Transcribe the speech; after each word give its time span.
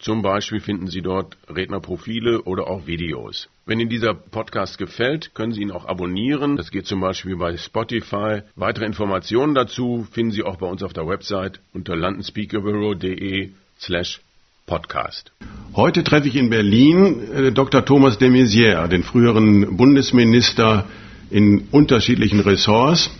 Zum 0.00 0.22
Beispiel 0.22 0.60
finden 0.60 0.86
Sie 0.86 1.02
dort 1.02 1.36
Rednerprofile 1.46 2.40
oder 2.44 2.68
auch 2.68 2.86
Videos. 2.86 3.50
Wenn 3.66 3.80
Ihnen 3.80 3.90
dieser 3.90 4.14
Podcast 4.14 4.78
gefällt, 4.78 5.34
können 5.34 5.52
Sie 5.52 5.60
ihn 5.60 5.70
auch 5.70 5.84
abonnieren. 5.84 6.56
Das 6.56 6.70
geht 6.70 6.86
zum 6.86 7.00
Beispiel 7.02 7.36
bei 7.36 7.58
Spotify. 7.58 8.40
Weitere 8.56 8.86
Informationen 8.86 9.54
dazu 9.54 10.06
finden 10.10 10.32
Sie 10.32 10.42
auch 10.42 10.56
bei 10.56 10.66
uns 10.66 10.82
auf 10.82 10.94
der 10.94 11.06
Website 11.06 11.60
unter 11.74 11.96
londonspeakerbureau.de 11.96 13.50
slash 13.78 14.22
Podcast. 14.64 15.32
Heute 15.76 16.02
treffe 16.02 16.28
ich 16.28 16.36
in 16.36 16.48
Berlin 16.48 17.28
äh, 17.34 17.52
Dr. 17.52 17.84
Thomas 17.84 18.16
de 18.16 18.30
Maizière, 18.30 18.88
den 18.88 19.02
früheren 19.02 19.76
Bundesminister 19.76 20.86
in 21.28 21.68
unterschiedlichen 21.72 22.40
Ressorts. 22.40 23.10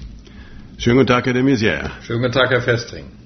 Schönen 0.78 0.96
guten 0.96 1.08
Tag, 1.08 1.26
Herr 1.26 1.34
de 1.34 1.42
Maizière. 1.42 1.90
Schönen 2.06 2.22
guten 2.22 2.32
Tag, 2.32 2.50
Herr 2.50 2.62
Festring. 2.62 3.19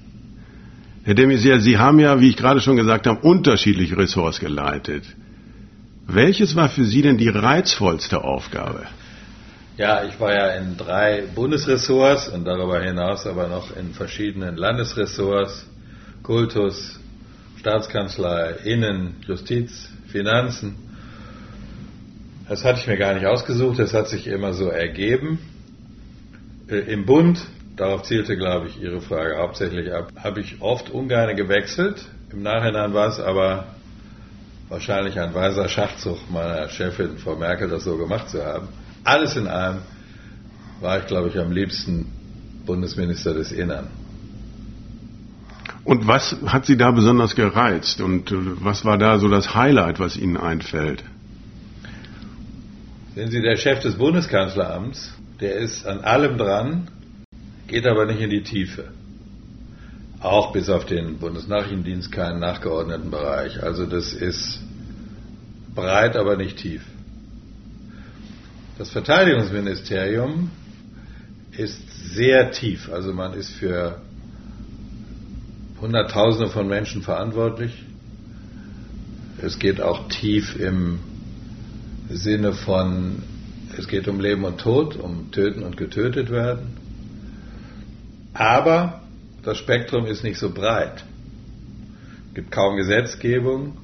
Herr 1.05 1.13
de 1.13 1.27
Maizière, 1.27 1.59
Sie 1.59 1.77
haben 1.77 1.99
ja, 1.99 2.19
wie 2.19 2.29
ich 2.29 2.35
gerade 2.35 2.61
schon 2.61 2.77
gesagt 2.77 3.05
habe, 3.05 3.19
unterschiedliche 3.21 3.95
Ressorts 3.95 4.39
geleitet. 4.39 5.03
Welches 6.07 6.55
war 6.55 6.67
für 6.67 6.83
Sie 6.83 7.03
denn 7.03 7.19
die 7.19 7.29
reizvollste 7.29 8.23
Aufgabe? 8.23 8.87
Ja, 9.77 10.03
ich 10.03 10.19
war 10.19 10.33
ja 10.33 10.47
in 10.55 10.77
drei 10.77 11.23
Bundesressorts 11.35 12.29
und 12.29 12.45
darüber 12.45 12.81
hinaus 12.81 13.27
aber 13.27 13.47
noch 13.47 13.75
in 13.77 13.93
verschiedenen 13.93 14.55
Landesressorts, 14.55 15.67
Kultus, 16.23 16.99
Staatskanzlei, 17.59 18.55
Innen, 18.63 19.17
Justiz, 19.27 19.89
Finanzen. 20.07 20.73
Das 22.49 22.63
hatte 22.63 22.79
ich 22.79 22.87
mir 22.87 22.97
gar 22.97 23.13
nicht 23.13 23.27
ausgesucht, 23.27 23.77
das 23.77 23.93
hat 23.93 24.07
sich 24.07 24.25
immer 24.25 24.53
so 24.53 24.69
ergeben. 24.69 25.37
Äh, 26.67 26.77
Im 26.91 27.05
Bund, 27.05 27.45
darauf 27.75 28.03
zielte, 28.03 28.37
glaube 28.37 28.67
ich, 28.67 28.81
Ihre 28.81 29.01
Frage 29.01 29.37
hauptsächlich 29.37 29.93
ab, 29.93 30.11
habe 30.23 30.39
ich 30.39 30.61
oft 30.61 30.89
ungern 30.89 31.35
gewechselt. 31.35 32.05
Im 32.31 32.43
Nachhinein 32.43 32.93
war 32.93 33.07
es 33.07 33.19
aber 33.19 33.65
wahrscheinlich 34.69 35.19
ein 35.19 35.33
weiser 35.33 35.67
Schachzug 35.67 36.17
meiner 36.31 36.69
Chefin, 36.69 37.17
Frau 37.17 37.35
Merkel, 37.35 37.69
das 37.69 37.83
so 37.83 37.97
gemacht 37.97 38.29
zu 38.29 38.43
haben. 38.43 38.67
Alles 39.03 39.35
in 39.35 39.47
allem 39.47 39.79
war 40.81 40.99
ich, 40.99 41.07
glaube 41.07 41.29
ich, 41.29 41.37
am 41.37 41.51
liebsten 41.51 42.11
Bundesminister 42.65 43.33
des 43.33 43.51
Innern. 43.51 43.87
Und 45.83 46.07
was 46.07 46.35
hat 46.47 46.65
Sie 46.65 46.77
da 46.77 46.89
besonders 46.89 47.35
gereizt 47.35 48.01
und 48.01 48.31
äh, 48.31 48.35
was 48.63 48.85
war 48.85 48.97
da 48.97 49.19
so 49.19 49.29
das 49.29 49.53
Highlight, 49.53 49.99
was 49.99 50.17
Ihnen 50.17 50.35
einfällt? 50.35 51.03
Sehen 53.13 53.29
Sie, 53.29 53.41
der 53.41 53.55
Chef 53.55 53.79
des 53.79 53.95
Bundeskanzleramts, 53.95 55.13
der 55.39 55.57
ist 55.57 55.85
an 55.85 55.99
allem 55.99 56.37
dran, 56.37 56.87
geht 57.67 57.85
aber 57.87 58.05
nicht 58.05 58.21
in 58.21 58.29
die 58.29 58.43
Tiefe. 58.43 58.85
Auch 60.19 60.53
bis 60.53 60.69
auf 60.69 60.85
den 60.85 61.17
Bundesnachrichtendienst 61.17 62.11
keinen 62.11 62.39
nachgeordneten 62.39 63.11
Bereich. 63.11 63.61
Also 63.61 63.85
das 63.85 64.13
ist 64.13 64.59
breit, 65.73 66.15
aber 66.15 66.35
nicht 66.37 66.57
tief. 66.57 66.81
Das 68.77 68.89
Verteidigungsministerium 68.89 70.49
ist 71.51 72.13
sehr 72.13 72.51
tief. 72.51 72.91
Also 72.91 73.13
man 73.13 73.33
ist 73.33 73.51
für 73.51 74.01
Hunderttausende 75.79 76.49
von 76.49 76.67
Menschen 76.67 77.01
verantwortlich. 77.01 77.83
Es 79.41 79.59
geht 79.59 79.81
auch 79.81 80.07
tief 80.07 80.59
im 80.59 80.99
Sinne 82.09 82.53
von, 82.53 83.23
es 83.77 83.87
geht 83.87 84.07
um 84.07 84.19
Leben 84.19 84.45
und 84.45 84.59
Tod, 84.59 84.95
um 84.95 85.31
Töten 85.31 85.63
und 85.63 85.77
getötet 85.77 86.29
werden. 86.29 86.84
Aber 88.35 89.01
das 89.43 89.57
Spektrum 89.57 90.05
ist 90.05 90.23
nicht 90.23 90.37
so 90.37 90.49
breit. 90.51 91.05
Es 92.27 92.35
gibt 92.35 92.51
kaum 92.51 92.75
Gesetzgebung. 92.75 93.77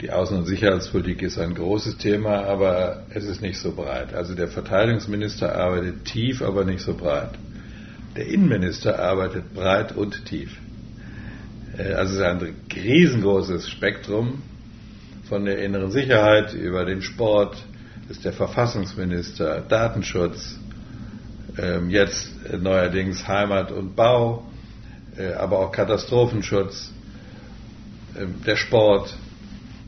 Die 0.00 0.10
Außen- 0.10 0.38
und 0.38 0.46
Sicherheitspolitik 0.46 1.22
ist 1.22 1.38
ein 1.38 1.54
großes 1.54 1.98
Thema, 1.98 2.44
aber 2.44 3.04
es 3.10 3.24
ist 3.24 3.42
nicht 3.42 3.58
so 3.58 3.72
breit. 3.72 4.14
Also 4.14 4.34
der 4.34 4.48
Verteidigungsminister 4.48 5.54
arbeitet 5.54 6.06
tief, 6.06 6.40
aber 6.42 6.64
nicht 6.64 6.80
so 6.80 6.94
breit. 6.94 7.32
Der 8.16 8.26
Innenminister 8.26 8.98
arbeitet 8.98 9.52
breit 9.54 9.94
und 9.94 10.24
tief. 10.24 10.58
Äh, 11.76 11.92
also 11.92 12.14
es 12.14 12.20
ist 12.20 12.24
ein 12.24 12.54
riesengroßes 12.74 13.68
Spektrum 13.68 14.42
von 15.28 15.44
der 15.44 15.58
inneren 15.58 15.90
Sicherheit 15.90 16.54
über 16.54 16.84
den 16.86 17.02
Sport, 17.02 17.62
ist 18.08 18.24
der 18.24 18.32
Verfassungsminister, 18.32 19.60
Datenschutz, 19.60 20.58
jetzt 21.88 22.30
neuerdings 22.60 23.28
Heimat 23.28 23.72
und 23.72 23.94
Bau, 23.94 24.44
äh, 25.16 25.32
aber 25.34 25.58
auch 25.58 25.72
Katastrophenschutz, 25.72 26.90
ähm, 28.18 28.36
der 28.46 28.56
Sport 28.56 29.14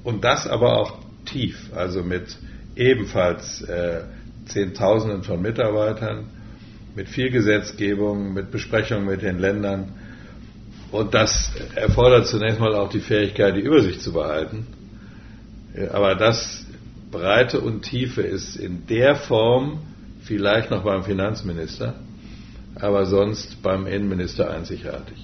und 0.03 0.25
das 0.25 0.47
aber 0.47 0.79
auch 0.79 0.99
tief, 1.25 1.71
also 1.75 2.03
mit 2.03 2.37
ebenfalls 2.77 3.63
äh, 3.63 4.03
Zehntausenden 4.47 5.23
von 5.23 5.41
Mitarbeitern, 5.41 6.27
mit 6.95 7.09
viel 7.09 7.31
Gesetzgebung, 7.31 8.35
mit 8.35 8.51
Besprechungen 8.51 9.07
mit 9.07 9.23
den 9.23 9.39
Ländern 9.39 9.93
und 10.93 11.15
das 11.15 11.51
erfordert 11.75 12.27
zunächst 12.27 12.61
mal 12.61 12.75
auch 12.75 12.91
die 12.91 13.01
Fähigkeit, 13.01 13.57
die 13.57 13.63
Übersicht 13.63 14.01
zu 14.01 14.13
behalten. 14.13 14.67
Aber 15.91 16.15
das 16.15 16.65
Breite 17.11 17.61
und 17.61 17.83
Tiefe 17.83 18.23
ist 18.23 18.55
in 18.55 18.87
der 18.87 19.17
Form 19.17 19.81
vielleicht 20.25 20.71
noch 20.71 20.85
beim 20.85 21.05
Finanzminister, 21.05 21.95
aber 22.77 23.07
sonst 23.07 23.63
beim 23.63 23.87
Innenminister 23.87 24.51
einzigartig. 24.51 25.17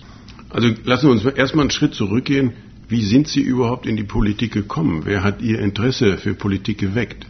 Also 0.51 0.69
lassen 0.85 1.07
wir 1.07 1.13
uns 1.13 1.25
erstmal 1.25 1.65
einen 1.65 1.71
Schritt 1.71 1.95
zurückgehen. 1.95 2.53
Wie 2.89 3.05
sind 3.05 3.29
Sie 3.29 3.41
überhaupt 3.41 3.87
in 3.87 3.97
die 3.97 4.05
Politik 4.05 4.53
gekommen? 4.53 5.03
Wer 5.05 5.23
hat 5.23 5.43
Ihr 5.43 5.61
Interesse 5.61 6.17
für 6.17 6.35
Politik 6.35 6.79
geweckt? 6.79 7.25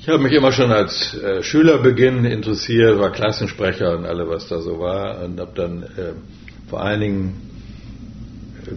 Ich 0.00 0.08
habe 0.08 0.22
mich 0.22 0.32
immer 0.32 0.52
schon 0.52 0.70
als 0.70 1.14
äh, 1.14 1.42
Schülerbeginn 1.42 2.24
interessiert, 2.24 2.98
war 2.98 3.10
Klassensprecher 3.10 3.98
und 3.98 4.06
alle, 4.06 4.28
was 4.28 4.48
da 4.48 4.60
so 4.60 4.78
war, 4.78 5.22
und 5.24 5.40
habe 5.40 5.52
dann 5.54 5.82
äh, 5.82 6.12
vor 6.68 6.80
allen 6.80 7.00
Dingen 7.00 7.34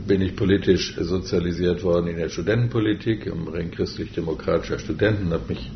bin 0.08 0.22
ich 0.22 0.36
politisch 0.36 0.96
sozialisiert 1.00 1.84
worden 1.84 2.08
in 2.08 2.18
der 2.18 2.30
Studentenpolitik, 2.30 3.25
im 3.25 3.48
Ring 3.48 3.72
christlich-demokratischer 3.72 4.80
Studenten, 4.80 5.31
habe 5.31 5.46
mich 5.50 5.72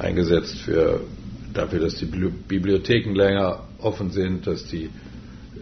eingesetzt 0.00 0.58
für, 0.58 1.00
dafür, 1.52 1.80
dass 1.80 1.96
die 1.96 2.06
Bibliotheken 2.06 3.14
länger 3.14 3.60
offen 3.78 4.10
sind, 4.10 4.46
dass 4.46 4.64
die 4.66 4.90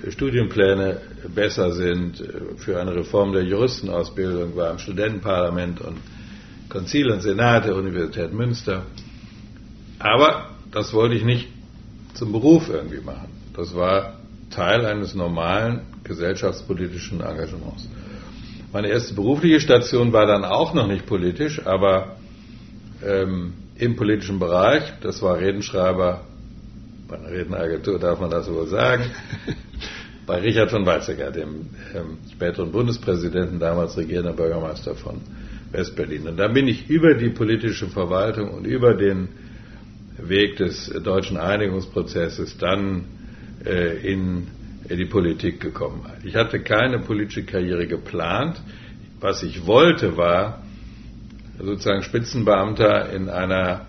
Studienpläne 0.09 1.01
besser 1.35 1.73
sind, 1.73 2.23
für 2.59 2.81
eine 2.81 2.95
Reform 2.95 3.33
der 3.33 3.43
Juristenausbildung, 3.45 4.55
war 4.57 4.71
im 4.71 4.79
Studentenparlament 4.79 5.81
und 5.81 5.97
Konzil 6.69 7.11
und 7.11 7.23
Senat 7.23 7.65
der 7.65 7.75
Universität 7.75 8.33
Münster. 8.33 8.85
Aber 9.99 10.51
das 10.71 10.93
wollte 10.93 11.17
ich 11.17 11.25
nicht 11.25 11.49
zum 12.15 12.33
Beruf 12.33 12.69
irgendwie 12.69 13.01
machen. 13.01 13.29
Das 13.57 13.75
war 13.75 14.19
Teil 14.51 14.87
eines 14.87 15.15
normalen 15.15 15.81
gesellschaftspolitischen 16.05 17.21
Engagements. 17.21 17.89
Meine 18.73 18.89
erste 18.89 19.15
berufliche 19.15 19.61
Station 19.61 20.13
war 20.13 20.27
dann 20.27 20.45
auch 20.45 20.75
noch 20.75 20.87
nicht 20.87 21.07
politisch, 21.07 21.65
aber 21.67 22.17
ähm, 23.05 23.55
im 23.79 23.97
politischen 23.97 24.39
Bereich. 24.39 24.83
Das 25.01 25.23
war 25.23 25.39
Redenschreiber 25.39 26.25
bei 27.09 27.17
einer 27.17 27.31
Redenagentur, 27.31 27.99
darf 27.99 28.21
man 28.21 28.31
das 28.31 28.51
wohl 28.51 28.67
sagen, 28.67 29.05
bei 30.27 30.41
Richard 30.41 30.71
von 30.71 30.85
Weizsäcker, 30.85 31.31
dem 31.31 31.67
ähm, 31.95 32.19
späteren 32.33 32.71
Bundespräsidenten, 32.71 33.59
damals 33.59 33.97
regierender 33.97 34.35
Bürgermeister 34.35 34.95
von 34.95 35.21
Westberlin. 35.73 36.29
Und 36.29 36.37
da 36.37 36.49
bin 36.49 36.69
ich 36.69 36.91
über 36.91 37.15
die 37.15 37.31
politische 37.31 37.87
Verwaltung 37.89 38.51
und 38.51 38.67
über 38.67 38.95
den 38.95 39.29
Weg 40.19 40.57
des 40.57 40.89
deutschen 41.03 41.37
Einigungsprozesses 41.37 42.59
dann 42.59 43.05
äh, 43.65 43.97
in 44.13 44.49
die 44.91 45.07
Politik 45.07 45.61
gekommen. 45.61 46.07
Ich 46.25 46.35
hatte 46.35 46.61
keine 46.61 46.99
politische 46.99 47.45
Karriere 47.45 47.87
geplant. 47.87 48.61
Was 49.21 49.43
ich 49.43 49.67
wollte, 49.67 50.17
war 50.17 50.63
sozusagen 51.63 52.03
Spitzenbeamter 52.03 53.11
in 53.13 53.29
einer 53.29 53.87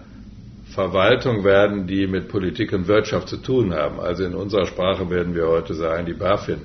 Verwaltung 0.74 1.44
werden, 1.44 1.88
die 1.88 2.08
mit 2.08 2.30
Politik 2.30 2.74
und 2.74 2.88
Wirtschaft 2.88 3.28
zu 3.28 3.38
tun 3.38 3.74
haben. 3.74 4.00
Also 4.00 4.24
in 4.24 4.36
unserer 4.36 4.66
Sprache 4.66 5.10
werden 5.10 5.36
wir 5.36 5.48
heute 5.48 5.74
sagen, 5.74 6.06
die 6.06 6.14
BaFin 6.14 6.60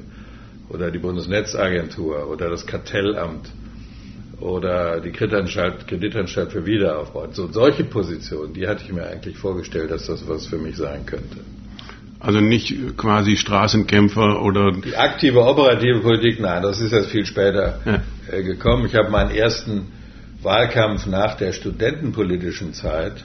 oder 0.68 0.90
die 0.90 0.98
Bundesnetzagentur 0.98 2.28
oder 2.28 2.50
das 2.50 2.66
Kartellamt 2.66 3.50
oder 4.40 5.00
die 5.00 5.10
Kreditanstalt, 5.10 5.86
Kreditanstalt 5.86 6.52
für 6.52 6.66
Wiederaufbau. 6.66 7.28
So, 7.32 7.48
solche 7.50 7.84
Positionen, 7.84 8.52
die 8.52 8.66
hatte 8.66 8.84
ich 8.84 8.92
mir 8.92 9.06
eigentlich 9.06 9.38
vorgestellt, 9.38 9.90
dass 9.90 10.06
das 10.06 10.28
was 10.28 10.46
für 10.46 10.58
mich 10.58 10.76
sein 10.76 11.06
könnte. 11.06 11.38
Also 12.20 12.40
nicht 12.40 12.96
quasi 12.96 13.36
Straßenkämpfer 13.36 14.42
oder. 14.42 14.72
Die 14.72 14.96
aktive 14.96 15.44
operative 15.44 16.00
Politik, 16.00 16.40
nein, 16.40 16.62
das 16.62 16.80
ist 16.80 16.92
erst 16.92 17.10
viel 17.10 17.26
später 17.26 17.80
ja. 17.84 18.02
Äh, 18.30 18.42
gekommen. 18.42 18.86
Ich 18.86 18.94
habe 18.94 19.10
meinen 19.10 19.30
ersten 19.30 19.88
Wahlkampf 20.44 21.06
nach 21.06 21.36
der 21.36 21.52
studentenpolitischen 21.52 22.74
Zeit, 22.74 23.24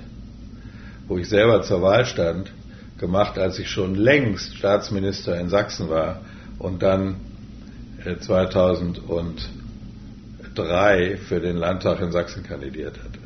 wo 1.07 1.17
ich 1.17 1.27
selber 1.27 1.61
zur 1.61 1.81
Wahl 1.81 2.05
stand, 2.05 2.51
gemacht, 2.97 3.37
als 3.37 3.59
ich 3.59 3.69
schon 3.69 3.95
längst 3.95 4.55
Staatsminister 4.55 5.39
in 5.39 5.49
Sachsen 5.49 5.89
war 5.89 6.21
und 6.57 6.81
dann 6.83 7.15
2003 8.19 9.03
äh, 10.55 11.17
für 11.17 11.39
den 11.39 11.57
Landtag 11.57 12.01
in 12.01 12.11
Sachsen 12.11 12.43
kandidiert 12.43 12.97
hatte. 12.97 13.19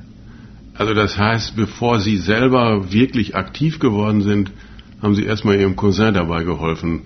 Also 0.75 0.93
das 0.93 1.17
heißt, 1.17 1.55
bevor 1.55 1.99
Sie 1.99 2.17
selber 2.17 2.91
wirklich 2.91 3.35
aktiv 3.35 3.79
geworden 3.79 4.21
sind, 4.21 4.51
haben 5.01 5.15
Sie 5.15 5.25
erstmal 5.25 5.59
Ihrem 5.59 5.75
Cousin 5.75 6.13
dabei 6.13 6.43
geholfen, 6.43 7.03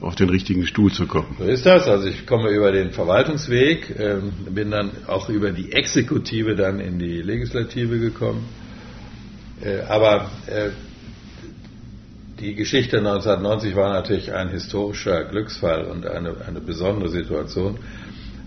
auf 0.00 0.14
den 0.14 0.30
richtigen 0.30 0.66
Stuhl 0.66 0.90
zu 0.90 1.06
kommen. 1.06 1.36
So 1.38 1.44
ist 1.44 1.66
das. 1.66 1.86
Also 1.86 2.08
ich 2.08 2.26
komme 2.26 2.50
über 2.50 2.72
den 2.72 2.90
Verwaltungsweg, 2.90 3.90
äh, 3.98 4.16
bin 4.50 4.70
dann 4.70 4.90
auch 5.06 5.28
über 5.28 5.50
die 5.50 5.72
Exekutive 5.72 6.56
dann 6.56 6.80
in 6.80 6.98
die 6.98 7.20
Legislative 7.20 7.98
gekommen. 7.98 8.46
Äh, 9.62 9.80
aber 9.82 10.30
äh, 10.46 10.70
die 12.40 12.54
Geschichte 12.54 12.98
1990 12.98 13.76
war 13.76 13.92
natürlich 13.92 14.32
ein 14.32 14.48
historischer 14.48 15.24
Glücksfall 15.24 15.84
und 15.84 16.06
eine, 16.06 16.34
eine 16.46 16.60
besondere 16.60 17.10
Situation. 17.10 17.78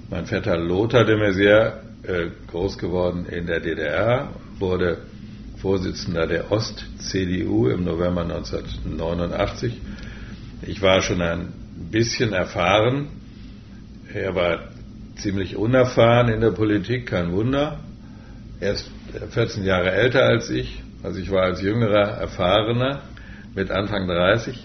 Mein 0.10 0.26
Vetter 0.26 0.58
Lothar 0.58 1.06
de 1.06 1.16
Maizière, 1.16 1.74
äh, 2.02 2.30
groß 2.48 2.80
geworden 2.80 3.28
in 3.28 3.46
der 3.46 3.60
DDR, 3.60 4.30
wurde 4.58 4.98
Vorsitzender 5.62 6.26
der 6.28 6.52
Ost-CDU 6.52 7.70
im 7.70 7.84
November 7.84 8.24
1989. 8.24 9.80
Ich 10.66 10.82
war 10.82 11.02
schon 11.02 11.22
ein 11.22 11.54
bisschen 11.92 12.34
erfahren. 12.34 13.08
Er 14.14 14.36
war 14.36 14.60
ziemlich 15.16 15.56
unerfahren 15.56 16.30
in 16.30 16.42
der 16.42 16.52
Politik, 16.52 17.08
kein 17.08 17.32
Wunder. 17.32 17.80
Er 18.60 18.74
ist 18.74 18.90
14 19.32 19.64
Jahre 19.64 19.92
älter 19.92 20.24
als 20.24 20.50
ich. 20.50 20.82
Also 21.04 21.20
ich 21.20 21.32
war 21.32 21.44
als 21.44 21.62
jüngerer 21.62 22.18
Erfahrener 22.18 23.02
mit 23.56 23.72
Anfang 23.72 24.08
30. 24.08 24.58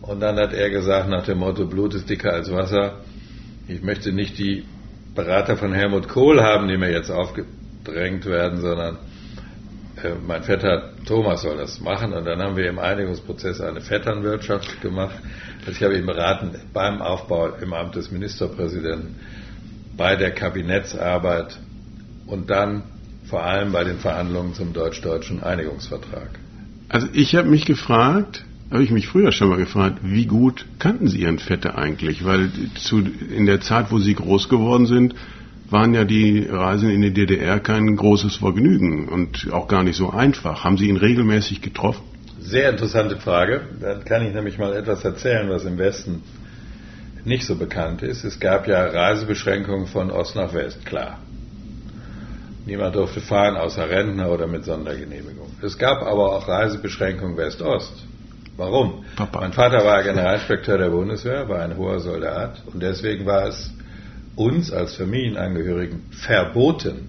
Und 0.00 0.20
dann 0.20 0.36
hat 0.36 0.52
er 0.52 0.70
gesagt, 0.70 1.08
nach 1.08 1.24
dem 1.24 1.38
Motto, 1.38 1.66
Blut 1.66 1.94
ist 1.94 2.08
dicker 2.08 2.32
als 2.32 2.50
Wasser, 2.50 3.00
ich 3.68 3.82
möchte 3.82 4.12
nicht 4.12 4.38
die 4.38 4.64
Berater 5.14 5.56
von 5.56 5.72
Helmut 5.72 6.08
Kohl 6.08 6.40
haben, 6.40 6.68
die 6.68 6.76
mir 6.76 6.92
jetzt 6.92 7.10
aufgedrängt 7.10 8.24
werden, 8.26 8.60
sondern 8.60 8.98
mein 10.26 10.42
Vetter 10.42 10.90
Thomas 11.06 11.42
soll 11.42 11.56
das 11.56 11.80
machen. 11.80 12.12
Und 12.12 12.24
dann 12.24 12.40
haben 12.40 12.56
wir 12.56 12.68
im 12.68 12.78
Einigungsprozess 12.78 13.60
eine 13.60 13.80
Vetternwirtschaft 13.80 14.80
gemacht. 14.80 15.16
Also 15.60 15.72
ich 15.72 15.82
habe 15.82 15.96
ihn 15.96 16.06
beraten 16.06 16.50
beim 16.72 17.00
Aufbau 17.00 17.48
im 17.56 17.72
Amt 17.72 17.96
des 17.96 18.10
Ministerpräsidenten, 18.10 19.16
bei 19.96 20.16
der 20.16 20.32
Kabinettsarbeit 20.32 21.58
und 22.26 22.50
dann 22.50 22.82
vor 23.24 23.42
allem 23.42 23.72
bei 23.72 23.84
den 23.84 23.98
Verhandlungen 23.98 24.54
zum 24.54 24.72
deutsch-deutschen 24.72 25.42
Einigungsvertrag. 25.42 26.28
Also 26.88 27.08
ich 27.12 27.34
habe 27.34 27.48
mich 27.48 27.64
gefragt, 27.64 28.44
habe 28.70 28.84
ich 28.84 28.90
mich 28.90 29.08
früher 29.08 29.32
schon 29.32 29.48
mal 29.48 29.58
gefragt, 29.58 29.98
wie 30.02 30.26
gut 30.26 30.66
kannten 30.78 31.08
Sie 31.08 31.20
Ihren 31.20 31.38
Vetter 31.38 31.78
eigentlich? 31.78 32.24
Weil 32.24 32.50
zu, 32.74 32.98
in 32.98 33.46
der 33.46 33.60
Zeit, 33.60 33.90
wo 33.90 33.98
Sie 33.98 34.14
groß 34.14 34.48
geworden 34.48 34.86
sind, 34.86 35.14
waren 35.70 35.94
ja 35.94 36.04
die 36.04 36.46
Reisen 36.48 36.90
in 36.90 37.02
die 37.02 37.12
DDR 37.12 37.60
kein 37.60 37.96
großes 37.96 38.36
Vergnügen 38.36 39.08
und 39.08 39.52
auch 39.52 39.68
gar 39.68 39.82
nicht 39.82 39.96
so 39.96 40.10
einfach. 40.10 40.64
Haben 40.64 40.78
Sie 40.78 40.88
ihn 40.88 40.96
regelmäßig 40.96 41.60
getroffen? 41.62 42.02
Sehr 42.40 42.70
interessante 42.70 43.16
Frage. 43.16 43.62
Dann 43.80 44.04
kann 44.04 44.24
ich 44.24 44.32
nämlich 44.32 44.58
mal 44.58 44.74
etwas 44.74 45.04
erzählen, 45.04 45.48
was 45.50 45.64
im 45.64 45.78
Westen 45.78 46.22
nicht 47.24 47.44
so 47.44 47.56
bekannt 47.56 48.02
ist. 48.02 48.24
Es 48.24 48.38
gab 48.38 48.68
ja 48.68 48.84
Reisebeschränkungen 48.84 49.88
von 49.88 50.10
Ost 50.10 50.36
nach 50.36 50.54
West, 50.54 50.86
klar. 50.86 51.18
Niemand 52.64 52.94
durfte 52.94 53.20
fahren, 53.20 53.56
außer 53.56 53.88
Rentner 53.88 54.30
oder 54.30 54.46
mit 54.46 54.64
Sondergenehmigung. 54.64 55.48
Es 55.62 55.76
gab 55.78 56.02
aber 56.02 56.36
auch 56.36 56.48
Reisebeschränkungen 56.48 57.36
West-Ost. 57.36 58.04
Warum? 58.56 59.04
Papa. 59.16 59.40
Mein 59.40 59.52
Vater 59.52 59.84
war 59.84 60.02
Generalinspekteur 60.02 60.78
der 60.78 60.90
Bundeswehr, 60.90 61.48
war 61.48 61.60
ein 61.60 61.76
hoher 61.76 62.00
Soldat 62.00 62.62
und 62.72 62.82
deswegen 62.82 63.26
war 63.26 63.48
es 63.48 63.72
uns 64.36 64.70
als 64.70 64.94
Familienangehörigen 64.94 66.02
verboten, 66.10 67.08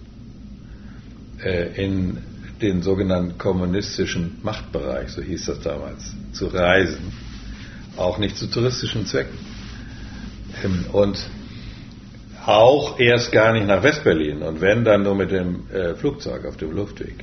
äh, 1.44 1.86
in 1.86 2.18
den 2.62 2.82
sogenannten 2.82 3.38
kommunistischen 3.38 4.40
Machtbereich, 4.42 5.10
so 5.10 5.22
hieß 5.22 5.46
das 5.46 5.60
damals, 5.60 6.16
zu 6.32 6.48
reisen. 6.48 7.14
Auch 7.98 8.18
nicht 8.18 8.38
zu 8.38 8.48
touristischen 8.48 9.06
Zwecken. 9.06 9.38
Ähm, 10.64 10.86
und 10.92 11.20
auch 12.46 13.00
erst 13.00 13.32
gar 13.32 13.54
nicht 13.54 13.68
nach 13.68 13.84
Westberlin 13.84 14.42
und 14.42 14.62
wenn, 14.62 14.86
dann 14.86 15.04
nur 15.04 15.16
mit 15.16 15.32
dem 15.32 15.70
äh, 15.70 15.96
Flugzeug 15.96 16.46
auf 16.46 16.58
dem 16.58 16.72
Luftweg. 16.72 17.16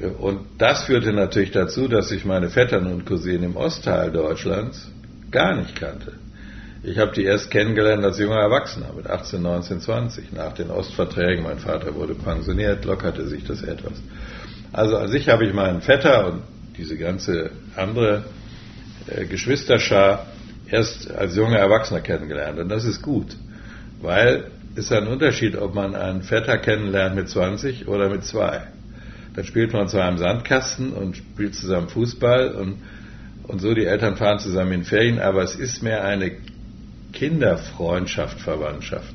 Äh, 0.00 0.06
und 0.06 0.40
das 0.58 0.84
führte 0.84 1.12
natürlich 1.12 1.50
dazu, 1.50 1.86
dass 1.86 2.10
ich 2.10 2.24
meine 2.24 2.48
Vettern 2.48 2.86
und 2.86 3.04
Cousinen 3.04 3.44
im 3.44 3.56
Ostteil 3.56 4.10
Deutschlands 4.10 4.90
gar 5.30 5.54
nicht 5.54 5.78
kannte. 5.78 6.14
Ich 6.82 6.98
habe 6.98 7.12
die 7.12 7.24
erst 7.24 7.50
kennengelernt 7.50 8.04
als 8.04 8.18
junger 8.18 8.40
Erwachsener 8.40 8.92
mit 8.94 9.08
18, 9.08 9.42
19, 9.42 9.80
20 9.80 10.32
nach 10.32 10.52
den 10.52 10.70
Ostverträgen. 10.70 11.42
Mein 11.42 11.58
Vater 11.58 11.94
wurde 11.94 12.14
pensioniert, 12.14 12.84
lockerte 12.84 13.26
sich 13.26 13.44
das 13.44 13.62
etwas. 13.62 13.94
Also 14.72 14.96
als 14.96 15.14
ich 15.14 15.28
habe 15.28 15.46
ich 15.46 15.54
meinen 15.54 15.80
Vetter 15.80 16.32
und 16.32 16.42
diese 16.76 16.96
ganze 16.96 17.50
andere 17.76 18.24
äh, 19.06 19.24
Geschwisterschar 19.24 20.26
erst 20.68 21.10
als 21.10 21.36
junger 21.36 21.58
Erwachsener 21.58 22.00
kennengelernt. 22.00 22.58
Und 22.58 22.68
das 22.68 22.84
ist 22.84 23.02
gut, 23.02 23.36
weil 24.02 24.50
es 24.74 24.84
ist 24.84 24.92
ein 24.92 25.06
Unterschied, 25.06 25.56
ob 25.56 25.74
man 25.74 25.94
einen 25.94 26.22
Vetter 26.22 26.58
kennenlernt 26.58 27.16
mit 27.16 27.28
20 27.28 27.88
oder 27.88 28.10
mit 28.10 28.24
zwei. 28.24 28.62
Dann 29.34 29.44
spielt 29.44 29.72
man 29.72 29.88
zu 29.88 30.02
einem 30.02 30.18
Sandkasten 30.18 30.92
und 30.92 31.16
spielt 31.16 31.54
zusammen 31.54 31.88
Fußball 31.88 32.52
und, 32.54 32.82
und 33.44 33.60
so. 33.60 33.74
Die 33.74 33.86
Eltern 33.86 34.16
fahren 34.16 34.38
zusammen 34.38 34.72
in 34.72 34.84
Ferien, 34.84 35.18
aber 35.18 35.42
es 35.42 35.54
ist 35.54 35.82
mehr 35.82 36.04
eine 36.04 36.32
Kinderfreundschaft, 37.16 38.40
Verwandtschaft. 38.40 39.14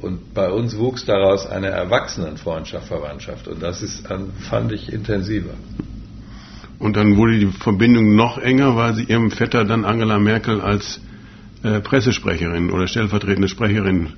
Und 0.00 0.34
bei 0.34 0.50
uns 0.50 0.76
wuchs 0.76 1.06
daraus 1.06 1.46
eine 1.46 1.68
Erwachsenenfreundschaft, 1.68 2.86
Verwandtschaft. 2.88 3.48
Und 3.48 3.62
das 3.62 3.82
ist, 3.82 4.06
fand 4.06 4.72
ich 4.72 4.92
intensiver. 4.92 5.54
Und 6.78 6.96
dann 6.96 7.16
wurde 7.16 7.38
die 7.38 7.46
Verbindung 7.46 8.14
noch 8.14 8.36
enger, 8.36 8.76
weil 8.76 8.94
sie 8.94 9.04
ihrem 9.04 9.30
Vetter 9.30 9.64
dann 9.64 9.86
Angela 9.86 10.18
Merkel 10.18 10.60
als 10.60 11.00
äh, 11.62 11.80
Pressesprecherin 11.80 12.70
oder 12.70 12.86
stellvertretende 12.86 13.48
Sprecherin. 13.48 14.12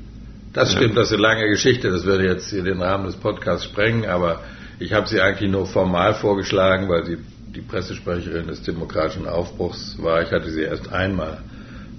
Das 0.53 0.73
stimmt, 0.73 0.93
äh, 0.93 0.97
das 0.97 1.09
ist 1.09 1.13
eine 1.13 1.23
lange 1.23 1.49
Geschichte, 1.49 1.91
das 1.91 2.05
würde 2.05 2.25
jetzt 2.25 2.51
hier 2.51 2.65
den 2.65 2.83
Rahmen 2.83 3.07
des 3.07 3.15
Podcasts 3.15 3.67
sprengen, 3.67 4.07
aber 4.07 4.41
ich 4.81 4.93
habe 4.93 5.07
sie 5.07 5.21
eigentlich 5.21 5.51
nur 5.53 5.67
formal 5.67 6.15
vorgeschlagen, 6.15 6.89
weil 6.89 7.05
sie 7.05 7.19
die 7.55 7.61
Pressesprecherin 7.61 8.49
des 8.49 8.63
demokratischen 8.63 9.29
Aufbruchs 9.29 9.97
war. 10.03 10.23
Ich 10.23 10.33
hatte 10.33 10.51
sie 10.51 10.63
erst 10.63 10.93
einmal 10.93 11.39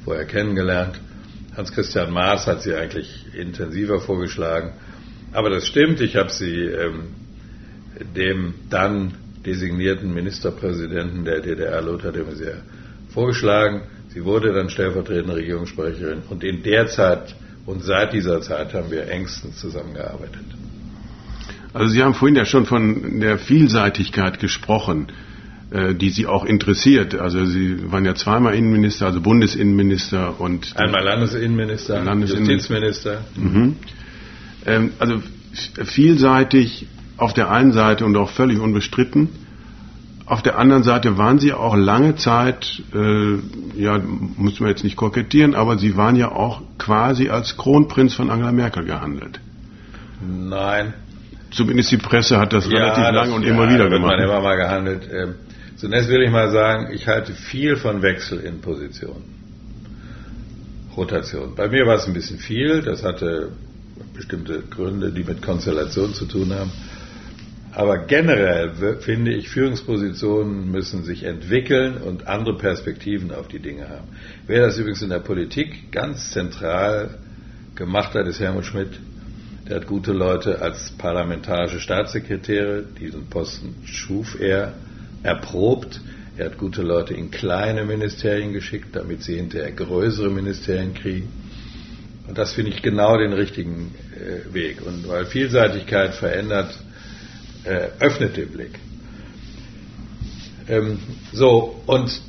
vorher 0.08 0.26
kennengelernt. 0.26 0.98
Hans-Christian 1.58 2.14
Maas 2.14 2.48
hat 2.48 2.62
sie 2.62 2.74
eigentlich 2.74 3.26
intensiver 3.34 4.00
vorgeschlagen. 4.00 4.72
Aber 5.34 5.50
das 5.50 5.68
stimmt, 5.68 6.00
ich 6.00 6.16
habe 6.16 6.30
sie 6.30 6.62
ähm, 6.62 7.10
dem 8.16 8.54
dann 8.70 9.16
designierten 9.46 10.14
Ministerpräsidenten 10.14 11.26
der 11.26 11.42
DDR, 11.42 11.82
Lothar 11.82 12.14
de 12.14 12.24
Maizière, 12.24 12.62
vorgeschlagen. 13.10 13.82
Sie 14.08 14.24
wurde 14.24 14.54
dann 14.54 14.70
stellvertretende 14.70 15.36
Regierungssprecherin 15.36 16.20
und 16.30 16.42
in 16.46 16.64
der 16.64 16.88
Zeit 16.88 17.36
und 17.66 17.84
seit 17.84 18.14
dieser 18.14 18.40
Zeit 18.40 18.74
haben 18.74 18.90
wir 18.90 19.10
engstens 19.10 19.60
zusammengearbeitet. 19.60 20.46
Also 21.74 21.90
Sie 21.90 22.02
haben 22.02 22.14
vorhin 22.14 22.38
ja 22.38 22.46
schon 22.46 22.66
von 22.66 23.20
der 23.20 23.38
Vielseitigkeit 23.38 24.40
gesprochen. 24.40 25.08
Äh, 25.70 25.96
die 25.96 26.12
Sie 26.12 26.28
auch 26.28 26.46
interessiert. 26.46 27.14
Also 27.16 27.46
Sie 27.46 27.92
waren 27.92 28.06
ja 28.06 28.16
zweimal 28.16 28.56
Innenminister, 28.56 29.08
also 29.08 29.20
Bundesinnenminister 29.20 30.40
und 30.40 30.74
einmal 30.78 31.04
Landesinnenminister, 31.04 32.02
Justizminister. 32.06 33.26
Mhm. 33.36 33.76
Ähm, 34.66 34.92
also 34.98 35.22
vielseitig 35.84 36.88
auf 37.18 37.34
der 37.34 37.52
einen 37.52 37.74
Seite 37.74 38.06
und 38.06 38.16
auch 38.16 38.30
völlig 38.30 38.60
unbestritten. 38.60 39.28
Auf 40.26 40.42
der 40.42 40.58
anderen 40.58 40.84
Seite 40.84 41.18
waren 41.18 41.38
Sie 41.38 41.52
auch 41.52 41.76
lange 41.76 42.16
Zeit, 42.16 42.82
äh, 42.96 43.36
ja, 43.76 44.00
muss 44.38 44.62
man 44.62 44.70
jetzt 44.70 44.86
nicht 44.86 44.96
kokettieren, 44.96 45.54
aber 45.54 45.78
Sie 45.78 45.98
waren 45.98 46.16
ja 46.16 46.32
auch 46.32 46.62
quasi 46.78 47.28
als 47.28 47.58
Kronprinz 47.58 48.14
von 48.14 48.30
Angela 48.30 48.54
Merkel 48.54 48.86
gehandelt. 48.86 49.42
Nein. 50.26 50.94
Zumindest 51.52 51.92
die 51.92 51.98
Presse 51.98 52.40
hat 52.40 52.54
das 52.54 52.66
ja, 52.70 52.78
relativ 52.78 53.04
das, 53.04 53.14
lange 53.14 53.34
und 53.34 53.44
ja, 53.44 53.50
immer 53.50 53.70
wieder 53.70 53.90
gemacht. 53.90 54.16
Man 54.16 54.24
immer 54.24 54.40
mal 54.40 54.56
gehandelt. 54.56 55.10
Ähm, 55.12 55.36
Zunächst 55.78 56.10
will 56.10 56.24
ich 56.24 56.32
mal 56.32 56.52
sagen, 56.52 56.92
ich 56.92 57.08
halte 57.08 57.34
viel 57.34 57.76
von 57.76 58.02
Wechsel 58.02 58.40
in 58.40 58.62
Positionen. 58.62 59.36
Rotation. 60.96 61.54
Bei 61.56 61.68
mir 61.68 61.86
war 61.86 61.98
es 61.98 62.08
ein 62.08 62.14
bisschen 62.14 62.40
viel, 62.40 62.82
das 62.82 63.04
hatte 63.04 63.52
bestimmte 64.16 64.64
Gründe, 64.64 65.12
die 65.12 65.24
mit 65.24 65.44
Konstellation 65.44 66.16
zu 66.16 66.26
tun 66.26 66.52
haben. 66.52 66.72
Aber 67.74 68.00
generell 68.08 68.98
finde 69.02 69.32
ich, 69.36 69.50
Führungspositionen 69.50 70.72
müssen 70.72 71.04
sich 71.04 71.24
entwickeln 71.24 71.98
und 71.98 72.26
andere 72.26 72.58
Perspektiven 72.58 73.32
auf 73.32 73.48
die 73.48 73.60
Dinge 73.60 73.88
haben. 73.88 74.08
Wer 74.48 74.66
das 74.66 74.80
übrigens 74.80 75.04
in 75.04 75.12
der 75.12 75.20
Politik 75.20 75.92
ganz 75.92 76.32
zentral 76.32 77.20
gemacht 77.76 78.16
hat, 78.16 78.26
ist 78.26 78.40
Helmut 78.40 78.66
Schmidt. 78.66 79.00
Der 79.70 79.76
hat 79.76 79.86
gute 79.86 80.14
Leute 80.14 80.60
als 80.60 80.90
parlamentarische 80.98 81.80
Staatssekretäre, 81.80 82.84
diesen 83.00 83.28
Posten 83.28 83.76
schuf 83.86 84.40
er, 84.40 84.74
erprobt. 85.28 86.00
Er 86.38 86.46
hat 86.46 86.58
gute 86.58 86.82
Leute 86.82 87.14
in 87.14 87.32
kleine 87.32 87.84
Ministerien 87.84 88.54
geschickt, 88.54 88.96
damit 88.96 89.24
sie 89.24 89.36
hinterher 89.36 89.72
größere 89.72 90.30
Ministerien 90.30 90.94
kriegen. 90.94 91.28
Und 92.28 92.38
das 92.38 92.54
finde 92.54 92.72
ich 92.72 92.82
genau 92.82 93.18
den 93.18 93.34
richtigen 93.34 93.94
äh, 94.16 94.54
Weg. 94.54 94.86
Und 94.86 95.08
weil 95.08 95.26
Vielseitigkeit 95.26 96.14
verändert 96.16 96.78
äh, 97.64 97.90
öffnet 98.00 98.38
den 98.38 98.50
Blick. 98.50 98.80
Ähm, 100.68 101.00
so, 101.34 101.82
und 101.86 102.22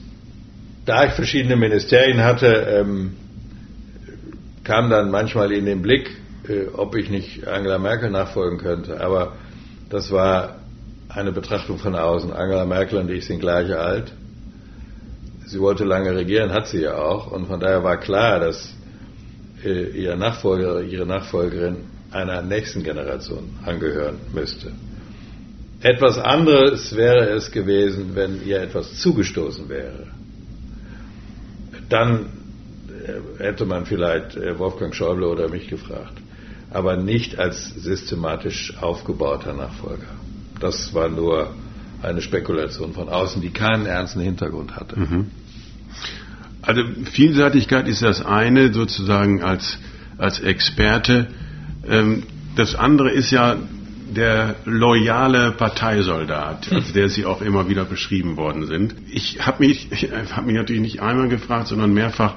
da 0.85 1.05
ich 1.05 1.13
verschiedene 1.13 1.57
Ministerien 1.57 2.23
hatte, 2.23 2.47
ähm, 2.47 3.13
kam 4.65 4.91
dann 4.91 5.11
manchmal 5.11 5.53
in 5.53 5.67
den 5.67 5.83
Blick, 5.83 6.11
äh, 6.49 6.67
ob 6.73 6.97
ich 6.97 7.11
nicht 7.11 7.47
Angela 7.47 7.79
Merkel 7.79 8.11
nachfolgen 8.11 8.59
könnte. 8.59 9.01
Aber 9.01 9.37
das 9.91 10.11
war 10.11 10.59
eine 11.09 11.33
Betrachtung 11.33 11.79
von 11.79 11.95
außen. 11.95 12.33
Angela 12.33 12.65
Merkel 12.65 12.99
und 12.99 13.11
ich 13.11 13.27
sind 13.27 13.41
gleich 13.41 13.75
alt. 13.75 14.13
Sie 15.47 15.61
wollte 15.61 15.85
lange 15.85 16.15
regieren, 16.15 16.53
hat 16.53 16.69
sie 16.69 16.83
ja 16.83 16.97
auch. 16.97 17.33
Und 17.33 17.47
von 17.47 17.59
daher 17.59 17.83
war 17.83 17.97
klar, 17.99 18.41
dass 18.41 18.75
äh, 19.65 19.91
ihr 19.99 20.17
Nachfolger, 20.17 20.83
ihre 20.83 21.07
Nachfolgerin 21.07 21.77
einer 22.11 22.43
nächsten 22.43 22.83
Generation 22.83 23.59
angehören 23.65 24.19
müsste. 24.35 24.73
Etwas 25.81 26.19
anderes 26.19 26.97
wäre 26.97 27.31
es 27.31 27.51
gewesen, 27.51 28.11
wenn 28.15 28.45
ihr 28.45 28.61
etwas 28.61 28.99
zugestoßen 29.01 29.69
wäre. 29.69 30.09
Dann 31.89 32.27
äh, 33.39 33.43
hätte 33.43 33.65
man 33.65 33.87
vielleicht 33.87 34.37
äh, 34.37 34.59
Wolfgang 34.59 34.95
Schäuble 34.95 35.29
oder 35.29 35.49
mich 35.49 35.69
gefragt. 35.69 36.15
Aber 36.71 36.97
nicht 36.97 37.39
als 37.39 37.71
systematisch 37.77 38.77
aufgebauter 38.83 39.55
Nachfolger. 39.55 40.18
Das 40.61 40.95
war 40.95 41.09
nur 41.09 41.55
eine 42.03 42.23
Spekulation 42.23 42.93
von 42.93 43.09
außen, 43.09 43.43
die 43.43 43.51
keinen 43.51 43.87
ernsten 43.87 44.21
Hintergrund 44.21 44.77
hatte. 44.77 44.99
Mhm. 44.99 45.27
Also 46.63 46.83
Vielseitigkeit 47.13 47.89
ist 47.89 48.03
das 48.03 48.25
eine 48.25 48.73
sozusagen 48.73 49.43
als, 49.43 49.79
als 50.19 50.41
Experte. 50.41 51.29
Ähm, 51.89 52.25
das 52.57 52.75
andere 52.75 53.11
ist 53.11 53.31
ja 53.31 53.57
der 54.15 54.57
loyale 54.65 55.53
Parteisoldat, 55.53 56.69
als 56.73 56.93
der 56.93 57.09
sie 57.09 57.25
auch 57.25 57.43
immer 57.43 57.69
wieder 57.69 57.85
beschrieben 57.85 58.37
worden 58.37 58.67
sind. 58.67 58.95
Ich 59.11 59.47
habe 59.47 59.67
mich, 59.67 59.89
hab 60.33 60.47
mich 60.47 60.57
natürlich 60.57 60.83
nicht 60.83 61.03
einmal 61.03 61.29
gefragt, 61.29 61.69
sondern 61.69 61.93
mehrfach, 61.93 62.35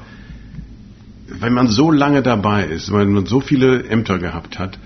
wenn 1.28 1.54
man 1.54 1.68
so 1.68 1.92
lange 1.92 2.22
dabei 2.22 2.66
ist, 2.66 2.92
weil 2.92 3.06
man 3.06 3.26
so 3.26 3.40
viele 3.40 3.86
Ämter 3.86 4.20
gehabt 4.20 4.60
hat 4.60 4.78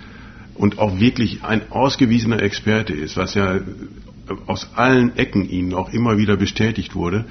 und 0.55 0.79
auch 0.79 0.99
wirklich 0.99 1.43
ein 1.43 1.71
ausgewiesener 1.71 2.41
Experte 2.41 2.93
ist, 2.93 3.17
was 3.17 3.35
ja 3.35 3.59
aus 4.47 4.69
allen 4.75 5.15
Ecken 5.17 5.47
ihnen 5.47 5.73
auch 5.73 5.93
immer 5.93 6.17
wieder 6.17 6.37
bestätigt 6.37 6.95
wurde, 6.95 7.25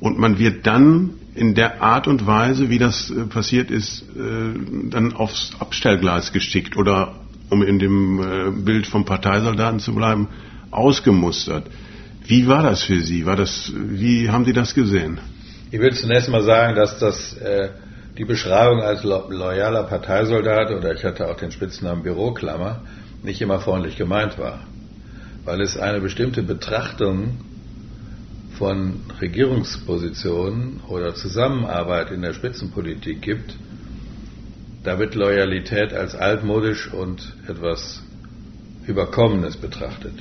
und 0.00 0.18
man 0.18 0.38
wird 0.38 0.66
dann 0.66 1.10
in 1.34 1.54
der 1.54 1.82
Art 1.82 2.08
und 2.08 2.26
Weise, 2.26 2.70
wie 2.70 2.78
das 2.78 3.10
äh, 3.10 3.26
passiert 3.26 3.70
ist, 3.70 4.02
äh, 4.16 4.88
dann 4.88 5.12
aufs 5.12 5.52
Abstellgleis 5.58 6.32
geschickt 6.32 6.76
oder 6.76 7.14
um 7.50 7.62
in 7.62 7.78
dem 7.78 8.20
äh, 8.20 8.50
Bild 8.50 8.86
vom 8.86 9.04
Parteisoldaten 9.04 9.78
zu 9.78 9.94
bleiben, 9.94 10.28
ausgemustert. 10.70 11.66
Wie 12.26 12.46
war 12.46 12.62
das 12.62 12.82
für 12.82 13.00
Sie? 13.00 13.26
War 13.26 13.36
das, 13.36 13.72
wie 13.74 14.30
haben 14.30 14.44
Sie 14.44 14.52
das 14.52 14.74
gesehen? 14.74 15.18
Ich 15.70 15.80
will 15.80 15.92
zunächst 15.92 16.28
mal 16.28 16.42
sagen, 16.42 16.74
dass 16.76 16.98
das 16.98 17.36
äh, 17.36 17.70
die 18.20 18.26
Beschreibung 18.26 18.82
als 18.82 19.02
lo 19.02 19.30
loyaler 19.30 19.84
Parteisoldat 19.84 20.70
oder 20.72 20.92
ich 20.92 21.02
hatte 21.04 21.26
auch 21.26 21.38
den 21.38 21.50
Spitznamen 21.52 22.02
Büroklammer 22.02 22.82
nicht 23.22 23.40
immer 23.40 23.60
freundlich 23.60 23.96
gemeint 23.96 24.38
war, 24.38 24.60
weil 25.46 25.62
es 25.62 25.78
eine 25.78 26.02
bestimmte 26.02 26.42
Betrachtung 26.42 27.38
von 28.58 29.00
Regierungspositionen 29.22 30.80
oder 30.88 31.14
Zusammenarbeit 31.14 32.10
in 32.10 32.20
der 32.20 32.34
Spitzenpolitik 32.34 33.22
gibt, 33.22 33.56
da 34.84 34.98
wird 34.98 35.14
Loyalität 35.14 35.94
als 35.94 36.14
altmodisch 36.14 36.92
und 36.92 37.34
etwas 37.48 38.02
Überkommenes 38.86 39.56
betrachtet. 39.56 40.18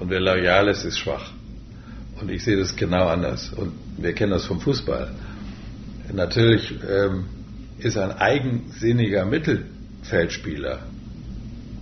Und 0.00 0.10
wer 0.10 0.18
loyal 0.18 0.66
ist, 0.66 0.84
ist 0.84 0.98
schwach. 0.98 1.30
Und 2.20 2.32
ich 2.32 2.42
sehe 2.42 2.56
das 2.56 2.74
genau 2.74 3.06
anders. 3.06 3.52
Und 3.52 3.74
wir 3.96 4.12
kennen 4.12 4.32
das 4.32 4.46
vom 4.46 4.60
Fußball. 4.60 5.12
Natürlich 6.12 6.74
ähm, 6.88 7.24
ist 7.78 7.96
ein 7.98 8.12
eigensinniger 8.12 9.24
Mittelfeldspieler 9.24 10.80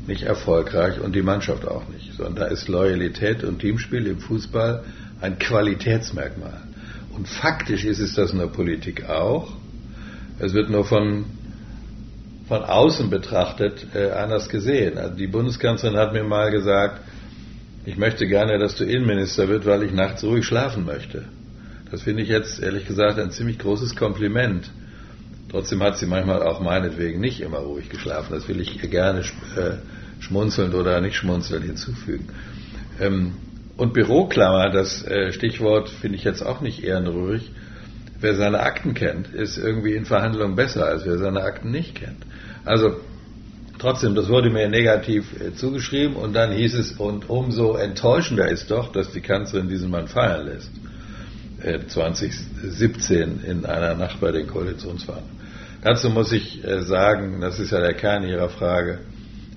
nicht 0.07 0.23
erfolgreich 0.23 1.01
und 1.01 1.15
die 1.15 1.23
Mannschaft 1.23 1.67
auch 1.67 1.89
nicht. 1.89 2.15
Sondern 2.15 2.37
da 2.37 2.45
ist 2.47 2.69
Loyalität 2.69 3.45
und 3.45 3.61
Teamspiel 3.61 4.07
im 4.07 4.19
Fußball 4.19 4.85
ein 5.21 5.39
Qualitätsmerkmal. 5.39 6.61
Und 7.15 7.29
faktisch 7.29 7.85
ist 7.85 8.01
es 8.01 8.15
das 8.15 8.33
in 8.33 8.39
der 8.39 8.49
Politik 8.49 9.09
auch. 9.09 9.53
Es 10.39 10.53
wird 10.53 10.69
nur 10.69 10.85
von 10.85 11.25
von 12.49 12.63
außen 12.63 13.09
betrachtet 13.09 13.87
äh, 13.95 14.11
anders 14.11 14.49
gesehen. 14.49 14.99
Also 14.99 15.17
die 15.17 15.27
Bundeskanzlerin 15.27 15.97
hat 15.97 16.13
mir 16.13 16.25
mal 16.25 16.51
gesagt, 16.51 17.01
ich 17.87 17.97
möchte 17.97 18.27
gerne, 18.27 18.59
dass 18.59 18.77
du 18.77 18.85
Innenminister 18.85 19.49
wird, 19.49 19.67
weil 19.67 19.83
ich 19.83 19.93
nachts 19.93 20.23
ruhig 20.25 20.45
schlafen 20.45 20.85
möchte. 20.85 21.25
Das 21.95 22.03
finde 22.03 22.25
ich 22.25 22.29
jetzt 22.29 22.61
ehrlich 22.61 22.89
gesagt 22.89 23.21
ein 23.21 23.31
ziemlich 23.31 23.57
großes 23.61 23.95
Kompliment. 23.95 24.69
Trotzdem 25.49 25.81
hat 25.81 25.97
sie 25.97 26.07
manchmal 26.07 26.43
auch 26.43 26.59
meinetwegen 26.59 27.21
nicht 27.21 27.41
immer 27.41 27.59
ruhig 27.59 27.89
geschlafen. 27.89 28.33
Das 28.33 28.49
will 28.49 28.61
ich 28.61 28.83
ihr 28.83 28.89
gerne 28.89 29.21
äh, 29.21 29.77
schmunzelnd 30.19 30.75
oder 30.75 31.01
nicht 31.01 31.15
schmunzelnd 31.15 31.65
hinzufügen. 31.65 32.31
Ähm, 33.01 33.35
und 33.77 33.93
Büroklammer, 33.93 34.71
das 34.71 35.07
äh, 35.07 35.31
Stichwort 35.31 35.89
finde 35.89 36.17
ich 36.19 36.25
jetzt 36.25 36.43
auch 36.43 36.61
nicht 36.61 36.83
ehrenrührig. 36.83 37.53
Wer 38.19 38.35
seine 38.35 38.59
Akten 38.59 38.95
kennt, 38.95 39.33
ist 39.33 39.57
irgendwie 39.57 39.95
in 39.95 40.05
Verhandlungen 40.05 40.57
besser, 40.57 40.87
als 40.87 41.07
wer 41.07 41.19
seine 41.19 41.43
Akten 41.45 41.71
nicht 41.71 41.95
kennt. 41.95 42.27
Also 42.65 42.97
trotzdem, 43.79 44.17
das 44.17 44.29
wurde 44.29 44.51
mir 44.51 44.69
negativ 44.69 45.27
äh, 45.41 45.55
zugeschrieben 45.55 46.17
und 46.17 46.33
dann 46.33 46.51
hieß 46.51 46.75
es, 46.75 46.91
und 46.95 47.31
umso 47.31 47.77
enttäuschender 47.77 48.49
ist 48.49 48.73
doch, 48.73 48.91
dass 48.91 49.13
die 49.13 49.21
Kanzlerin 49.21 49.69
diesen 49.69 49.93
Mann 49.93 50.09
feiern 50.09 50.47
lässt. 50.47 50.73
2017 51.87 53.45
äh, 53.45 53.51
in 53.51 53.67
einer 53.67 53.95
Nacht 53.95 54.21
bei 54.21 54.33
den 54.33 54.47
Koalitionsverhandlungen. 54.47 55.41
Dazu 55.83 56.11
muss 56.11 56.33
ich 56.33 56.65
äh, 56.65 56.83
sagen, 56.83 57.41
das 57.41 57.59
ist 57.59 57.73
ja 57.73 57.81
der 57.81 57.95
Kern 57.95 58.25
Ihrer 58.25 58.49
Frage, 58.49 59.01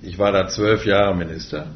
ich 0.02 0.18
war 0.18 0.32
da 0.32 0.48
zwölf 0.48 0.86
Jahre 0.86 1.16
Minister. 1.16 1.66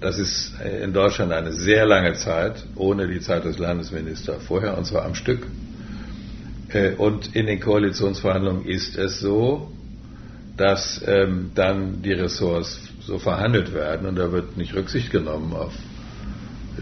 Das 0.00 0.18
ist 0.18 0.52
in 0.82 0.92
Deutschland 0.92 1.32
eine 1.32 1.52
sehr 1.52 1.84
lange 1.84 2.14
Zeit, 2.14 2.64
ohne 2.76 3.08
die 3.08 3.20
Zeit 3.20 3.44
des 3.44 3.58
Landesministers 3.58 4.44
vorher, 4.44 4.78
und 4.78 4.84
zwar 4.84 5.04
am 5.04 5.14
Stück. 5.16 5.44
Und 6.98 7.34
in 7.34 7.46
den 7.46 7.58
Koalitionsverhandlungen 7.58 8.64
ist 8.64 8.96
es 8.96 9.18
so, 9.18 9.72
dass 10.56 11.02
ähm, 11.06 11.50
dann 11.54 12.02
die 12.02 12.12
Ressorts 12.12 12.80
so 13.00 13.18
verhandelt 13.18 13.72
werden 13.72 14.06
und 14.06 14.16
da 14.16 14.30
wird 14.30 14.56
nicht 14.56 14.74
Rücksicht 14.74 15.10
genommen 15.10 15.54
auf 15.54 15.72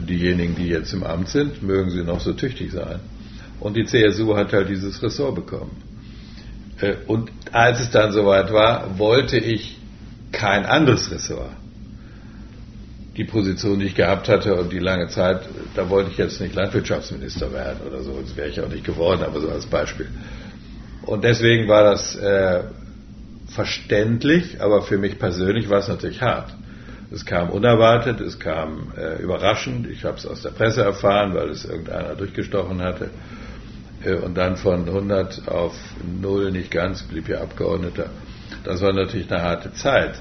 diejenigen, 0.01 0.55
die 0.55 0.69
jetzt 0.69 0.93
im 0.93 1.03
Amt 1.03 1.29
sind, 1.29 1.63
mögen 1.63 1.91
sie 1.91 2.03
noch 2.03 2.21
so 2.21 2.33
tüchtig 2.33 2.73
sein. 2.73 3.01
Und 3.61 3.77
die 3.77 3.85
CSU 3.85 4.37
hat 4.37 4.53
halt 4.53 4.69
dieses 4.69 5.03
Ressort 5.03 5.35
bekommen. 5.35 5.71
Äh, 6.81 6.95
und 7.07 7.31
als 7.53 7.81
es 7.81 7.91
dann 7.91 8.13
soweit 8.13 8.53
war, 8.53 8.99
wollte 8.99 9.39
ich 9.39 9.79
kein 10.33 10.67
anderes 10.67 11.11
Ressort. 11.11 11.53
Die 13.17 13.25
Position, 13.25 13.79
die 13.79 13.87
ich 13.87 13.95
gehabt 13.95 14.29
hatte 14.29 14.55
und 14.57 14.71
die 14.71 14.79
lange 14.79 15.09
Zeit, 15.09 15.49
da 15.75 15.89
wollte 15.89 16.11
ich 16.11 16.19
jetzt 16.19 16.39
nicht 16.41 16.55
Landwirtschaftsminister 16.55 17.51
werden 17.51 17.79
oder 17.87 18.03
so, 18.03 18.21
das 18.21 18.37
wäre 18.37 18.49
ich 18.49 18.61
auch 18.61 18.69
nicht 18.69 18.85
geworden, 18.85 19.23
aber 19.23 19.41
so 19.41 19.49
als 19.49 19.65
Beispiel. 19.65 20.09
Und 21.03 21.25
deswegen 21.25 21.67
war 21.67 21.85
das 21.85 22.15
äh, 22.17 22.65
verständlich, 23.49 24.61
aber 24.61 24.83
für 24.83 24.99
mich 24.99 25.19
persönlich 25.19 25.71
war 25.71 25.79
es 25.79 25.89
natürlich 25.89 26.21
hart. 26.21 26.53
Es 27.11 27.25
kam 27.25 27.51
unerwartet, 27.51 28.21
es 28.21 28.39
kam 28.39 28.93
äh, 28.97 29.23
überraschend. 29.23 29.87
Ich 29.89 30.05
habe 30.05 30.17
es 30.17 30.27
aus 30.27 30.43
der 30.43 30.51
Presse 30.51 30.83
erfahren, 30.83 31.35
weil 31.35 31.51
es 31.51 31.65
irgendeiner 31.65 32.15
durchgestochen 32.15 32.83
hatte. 32.83 33.11
Äh, 34.05 34.15
und 34.17 34.37
dann 34.37 34.57
von 34.57 34.87
100 34.87 35.49
auf 35.49 35.75
0 36.21 36.51
nicht 36.51 36.71
ganz, 36.71 37.03
blieb 37.03 37.27
hier 37.27 37.41
Abgeordneter. 37.41 38.11
Das 38.65 38.83
war 38.83 38.93
natürlich 38.93 39.31
eine 39.31 39.43
harte 39.43 39.73
Zeit. 39.75 40.17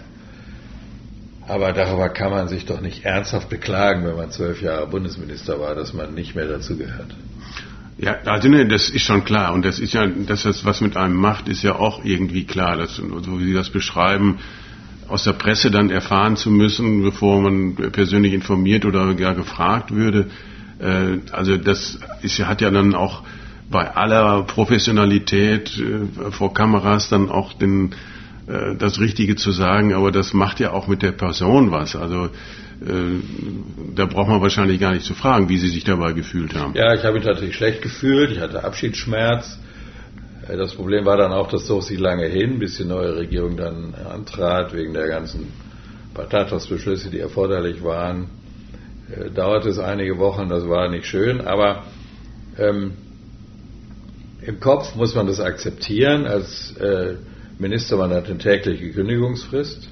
Aber 1.48 1.74
darüber 1.74 2.10
kann 2.10 2.32
man 2.32 2.48
sich 2.48 2.66
doch 2.66 2.82
nicht 2.82 3.06
ernsthaft 3.06 3.50
beklagen, 3.50 4.06
wenn 4.06 4.16
man 4.16 4.32
zwölf 4.32 4.62
Jahre 4.62 4.88
Bundesminister 4.88 5.60
war, 5.60 5.76
dass 5.76 5.94
man 5.94 6.14
nicht 6.14 6.36
mehr 6.36 6.48
dazu 6.48 6.78
gehört. 6.78 7.16
Ja, 7.98 8.18
also 8.26 8.50
ne, 8.50 8.68
das 8.68 8.90
ist 8.90 9.04
schon 9.04 9.24
klar. 9.24 9.54
Und 9.54 9.64
das 9.64 9.80
ist 9.80 9.94
ja, 9.94 10.06
das 10.06 10.66
was 10.66 10.82
mit 10.82 10.98
einem 10.98 11.16
macht, 11.16 11.48
ist 11.48 11.64
ja 11.64 11.76
auch 11.76 12.04
irgendwie 12.04 12.46
klar. 12.46 12.78
Dass, 12.78 12.96
so 12.96 13.40
wie 13.40 13.46
Sie 13.46 13.54
das 13.54 13.70
beschreiben, 13.70 14.40
aus 15.08 15.24
der 15.24 15.34
Presse 15.34 15.72
dann 15.72 15.90
erfahren 15.90 16.36
zu 16.36 16.50
müssen, 16.50 17.04
bevor 17.04 17.42
man 17.42 17.76
persönlich 17.92 18.34
informiert 18.34 18.86
oder 18.86 19.14
gar 19.14 19.36
gefragt 19.36 19.92
würde. 19.92 20.28
Äh, 20.80 21.20
also 21.32 21.58
das 21.58 22.00
ist, 22.22 22.40
hat 22.40 22.62
ja 22.62 22.72
dann 22.72 22.96
auch 22.96 23.24
bei 23.70 23.92
aller 23.96 24.44
Professionalität 24.44 25.78
äh, 25.78 26.32
vor 26.32 26.54
Kameras 26.54 27.10
dann 27.10 27.30
auch 27.30 27.54
den, 27.54 27.94
äh, 28.48 28.76
das 28.78 29.00
Richtige 29.00 29.36
zu 29.36 29.52
sagen, 29.52 29.94
aber 29.94 30.12
das 30.12 30.34
macht 30.34 30.60
ja 30.60 30.72
auch 30.72 30.88
mit 30.88 31.02
der 31.02 31.12
Person 31.12 31.72
was. 31.72 31.96
Also 31.96 32.30
da 33.96 34.06
braucht 34.06 34.28
man 34.28 34.42
wahrscheinlich 34.42 34.82
gar 34.82 34.92
nicht 34.94 35.06
zu 35.06 35.14
fragen, 35.14 35.48
wie 35.48 35.58
Sie 35.58 35.70
sich 35.70 35.86
dabei 35.86 36.12
gefühlt 36.12 36.56
haben. 36.56 36.74
Ja, 36.76 36.94
ich 36.94 37.06
habe 37.06 37.14
mich 37.14 37.24
natürlich 37.24 37.56
schlecht 37.56 37.82
gefühlt, 37.82 38.32
ich 38.32 38.42
hatte 38.42 38.66
Abschiedsschmerz. 38.66 39.58
Das 40.48 40.76
Problem 40.76 41.06
war 41.06 41.18
dann 41.18 41.32
auch, 41.32 41.48
das 41.48 41.66
zog 41.66 41.84
sich 41.84 42.00
lange 42.00 42.28
hin, 42.28 42.60
bis 42.60 42.78
die 42.78 42.86
neue 42.86 43.16
Regierung 43.16 43.58
dann 43.58 43.96
antrat, 43.96 44.74
wegen 44.74 44.94
der 44.94 45.08
ganzen 45.08 45.52
Parteitagsbeschlüsse, 46.14 47.10
die 47.10 47.20
erforderlich 47.20 47.84
waren. 47.84 48.30
Dauerte 49.34 49.70
es 49.70 49.80
einige 49.80 50.18
Wochen, 50.20 50.50
das 50.50 50.68
war 50.68 50.90
nicht 50.90 51.06
schön, 51.06 51.42
aber 51.42 51.84
ähm, 52.58 52.94
im 54.42 54.60
Kopf 54.60 54.96
muss 54.96 55.16
man 55.16 55.26
das 55.26 55.40
akzeptieren. 55.40 56.26
Als 56.26 56.76
äh, 56.78 57.16
Minister, 57.58 57.98
man 57.98 58.12
hat 58.12 58.26
eine 58.26 58.38
tägliche 58.38 58.92
Kündigungsfrist. 58.92 59.90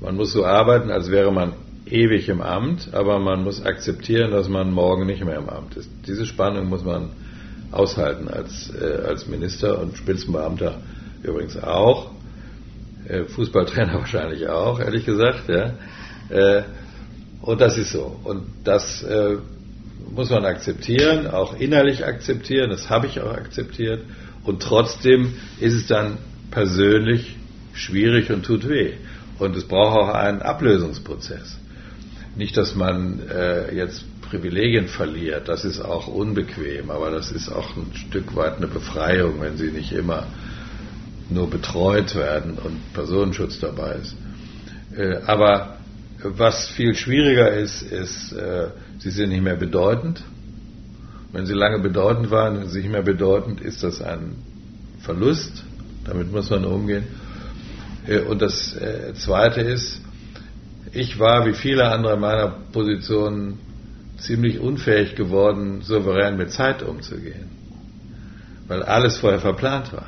Man 0.00 0.16
muss 0.16 0.32
so 0.32 0.44
arbeiten, 0.44 0.90
als 0.90 1.10
wäre 1.10 1.32
man 1.32 1.52
ewig 1.86 2.28
im 2.28 2.40
Amt, 2.40 2.92
aber 2.92 3.18
man 3.18 3.44
muss 3.44 3.64
akzeptieren, 3.64 4.30
dass 4.30 4.48
man 4.48 4.72
morgen 4.72 5.06
nicht 5.06 5.24
mehr 5.24 5.38
im 5.38 5.48
Amt 5.48 5.76
ist. 5.76 5.90
Diese 6.06 6.26
Spannung 6.26 6.68
muss 6.68 6.84
man 6.84 7.10
aushalten 7.72 8.28
als, 8.28 8.70
äh, 8.74 9.02
als 9.06 9.26
Minister 9.26 9.78
und 9.80 9.96
Spitzenbeamter 9.96 10.80
übrigens 11.22 11.56
auch. 11.56 12.10
Äh, 13.08 13.24
Fußballtrainer 13.24 13.94
wahrscheinlich 13.98 14.48
auch, 14.48 14.80
ehrlich 14.80 15.04
gesagt. 15.04 15.48
Ja. 15.48 15.74
Äh, 16.28 16.62
und 17.42 17.60
das 17.60 17.78
ist 17.78 17.92
so. 17.92 18.20
Und 18.24 18.44
das 18.64 19.02
äh, 19.02 19.36
muss 20.10 20.30
man 20.30 20.44
akzeptieren, 20.44 21.26
auch 21.26 21.58
innerlich 21.58 22.04
akzeptieren, 22.04 22.70
das 22.70 22.90
habe 22.90 23.06
ich 23.06 23.20
auch 23.20 23.32
akzeptiert. 23.32 24.02
Und 24.44 24.62
trotzdem 24.62 25.34
ist 25.60 25.74
es 25.74 25.86
dann 25.86 26.18
persönlich 26.50 27.36
schwierig 27.72 28.30
und 28.30 28.44
tut 28.44 28.68
weh. 28.68 28.94
Und 29.38 29.56
es 29.56 29.64
braucht 29.64 29.98
auch 29.98 30.14
einen 30.14 30.42
Ablösungsprozess. 30.42 31.58
Nicht, 32.36 32.56
dass 32.56 32.74
man 32.74 33.20
jetzt 33.74 34.04
Privilegien 34.30 34.86
verliert, 34.86 35.48
das 35.48 35.64
ist 35.64 35.80
auch 35.80 36.06
unbequem, 36.06 36.90
aber 36.90 37.10
das 37.10 37.32
ist 37.32 37.48
auch 37.48 37.76
ein 37.76 37.92
Stück 37.94 38.36
weit 38.36 38.58
eine 38.58 38.68
Befreiung, 38.68 39.40
wenn 39.40 39.56
sie 39.56 39.72
nicht 39.72 39.92
immer 39.92 40.28
nur 41.28 41.50
betreut 41.50 42.14
werden 42.14 42.58
und 42.58 42.92
Personenschutz 42.92 43.58
dabei 43.58 43.94
ist. 43.94 44.16
Äh, 44.96 45.16
aber 45.26 45.78
was 46.22 46.68
viel 46.68 46.94
schwieriger 46.94 47.52
ist, 47.52 47.82
ist, 47.82 48.32
äh, 48.32 48.68
sie 48.98 49.10
sind 49.10 49.30
nicht 49.30 49.42
mehr 49.42 49.56
bedeutend. 49.56 50.22
Wenn 51.32 51.46
sie 51.46 51.54
lange 51.54 51.80
bedeutend 51.80 52.30
waren 52.30 52.58
und 52.58 52.72
nicht 52.72 52.88
mehr 52.88 53.02
bedeutend, 53.02 53.60
ist 53.60 53.82
das 53.82 54.00
ein 54.00 54.36
Verlust. 55.00 55.64
Damit 56.04 56.30
muss 56.30 56.50
man 56.50 56.64
umgehen. 56.64 57.04
Äh, 58.06 58.20
und 58.20 58.42
das 58.42 58.76
Zweite 59.14 59.60
ist, 59.60 60.00
ich 60.92 61.18
war 61.18 61.46
wie 61.46 61.54
viele 61.54 61.88
andere 61.88 62.14
in 62.14 62.20
meiner 62.20 62.48
Position 62.72 63.58
ziemlich 64.20 64.60
unfähig 64.60 65.16
geworden, 65.16 65.82
souverän 65.82 66.36
mit 66.36 66.52
Zeit 66.52 66.82
umzugehen, 66.82 67.50
weil 68.68 68.82
alles 68.82 69.18
vorher 69.18 69.40
verplant 69.40 69.92
war. 69.92 70.06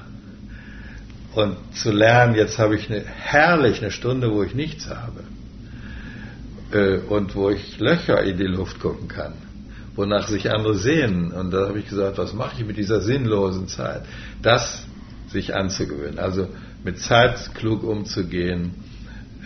Und 1.35 1.57
zu 1.75 1.91
lernen, 1.91 2.35
jetzt 2.35 2.59
habe 2.59 2.77
ich 2.77 2.91
eine, 2.91 3.01
herrlich 3.01 3.81
eine 3.81 3.91
Stunde, 3.91 4.31
wo 4.31 4.43
ich 4.43 4.55
nichts 4.55 4.89
habe 4.89 5.23
äh, 6.73 6.99
und 7.09 7.35
wo 7.35 7.49
ich 7.49 7.79
Löcher 7.81 8.23
in 8.23 8.37
die 8.37 8.45
Luft 8.45 8.81
gucken 8.81 9.09
kann, 9.09 9.33
wonach 9.95 10.29
sich 10.29 10.51
andere 10.51 10.75
sehnen. 10.75 11.33
Und 11.33 11.51
da 11.51 11.69
habe 11.69 11.79
ich 11.79 11.89
gesagt, 11.89 12.19
was 12.19 12.35
mache 12.35 12.57
ich 12.61 12.67
mit 12.67 12.77
dieser 12.77 13.01
sinnlosen 13.01 13.67
Zeit? 13.67 14.03
Das 14.43 14.85
sich 15.29 15.55
anzugewöhnen, 15.55 16.19
also 16.19 16.49
mit 16.85 16.99
Zeit 16.99 17.55
klug 17.55 17.83
umzugehen, 17.83 18.73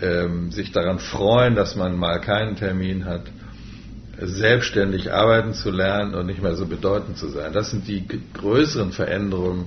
ähm, 0.03 0.51
sich 0.51 0.73
daran 0.73 0.99
freuen, 0.99 1.55
dass 1.55 1.77
man 1.77 1.97
mal 1.97 2.21
keinen 2.21 2.57
Termin 2.57 3.05
hat, 3.05 3.23
selbstständig 4.21 5.13
arbeiten 5.13 5.53
zu 5.55 5.71
lernen 5.71 6.15
und 6.15 6.27
nicht 6.27 6.43
mehr 6.43 6.55
so 6.55 6.67
bedeutend 6.67 7.19
zu 7.19 7.29
sein. 7.29 7.53
Das 7.53 7.71
sind 7.71 7.87
die 7.87 8.05
größeren 8.35 8.93
Veränderungen, 8.93 9.67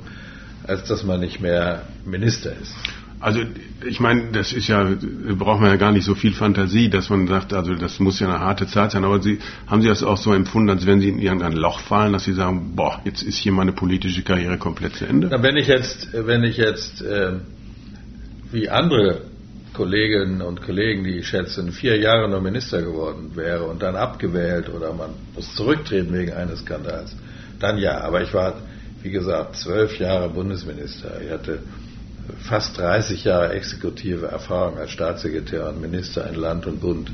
als 0.66 0.88
dass 0.88 1.04
man 1.04 1.20
nicht 1.20 1.40
mehr 1.40 1.84
Minister 2.06 2.52
ist. 2.52 2.74
Also 3.22 3.42
ich 3.86 4.00
meine, 4.00 4.32
das 4.32 4.54
ist 4.54 4.68
ja, 4.68 4.90
braucht 5.38 5.60
man 5.60 5.70
ja 5.70 5.76
gar 5.76 5.92
nicht 5.92 6.06
so 6.06 6.16
viel 6.16 6.34
Fantasie, 6.34 6.90
dass 6.90 7.10
man 7.10 7.28
sagt, 7.28 7.52
also 7.52 7.76
das 7.76 8.00
muss 8.00 8.20
ja 8.20 8.30
eine 8.30 8.40
harte 8.40 8.66
Zeit 8.66 8.92
sein, 8.92 9.04
aber 9.04 9.22
Sie, 9.22 9.40
haben 9.68 9.82
Sie 9.82 9.90
das 9.90 10.04
auch 10.04 10.18
so 10.18 10.34
empfunden, 10.34 10.70
als 10.70 10.86
wenn 10.86 11.02
Sie 11.02 11.10
in 11.10 11.20
irgendein 11.20 11.52
Loch 11.54 11.82
fallen, 11.82 12.14
dass 12.14 12.24
Sie 12.24 12.34
sagen, 12.34 12.76
boah, 12.76 13.02
jetzt 13.04 13.22
ist 13.22 13.38
hier 13.38 13.52
meine 13.52 13.74
politische 13.74 14.22
Karriere 14.24 14.58
komplett 14.58 14.96
zu 14.96 15.06
Ende? 15.06 15.28
Na, 15.30 15.44
wenn 15.44 15.58
ich 15.58 15.68
jetzt, 15.68 16.14
wenn 16.14 16.46
ich 16.46 16.56
jetzt 16.56 17.02
äh, 17.02 17.34
wie 18.52 18.70
andere 18.70 19.22
Kolleginnen 19.74 20.42
und 20.42 20.62
Kollegen, 20.62 21.04
die 21.04 21.20
ich 21.20 21.28
schätze, 21.28 21.64
vier 21.72 21.98
Jahre 21.98 22.28
nur 22.30 22.42
Minister 22.42 22.82
geworden 22.82 23.32
wäre 23.36 23.64
und 23.64 23.82
dann 23.82 23.96
abgewählt 23.96 24.70
oder 24.70 24.94
man 24.94 25.12
muss 25.36 25.56
zurücktreten 25.56 26.14
wegen 26.14 26.34
eines 26.34 26.60
Skandals, 26.60 27.16
dann 27.60 27.78
ja. 27.78 28.02
Aber 28.02 28.22
ich 28.22 28.34
war, 28.34 28.56
wie 29.02 29.12
gesagt, 29.12 29.56
zwölf 29.56 29.98
Jahre 30.00 30.30
Bundesminister. 30.30 31.22
Ich 31.22 31.32
hatte 31.32 31.60
fast 32.40 32.78
30 32.78 33.24
Jahre 33.24 33.54
exekutive 33.54 34.28
Erfahrung 34.28 34.78
als 34.78 34.92
Staatssekretär 34.92 35.70
und 35.70 35.82
Minister 35.82 36.28
in 36.30 36.36
Land 36.36 36.66
und 36.66 36.80
Bund. 36.82 37.12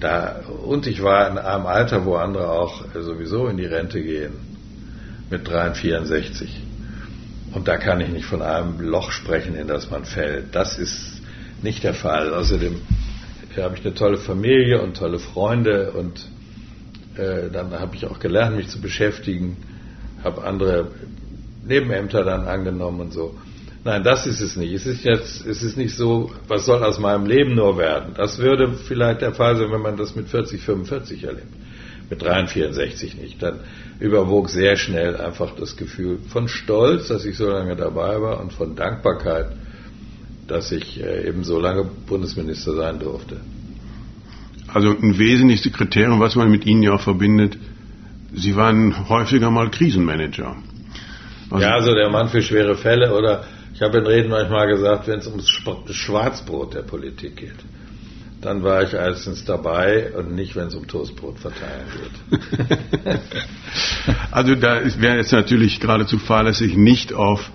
Da, 0.00 0.40
und 0.64 0.86
ich 0.86 1.02
war 1.02 1.28
in 1.30 1.36
einem 1.36 1.66
Alter, 1.66 2.06
wo 2.06 2.14
andere 2.14 2.50
auch 2.50 2.84
sowieso 2.94 3.48
in 3.48 3.58
die 3.58 3.66
Rente 3.66 4.00
gehen, 4.00 4.32
mit 5.28 5.46
63. 5.46 6.62
Und 7.52 7.68
da 7.68 7.76
kann 7.76 8.00
ich 8.00 8.08
nicht 8.08 8.24
von 8.24 8.40
einem 8.40 8.80
Loch 8.80 9.10
sprechen, 9.10 9.54
in 9.56 9.66
das 9.66 9.90
man 9.90 10.04
fällt. 10.04 10.54
Das 10.54 10.78
ist 10.78 11.19
nicht 11.62 11.84
der 11.84 11.94
Fall. 11.94 12.32
Außerdem 12.34 12.80
habe 13.56 13.76
ich 13.76 13.84
eine 13.84 13.94
tolle 13.94 14.18
Familie 14.18 14.80
und 14.80 14.96
tolle 14.96 15.18
Freunde 15.18 15.92
und 15.92 16.28
äh, 17.16 17.50
dann 17.52 17.72
habe 17.72 17.96
ich 17.96 18.06
auch 18.06 18.20
gelernt, 18.20 18.56
mich 18.56 18.68
zu 18.68 18.80
beschäftigen, 18.80 19.56
habe 20.22 20.44
andere 20.44 20.88
Nebenämter 21.66 22.24
dann 22.24 22.46
angenommen 22.46 23.00
und 23.00 23.12
so. 23.12 23.34
Nein, 23.82 24.02
das 24.02 24.26
ist 24.26 24.40
es 24.40 24.56
nicht. 24.56 24.74
Es 24.74 24.86
ist 24.86 25.04
jetzt, 25.04 25.46
es 25.46 25.62
ist 25.62 25.76
nicht 25.76 25.96
so, 25.96 26.30
was 26.48 26.66
soll 26.66 26.84
aus 26.84 26.98
meinem 26.98 27.24
Leben 27.24 27.54
nur 27.54 27.78
werden. 27.78 28.12
Das 28.14 28.38
würde 28.38 28.74
vielleicht 28.74 29.22
der 29.22 29.32
Fall 29.32 29.56
sein, 29.56 29.70
wenn 29.70 29.80
man 29.80 29.96
das 29.96 30.14
mit 30.14 30.28
40, 30.28 30.62
45 30.62 31.24
erlebt. 31.24 31.48
Mit 32.10 32.22
63 32.22 33.16
nicht. 33.16 33.42
Dann 33.42 33.60
überwog 33.98 34.50
sehr 34.50 34.76
schnell 34.76 35.16
einfach 35.16 35.54
das 35.54 35.76
Gefühl 35.76 36.18
von 36.28 36.48
Stolz, 36.48 37.08
dass 37.08 37.24
ich 37.24 37.38
so 37.38 37.48
lange 37.48 37.74
dabei 37.74 38.20
war 38.20 38.40
und 38.40 38.52
von 38.52 38.76
Dankbarkeit, 38.76 39.46
dass 40.50 40.72
ich 40.72 41.00
äh, 41.00 41.28
eben 41.28 41.44
so 41.44 41.60
lange 41.60 41.84
Bundesminister 41.84 42.74
sein 42.74 42.98
durfte. 42.98 43.36
Also 44.72 44.90
ein 44.90 45.18
wesentliches 45.18 45.72
Kriterium, 45.72 46.20
was 46.20 46.34
man 46.36 46.50
mit 46.50 46.66
Ihnen 46.66 46.82
ja 46.82 46.92
auch 46.94 47.00
verbindet, 47.00 47.56
Sie 48.32 48.54
waren 48.54 49.08
häufiger 49.08 49.50
mal 49.50 49.70
Krisenmanager. 49.70 50.56
Also 51.50 51.64
ja, 51.64 51.74
also 51.74 51.94
der 51.94 52.10
Mann 52.10 52.28
für 52.28 52.42
schwere 52.42 52.76
Fälle 52.76 53.12
oder 53.12 53.44
ich 53.74 53.82
habe 53.82 53.98
in 53.98 54.06
Reden 54.06 54.30
manchmal 54.30 54.68
gesagt, 54.68 55.08
wenn 55.08 55.18
es 55.18 55.26
ums 55.26 55.48
Schwarzbrot 55.48 56.74
der 56.74 56.82
Politik 56.82 57.36
geht, 57.36 57.56
dann 58.40 58.62
war 58.62 58.82
ich 58.82 58.92
erstens 58.92 59.44
dabei 59.44 60.12
und 60.16 60.32
nicht, 60.34 60.54
wenn 60.54 60.68
es 60.68 60.74
um 60.74 60.86
Toastbrot 60.86 61.38
verteilen 61.38 61.86
geht. 61.96 63.20
also 64.30 64.54
da 64.54 64.80
wäre 64.98 65.16
jetzt 65.16 65.32
natürlich 65.32 65.80
geradezu 65.80 66.18
fahrlässig, 66.18 66.76
nicht 66.76 67.12
auf 67.12 67.50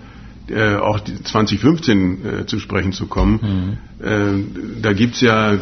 äh, 0.49 0.75
auch 0.75 0.99
2015 0.99 2.25
äh, 2.41 2.45
zu 2.45 2.60
sprechen 2.60 2.91
zu 2.91 3.08
kommen. 3.08 3.77
Mhm. 3.99 4.05
Äh, 4.05 4.81
da 4.81 4.93
gibt's 4.93 5.21
ja 5.21 5.53
äh, 5.53 5.58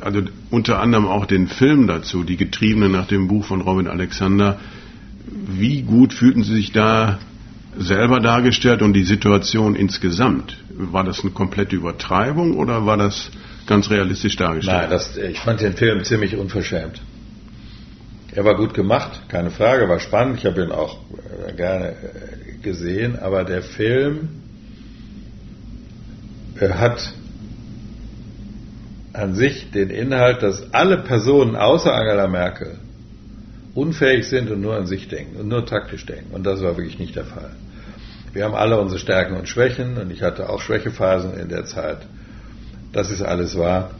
also 0.00 0.22
unter 0.50 0.80
anderem 0.80 1.06
auch 1.06 1.26
den 1.26 1.48
Film 1.48 1.86
dazu, 1.86 2.22
Die 2.22 2.36
Getriebene 2.36 2.88
nach 2.88 3.06
dem 3.06 3.28
Buch 3.28 3.44
von 3.44 3.60
Robin 3.60 3.88
Alexander. 3.88 4.60
Wie 5.48 5.82
gut 5.82 6.12
fühlten 6.12 6.44
Sie 6.44 6.54
sich 6.54 6.72
da 6.72 7.18
selber 7.78 8.20
dargestellt 8.20 8.82
und 8.82 8.92
die 8.92 9.04
Situation 9.04 9.74
insgesamt? 9.74 10.56
War 10.70 11.04
das 11.04 11.22
eine 11.22 11.30
komplette 11.30 11.76
Übertreibung 11.76 12.56
oder 12.56 12.86
war 12.86 12.96
das 12.96 13.30
ganz 13.66 13.90
realistisch 13.90 14.36
dargestellt? 14.36 14.82
Nein, 14.82 14.90
das, 14.90 15.16
ich 15.16 15.40
fand 15.40 15.60
den 15.60 15.74
Film 15.74 16.04
ziemlich 16.04 16.36
unverschämt. 16.36 17.00
Er 18.36 18.44
war 18.44 18.54
gut 18.54 18.74
gemacht, 18.74 19.30
keine 19.30 19.50
Frage, 19.50 19.88
war 19.88 19.98
spannend. 19.98 20.36
Ich 20.40 20.44
habe 20.44 20.62
ihn 20.62 20.70
auch 20.70 20.98
äh, 21.48 21.54
gerne 21.54 21.92
äh, 21.92 22.58
gesehen, 22.62 23.18
aber 23.18 23.44
der 23.44 23.62
Film 23.62 24.28
äh, 26.60 26.68
hat 26.68 27.14
an 29.14 29.34
sich 29.34 29.70
den 29.70 29.88
Inhalt, 29.88 30.42
dass 30.42 30.74
alle 30.74 30.98
Personen 30.98 31.56
außer 31.56 31.94
Angela 31.94 32.28
Merkel 32.28 32.76
unfähig 33.74 34.28
sind 34.28 34.50
und 34.50 34.60
nur 34.60 34.76
an 34.76 34.86
sich 34.86 35.08
denken 35.08 35.40
und 35.40 35.48
nur 35.48 35.64
taktisch 35.64 36.04
denken. 36.04 36.34
Und 36.34 36.44
das 36.44 36.62
war 36.62 36.76
wirklich 36.76 36.98
nicht 36.98 37.16
der 37.16 37.24
Fall. 37.24 37.52
Wir 38.34 38.44
haben 38.44 38.54
alle 38.54 38.78
unsere 38.78 39.00
Stärken 39.00 39.34
und 39.34 39.48
Schwächen 39.48 39.96
und 39.96 40.10
ich 40.10 40.20
hatte 40.20 40.50
auch 40.50 40.60
Schwächephasen 40.60 41.38
in 41.38 41.48
der 41.48 41.64
Zeit. 41.64 42.00
Das 42.92 43.10
ist 43.10 43.22
alles 43.22 43.56
wahr. 43.56 43.92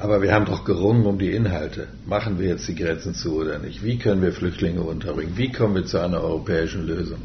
Aber 0.00 0.22
wir 0.22 0.32
haben 0.32 0.44
doch 0.44 0.64
gerungen 0.64 1.06
um 1.06 1.18
die 1.18 1.32
Inhalte. 1.32 1.88
Machen 2.06 2.38
wir 2.38 2.48
jetzt 2.48 2.68
die 2.68 2.76
Grenzen 2.76 3.14
zu 3.14 3.34
oder 3.34 3.58
nicht? 3.58 3.84
Wie 3.84 3.98
können 3.98 4.22
wir 4.22 4.32
Flüchtlinge 4.32 4.80
unterbringen? 4.80 5.32
Wie 5.36 5.50
kommen 5.50 5.74
wir 5.74 5.86
zu 5.86 5.98
einer 5.98 6.22
europäischen 6.22 6.86
Lösung? 6.86 7.18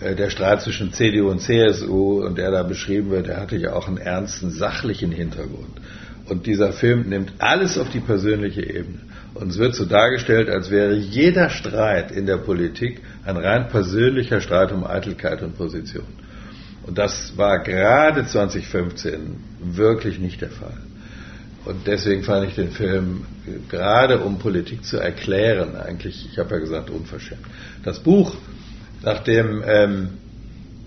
Äh, 0.00 0.16
der 0.16 0.30
Streit 0.30 0.62
zwischen 0.62 0.92
CDU 0.92 1.30
und 1.30 1.40
CSU 1.40 2.24
und 2.24 2.38
der 2.38 2.50
da 2.50 2.64
beschrieben 2.64 3.10
wird, 3.10 3.28
der 3.28 3.40
hatte 3.40 3.56
ja 3.56 3.72
auch 3.72 3.86
einen 3.86 3.98
ernsten 3.98 4.50
sachlichen 4.50 5.12
Hintergrund. 5.12 5.80
Und 6.28 6.46
dieser 6.46 6.72
Film 6.72 7.08
nimmt 7.08 7.34
alles 7.38 7.78
auf 7.78 7.88
die 7.90 8.00
persönliche 8.00 8.62
Ebene. 8.62 8.98
Und 9.34 9.50
es 9.50 9.58
wird 9.58 9.76
so 9.76 9.84
dargestellt, 9.84 10.48
als 10.48 10.70
wäre 10.70 10.94
jeder 10.94 11.50
Streit 11.50 12.10
in 12.10 12.26
der 12.26 12.38
Politik 12.38 13.00
ein 13.24 13.36
rein 13.36 13.68
persönlicher 13.68 14.40
Streit 14.40 14.72
um 14.72 14.84
Eitelkeit 14.84 15.42
und 15.42 15.56
Position. 15.56 16.06
Und 16.84 16.98
das 16.98 17.36
war 17.36 17.62
gerade 17.62 18.26
2015 18.26 19.36
wirklich 19.60 20.18
nicht 20.18 20.40
der 20.40 20.50
Fall. 20.50 20.78
Und 21.66 21.84
deswegen 21.86 22.22
fand 22.22 22.48
ich 22.48 22.54
den 22.54 22.70
Film, 22.70 23.26
gerade 23.68 24.20
um 24.20 24.38
Politik 24.38 24.84
zu 24.84 24.98
erklären, 24.98 25.74
eigentlich, 25.74 26.28
ich 26.30 26.38
habe 26.38 26.54
ja 26.54 26.60
gesagt, 26.60 26.90
unverschämt. 26.90 27.40
Das 27.84 27.98
Buch, 27.98 28.36
nachdem 29.02 29.64
ähm, 29.66 30.08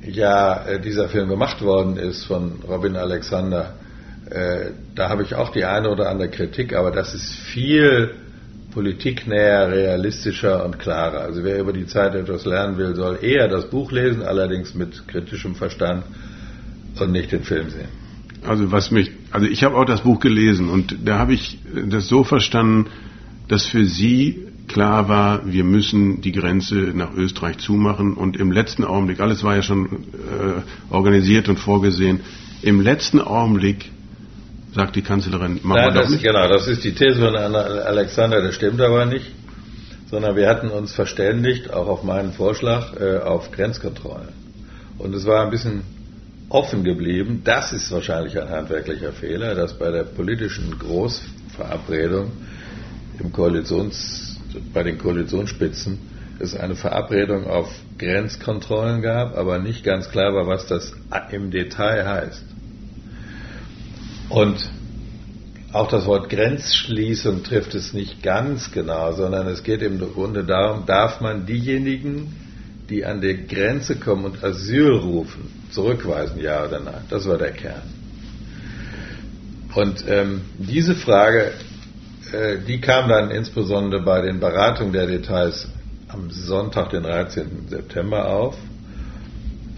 ja 0.02 0.66
äh, 0.66 0.80
dieser 0.80 1.10
Film 1.10 1.28
gemacht 1.28 1.62
worden 1.62 1.98
ist 1.98 2.24
von 2.24 2.62
Robin 2.66 2.96
Alexander, 2.96 3.74
äh, 4.30 4.72
da 4.96 5.10
habe 5.10 5.24
ich 5.24 5.36
auch 5.36 5.52
die 5.52 5.66
eine 5.66 5.90
oder 5.90 6.10
andere 6.10 6.30
Kritik, 6.30 6.74
aber 6.74 6.92
das 6.92 7.14
ist 7.14 7.30
viel 7.30 8.12
politiknäher, 8.72 9.70
realistischer 9.70 10.64
und 10.64 10.80
klarer. 10.80 11.22
Also 11.22 11.44
wer 11.44 11.60
über 11.60 11.74
die 11.74 11.88
Zeit 11.88 12.16
etwas 12.16 12.46
lernen 12.46 12.78
will, 12.78 12.96
soll 12.96 13.20
eher 13.22 13.50
das 13.50 13.70
Buch 13.70 13.92
lesen, 13.92 14.22
allerdings 14.22 14.74
mit 14.76 15.10
kritischem 15.10 15.56
Verstand 15.56 16.06
und 16.98 17.12
nicht 17.12 17.34
den 17.34 17.44
Film 17.44 17.70
sehen. 17.70 17.99
Also 18.46 18.72
was 18.72 18.92
mich, 18.92 19.12
also 19.32 19.48
ich 19.48 19.64
habe 19.64 19.76
auch 19.76 19.86
das 19.86 20.02
Buch 20.02 20.20
gelesen 20.20 20.70
und 20.70 20.96
da 21.06 21.20
habe 21.20 21.34
ich 21.34 21.60
das 21.90 22.08
so 22.08 22.24
verstanden, 22.24 22.90
dass 23.48 23.66
für 23.66 23.86
Sie 23.86 24.48
klar 24.68 25.10
war, 25.10 25.52
wir 25.52 25.64
müssen 25.64 26.22
die 26.22 26.32
Grenze 26.32 26.76
nach 26.76 27.14
Österreich 27.14 27.58
zumachen 27.58 28.14
und 28.14 28.38
im 28.38 28.52
letzten 28.52 28.86
Augenblick, 28.86 29.20
alles 29.20 29.44
war 29.44 29.56
ja 29.56 29.62
schon 29.62 29.86
äh, 29.88 30.94
organisiert 30.94 31.50
und 31.50 31.60
vorgesehen, 31.60 32.22
im 32.62 32.80
letzten 32.80 33.20
Augenblick 33.20 33.92
sagt 34.74 34.96
die 34.96 35.02
Kanzlerin, 35.02 35.60
machen 35.64 35.82
Nein, 35.82 35.94
wir 35.94 36.02
das, 36.02 36.12
nicht. 36.12 36.24
Genau, 36.24 36.48
das 36.48 36.68
ist 36.68 36.84
die 36.84 36.94
These 36.94 37.20
von 37.20 37.36
Alexander, 37.36 38.42
das 38.42 38.56
stimmt 38.56 38.80
aber 38.80 39.06
nicht, 39.06 39.26
sondern 40.10 40.36
wir 40.36 40.48
hatten 40.48 40.70
uns 40.70 40.94
verständigt, 40.94 41.74
auch 41.74 41.88
auf 41.88 42.04
meinen 42.04 42.32
Vorschlag, 42.34 42.96
äh, 43.00 43.18
auf 43.18 43.52
Grenzkontrollen. 43.52 44.30
Und 44.98 45.16
es 45.16 45.26
war 45.26 45.44
ein 45.44 45.50
bisschen 45.50 45.82
offen 46.50 46.84
geblieben. 46.84 47.42
Das 47.44 47.72
ist 47.72 47.92
wahrscheinlich 47.92 48.40
ein 48.40 48.50
handwerklicher 48.50 49.14
Fehler, 49.14 49.56
dass 49.56 49.78
bei 49.78 49.92
der 49.92 50.04
politischen 50.04 50.78
Großverabredung 50.78 52.32
im 53.20 53.32
Koalitions, 53.32 54.38
bei 54.74 54.84
den 54.84 54.98
Koalitionsspitzen 54.98 56.00
es 56.40 56.56
eine 56.56 56.76
Verabredung 56.76 57.48
auf 57.48 57.70
Grenzkontrollen 57.98 59.02
gab, 59.02 59.38
aber 59.38 59.60
nicht 59.60 59.84
ganz 59.84 60.10
klar 60.10 60.34
war, 60.34 60.48
was 60.48 60.68
das 60.68 60.94
im 61.32 61.52
Detail 61.52 62.08
heißt. 62.08 62.44
Und 64.30 64.70
auch 65.72 65.90
das 65.90 66.06
Wort 66.06 66.30
Grenzschließung 66.30 67.44
trifft 67.44 67.76
es 67.76 67.94
nicht 67.94 68.24
ganz 68.24 68.72
genau, 68.72 69.12
sondern 69.12 69.48
es 69.48 69.64
geht 69.64 69.82
im 69.82 70.00
Grunde 70.00 70.44
darum, 70.44 70.86
darf 70.86 71.22
man 71.22 71.46
diejenigen, 71.46 72.34
die 72.90 73.06
an 73.06 73.22
die 73.22 73.46
Grenze 73.46 73.98
kommen 73.98 74.26
und 74.26 74.44
Asyl 74.44 74.94
rufen, 74.94 75.59
zurückweisen, 75.72 76.40
ja 76.40 76.66
oder 76.66 76.80
nein. 76.80 77.04
Das 77.10 77.28
war 77.28 77.38
der 77.38 77.52
Kern. 77.52 77.82
Und 79.76 80.04
ähm, 80.08 80.42
diese 80.58 80.96
Frage, 80.96 81.52
äh, 82.32 82.58
die 82.68 82.82
kam 82.82 83.10
dann 83.10 83.32
insbesondere 83.32 84.02
bei 84.02 84.22
den 84.22 84.40
Beratungen 84.40 84.94
der 84.94 85.08
Details 85.08 85.68
am 86.08 86.32
Sonntag, 86.32 86.90
den 86.90 87.04
13. 87.04 87.68
September 87.70 88.28
auf. 88.28 88.58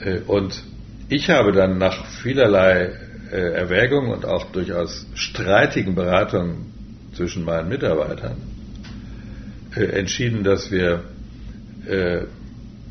Äh, 0.03 0.19
und 0.19 0.63
ich 1.09 1.29
habe 1.29 1.51
dann 1.51 1.77
nach 1.77 2.05
vielerlei 2.05 2.93
äh, 3.31 3.53
Erwägungen 3.53 4.11
und 4.11 4.25
auch 4.25 4.51
durchaus 4.51 5.05
streitigen 5.13 5.95
Beratungen 5.95 6.73
zwischen 7.13 7.43
meinen 7.43 7.67
Mitarbeitern 7.67 8.37
äh, 9.75 9.83
entschieden, 9.83 10.43
dass 10.43 10.71
wir 10.71 11.03
äh, 11.87 12.21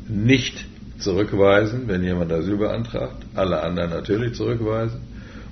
nicht 0.07 0.65
zurückweisen, 1.01 1.87
wenn 1.87 2.03
jemand 2.03 2.31
Asyl 2.31 2.57
beantragt, 2.57 3.23
alle 3.35 3.61
anderen 3.61 3.89
natürlich 3.91 4.35
zurückweisen. 4.35 5.01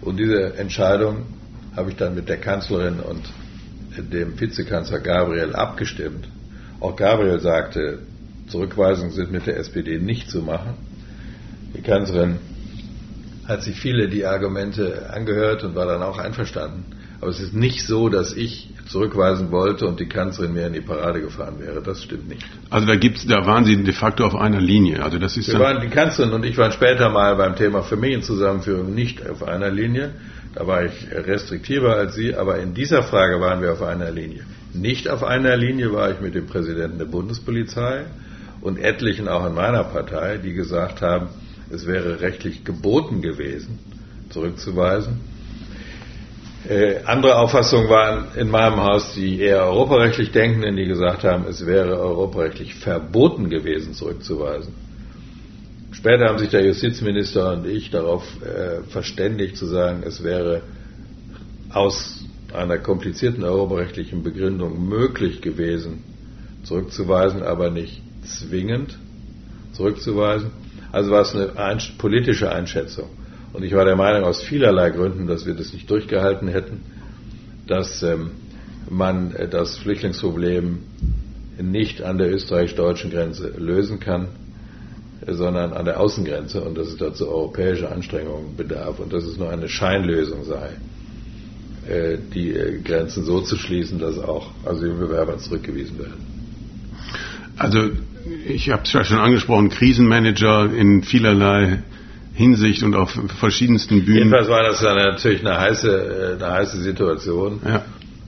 Und 0.01 0.17
diese 0.17 0.55
Entscheidung 0.57 1.25
habe 1.75 1.89
ich 1.89 1.97
dann 1.97 2.15
mit 2.15 2.29
der 2.29 2.37
Kanzlerin 2.37 2.99
und 2.99 3.21
dem 3.97 4.39
Vizekanzler 4.39 4.99
Gabriel 4.99 5.53
abgestimmt. 5.53 6.27
Auch 6.79 6.95
Gabriel 6.95 7.39
sagte, 7.39 7.99
Zurückweisungen 8.47 9.11
sind 9.11 9.31
mit 9.31 9.45
der 9.45 9.57
SPD 9.57 9.99
nicht 9.99 10.29
zu 10.29 10.41
machen. 10.41 10.73
Die 11.75 11.81
Kanzlerin 11.81 12.37
hat 13.45 13.63
sich 13.63 13.79
viele 13.79 14.09
die 14.09 14.25
Argumente 14.25 15.09
angehört 15.11 15.63
und 15.63 15.75
war 15.75 15.85
dann 15.85 16.01
auch 16.01 16.17
einverstanden. 16.17 16.85
Aber 17.21 17.31
es 17.31 17.39
ist 17.39 17.53
nicht 17.53 17.85
so, 17.85 18.09
dass 18.09 18.33
ich 18.33 18.69
zurückweisen 18.89 19.51
wollte 19.51 19.87
und 19.87 19.99
die 19.99 20.07
Kanzlerin 20.07 20.53
mehr 20.53 20.67
in 20.67 20.73
die 20.73 20.81
Parade 20.81 21.21
gefahren 21.21 21.59
wäre. 21.59 21.81
Das 21.81 22.03
stimmt 22.03 22.27
nicht. 22.27 22.43
Also 22.69 22.87
da 22.87 22.95
gibt's, 22.95 23.25
da 23.25 23.45
waren 23.45 23.63
Sie 23.63 23.81
de 23.83 23.93
facto 23.93 24.25
auf 24.25 24.35
einer 24.35 24.59
Linie. 24.59 25.03
Also 25.03 25.19
das 25.19 25.37
ist 25.37 25.47
Wir 25.47 25.59
waren, 25.59 25.79
die 25.81 25.89
Kanzlerin 25.89 26.33
und 26.33 26.43
ich 26.43 26.57
waren 26.57 26.71
später 26.71 27.09
mal 27.09 27.35
beim 27.35 27.55
Thema 27.55 27.83
Familienzusammenführung 27.83 28.93
nicht 28.93 29.27
auf 29.29 29.43
einer 29.47 29.69
Linie. 29.69 30.15
Da 30.55 30.65
war 30.65 30.85
ich 30.85 31.07
restriktiver 31.11 31.95
als 31.95 32.15
Sie, 32.15 32.35
aber 32.35 32.57
in 32.57 32.73
dieser 32.73 33.03
Frage 33.03 33.39
waren 33.39 33.61
wir 33.61 33.73
auf 33.73 33.83
einer 33.83 34.09
Linie. 34.09 34.43
Nicht 34.73 35.07
auf 35.07 35.23
einer 35.23 35.55
Linie 35.55 35.93
war 35.93 36.11
ich 36.11 36.19
mit 36.19 36.33
dem 36.33 36.47
Präsidenten 36.47 36.97
der 36.97 37.05
Bundespolizei 37.05 38.05
und 38.61 38.79
etlichen 38.79 39.27
auch 39.27 39.45
in 39.45 39.53
meiner 39.53 39.83
Partei, 39.83 40.37
die 40.37 40.53
gesagt 40.53 41.01
haben, 41.03 41.27
es 41.69 41.85
wäre 41.85 42.21
rechtlich 42.21 42.63
geboten 42.63 43.21
gewesen, 43.21 43.77
zurückzuweisen. 44.29 45.19
Äh, 46.69 47.01
andere 47.05 47.35
Auffassungen 47.39 47.89
waren 47.89 48.27
in 48.37 48.47
meinem 48.51 48.79
Haus 48.83 49.13
die 49.15 49.39
eher 49.39 49.63
europarechtlich 49.65 50.31
Denkenden, 50.31 50.75
die 50.75 50.85
gesagt 50.85 51.23
haben, 51.23 51.45
es 51.49 51.65
wäre 51.65 51.99
europarechtlich 51.99 52.75
verboten 52.75 53.49
gewesen, 53.49 53.95
zurückzuweisen. 53.95 54.71
Später 55.91 56.25
haben 56.29 56.37
sich 56.37 56.49
der 56.49 56.63
Justizminister 56.63 57.53
und 57.53 57.65
ich 57.65 57.89
darauf 57.89 58.23
äh, 58.43 58.83
verständigt 58.87 59.57
zu 59.57 59.65
sagen, 59.65 60.03
es 60.05 60.23
wäre 60.23 60.61
aus 61.71 62.23
einer 62.53 62.77
komplizierten 62.77 63.43
europarechtlichen 63.43 64.21
Begründung 64.21 64.87
möglich 64.87 65.41
gewesen, 65.41 66.03
zurückzuweisen, 66.63 67.41
aber 67.41 67.71
nicht 67.71 67.99
zwingend 68.23 68.99
zurückzuweisen. 69.73 70.51
Also 70.91 71.09
war 71.09 71.21
es 71.21 71.33
eine 71.35 71.79
politische 71.97 72.51
Einschätzung. 72.51 73.09
Und 73.53 73.63
ich 73.63 73.73
war 73.73 73.85
der 73.85 73.95
Meinung 73.95 74.23
aus 74.23 74.41
vielerlei 74.41 74.91
Gründen, 74.91 75.27
dass 75.27 75.45
wir 75.45 75.53
das 75.53 75.73
nicht 75.73 75.89
durchgehalten 75.89 76.47
hätten, 76.47 76.81
dass 77.67 78.03
ähm, 78.03 78.31
man 78.89 79.33
äh, 79.33 79.47
das 79.47 79.77
Flüchtlingsproblem 79.77 80.79
nicht 81.61 82.01
an 82.01 82.17
der 82.17 82.31
österreichisch-deutschen 82.31 83.11
Grenze 83.11 83.53
lösen 83.57 83.99
kann, 83.99 84.27
äh, 85.25 85.33
sondern 85.33 85.73
an 85.73 85.85
der 85.85 85.99
Außengrenze 85.99 86.61
und 86.61 86.77
dass 86.77 86.87
es 86.87 86.97
dazu 86.97 87.27
europäische 87.27 87.91
Anstrengungen 87.91 88.55
bedarf 88.55 88.99
und 88.99 89.13
dass 89.13 89.23
es 89.23 89.37
nur 89.37 89.49
eine 89.49 89.67
Scheinlösung 89.67 90.45
sei, 90.45 90.69
äh, 91.87 92.17
die 92.33 92.53
Grenzen 92.83 93.23
so 93.23 93.41
zu 93.41 93.55
schließen, 93.55 93.99
dass 93.99 94.19
auch 94.19 94.51
Asylbewerber 94.65 95.37
zurückgewiesen 95.39 95.97
werden. 95.97 96.39
Also 97.57 97.89
ich 98.47 98.69
habe 98.69 98.83
es 98.83 98.93
ja 98.93 99.03
schon 99.03 99.17
angesprochen, 99.17 99.69
Krisenmanager 99.69 100.71
in 100.73 101.03
vielerlei 101.03 101.79
Hinsicht 102.39 102.83
und 102.83 102.95
auf 102.95 103.19
verschiedensten 103.37 104.05
Bühnen. 104.05 104.17
Jedenfalls 104.19 104.47
war 104.47 104.63
das 104.63 104.79
dann 104.79 104.95
natürlich 104.95 105.41
eine 105.45 105.59
heiße, 105.59 106.37
äh, 106.39 106.41
eine 106.41 106.53
heiße 106.53 106.77
Situation. 106.79 107.59
Ja. 107.65 107.83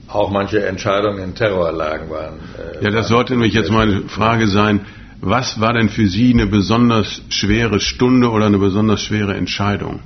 Auch 0.06 0.30
manche 0.30 0.66
Entscheidungen 0.66 1.24
in 1.24 1.34
Terrorlagen 1.34 2.10
waren. 2.10 2.34
Äh, 2.58 2.84
ja, 2.84 2.90
das 2.90 3.08
sollte 3.08 3.32
nämlich 3.32 3.54
jetzt 3.54 3.70
meine 3.70 4.02
Frage 4.08 4.48
sein. 4.48 4.80
Was 5.22 5.60
war 5.62 5.72
denn 5.72 5.88
für 5.88 6.06
Sie 6.08 6.34
eine 6.34 6.46
besonders 6.46 7.22
schwere 7.30 7.80
Stunde 7.80 8.28
oder 8.28 8.44
eine 8.44 8.58
besonders 8.58 9.00
schwere 9.00 9.34
Entscheidung? 9.34 10.00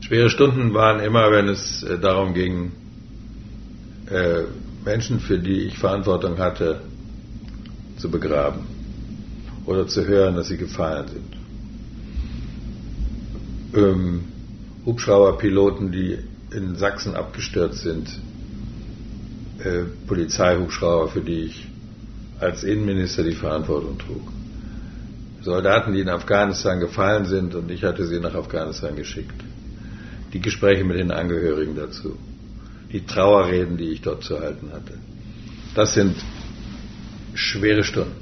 Schwere 0.00 0.30
Stunden 0.30 0.72
waren 0.72 1.00
immer, 1.00 1.30
wenn 1.30 1.48
es 1.48 1.82
äh, 1.82 1.98
darum 1.98 2.32
ging, 2.32 2.72
Menschen, 4.84 5.20
für 5.20 5.38
die 5.38 5.60
ich 5.68 5.78
Verantwortung 5.78 6.36
hatte, 6.38 6.82
zu 7.96 8.10
begraben 8.10 8.60
oder 9.64 9.86
zu 9.86 10.04
hören, 10.06 10.36
dass 10.36 10.48
sie 10.48 10.58
gefallen 10.58 11.06
sind 11.08 11.41
ähm, 13.74 14.24
Hubschrauberpiloten, 14.84 15.92
die 15.92 16.18
in 16.54 16.76
Sachsen 16.76 17.14
abgestürzt 17.14 17.82
sind, 17.82 18.08
äh, 19.58 19.84
Polizeihubschrauber, 20.06 21.08
für 21.08 21.20
die 21.20 21.44
ich 21.44 21.68
als 22.40 22.64
Innenminister 22.64 23.22
die 23.22 23.34
Verantwortung 23.34 23.98
trug. 23.98 24.32
Soldaten, 25.42 25.92
die 25.92 26.00
in 26.00 26.08
Afghanistan 26.08 26.80
gefallen 26.80 27.24
sind 27.24 27.54
und 27.54 27.70
ich 27.70 27.84
hatte 27.84 28.06
sie 28.06 28.20
nach 28.20 28.34
Afghanistan 28.34 28.96
geschickt. 28.96 29.40
Die 30.32 30.40
Gespräche 30.40 30.84
mit 30.84 30.96
den 30.96 31.10
Angehörigen 31.10 31.76
dazu. 31.76 32.16
Die 32.92 33.04
Trauerreden, 33.04 33.76
die 33.76 33.90
ich 33.90 34.02
dort 34.02 34.24
zu 34.24 34.40
halten 34.40 34.70
hatte. 34.72 34.94
Das 35.74 35.94
sind 35.94 36.16
schwere 37.34 37.82
Stunden. 37.82 38.16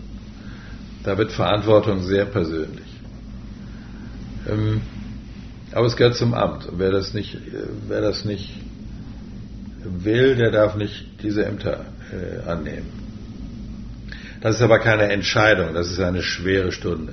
Da 1.03 1.17
wird 1.19 1.33
Verantwortung 1.33 2.03
sehr 2.03 2.27
persönlich. 2.27 2.87
Ähm, 4.49 4.81
aber 5.73 5.87
es 5.87 5.97
gehört 5.97 6.17
zum 6.17 6.35
Amt. 6.35 6.67
Und 6.67 6.79
wer 6.79 6.91
das 6.91 7.15
nicht, 7.15 7.37
wer 7.89 8.01
das 8.01 8.25
nicht 8.25 8.51
will, 9.83 10.37
der 10.37 10.51
darf 10.51 10.77
nicht 10.77 11.23
diese 11.23 11.45
Ämter 11.45 11.87
äh, 12.13 12.49
annehmen. 12.49 12.89
Das 14.41 14.57
ist 14.57 14.63
aber 14.63 14.79
keine 14.79 15.05
Entscheidung, 15.13 15.75
das 15.75 15.91
ist 15.91 16.01
eine 16.01 16.23
schwere 16.23 16.73
Stunde. 16.73 17.13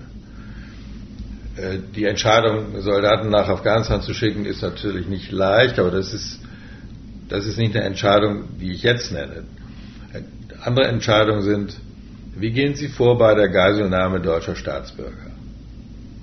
Äh, 1.58 1.80
die 1.96 2.06
Entscheidung, 2.06 2.82
Soldaten 2.82 3.30
nach 3.30 3.50
Afghanistan 3.50 4.02
zu 4.02 4.14
schicken, 4.14 4.46
ist 4.46 4.62
natürlich 4.62 5.08
nicht 5.08 5.32
leicht, 5.32 5.80
aber 5.80 5.92
das 5.92 6.14
ist, 6.14 6.40
das 7.30 7.46
ist 7.46 7.58
nicht 7.58 7.76
eine 7.76 7.86
Entscheidung, 7.86 8.58
die 8.60 8.72
ich 8.72 8.84
jetzt 8.84 9.12
nenne. 9.12 9.44
Andere 10.64 10.88
Entscheidungen 10.88 11.44
sind, 11.44 11.78
wie 12.36 12.52
gehen 12.52 12.76
Sie 12.76 12.88
vor 12.88 13.18
bei 13.18 13.36
der 13.36 13.50
Geiselnahme 13.50 14.22
deutscher 14.22 14.56
Staatsbürger? 14.56 15.32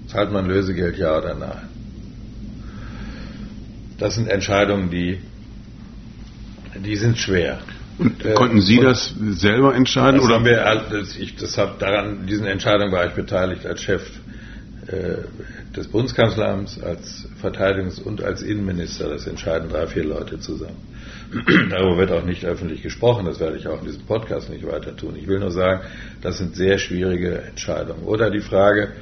Zahlt 0.08 0.32
man 0.32 0.46
Lösegeld 0.46 0.96
ja 0.96 1.18
oder 1.18 1.34
nein? 1.34 1.73
Das 3.98 4.16
sind 4.16 4.28
Entscheidungen, 4.28 4.90
die, 4.90 5.20
die 6.84 6.96
sind 6.96 7.18
schwer. 7.18 7.60
Und 7.98 8.24
äh, 8.24 8.34
konnten 8.34 8.60
Sie 8.60 8.78
und 8.78 8.86
das 8.86 9.14
selber 9.30 9.74
entscheiden? 9.74 10.20
Das 10.20 10.26
oder? 10.26 10.44
Wir, 10.44 10.82
das, 10.90 11.16
ich, 11.16 11.36
das 11.36 11.56
hab 11.58 11.78
daran, 11.78 12.26
diesen 12.26 12.46
Entscheidungen 12.46 12.92
war 12.92 13.06
ich 13.06 13.12
beteiligt 13.12 13.64
als 13.66 13.82
Chef 13.82 14.02
äh, 14.88 15.16
des 15.76 15.88
Bundeskanzleramts, 15.88 16.82
als 16.82 17.28
Verteidigungs- 17.40 18.02
und 18.02 18.22
als 18.22 18.42
Innenminister. 18.42 19.08
Das 19.08 19.26
entscheiden 19.26 19.68
drei, 19.68 19.86
vier 19.86 20.04
Leute 20.04 20.40
zusammen. 20.40 20.76
Darüber 21.70 21.98
wird 21.98 22.12
auch 22.12 22.24
nicht 22.24 22.44
öffentlich 22.44 22.82
gesprochen. 22.82 23.26
Das 23.26 23.40
werde 23.40 23.56
ich 23.56 23.66
auch 23.68 23.80
in 23.80 23.86
diesem 23.86 24.06
Podcast 24.06 24.50
nicht 24.50 24.66
weiter 24.66 24.96
tun. 24.96 25.16
Ich 25.16 25.26
will 25.26 25.38
nur 25.38 25.50
sagen, 25.50 25.82
das 26.20 26.38
sind 26.38 26.56
sehr 26.56 26.78
schwierige 26.78 27.42
Entscheidungen. 27.42 28.04
Oder 28.04 28.30
die 28.30 28.40
Frage, 28.40 28.92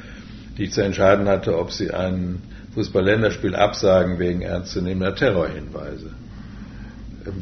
die 0.57 0.65
ich 0.65 0.73
zu 0.73 0.83
entscheiden 0.83 1.29
hatte, 1.29 1.59
ob 1.59 1.73
Sie 1.73 1.91
ein 1.91 2.43
Fußball-Länderspiel 2.75 3.55
absagen 3.55 4.19
wegen 4.19 4.43
ernstzunehmender 4.43 5.15
Terrorhinweise. 5.15 6.11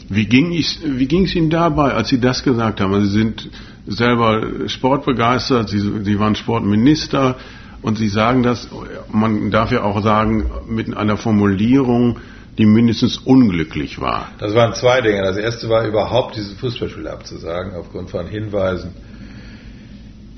Wie 0.09 0.27
ging 0.27 0.53
es 0.53 1.35
Ihnen 1.35 1.51
dabei, 1.51 1.93
als 1.93 2.09
Sie 2.09 2.21
das 2.21 2.43
gesagt 2.43 2.81
haben? 2.81 2.93
Also 2.93 3.07
Sie 3.07 3.19
sind 3.19 3.49
selber 3.87 4.69
sportbegeistert, 4.69 5.71
Sie, 5.71 5.81
Sie 6.05 6.19
waren 6.19 6.35
Sportminister 6.35 7.37
und 7.81 7.97
Sie 7.97 8.09
sagen 8.09 8.43
das, 8.43 8.69
man 9.11 9.51
darf 9.51 9.73
ja 9.73 9.83
auch 9.83 10.03
sagen, 10.03 10.51
mit 10.69 10.95
einer 10.95 11.17
Formulierung, 11.17 12.19
die 12.59 12.67
mindestens 12.67 13.17
unglücklich 13.17 14.01
war. 14.01 14.29
Das 14.39 14.55
waren 14.55 14.75
zwei 14.75 15.01
Dinge. 15.01 15.23
Das 15.23 15.39
erste 15.39 15.71
war 15.71 15.87
überhaupt 15.87 16.37
dieses 16.37 16.53
Fußballspiel 16.55 17.09
abzusagen, 17.09 17.75
aufgrund 17.75 18.11
von 18.11 18.27
Hinweisen, 18.27 18.91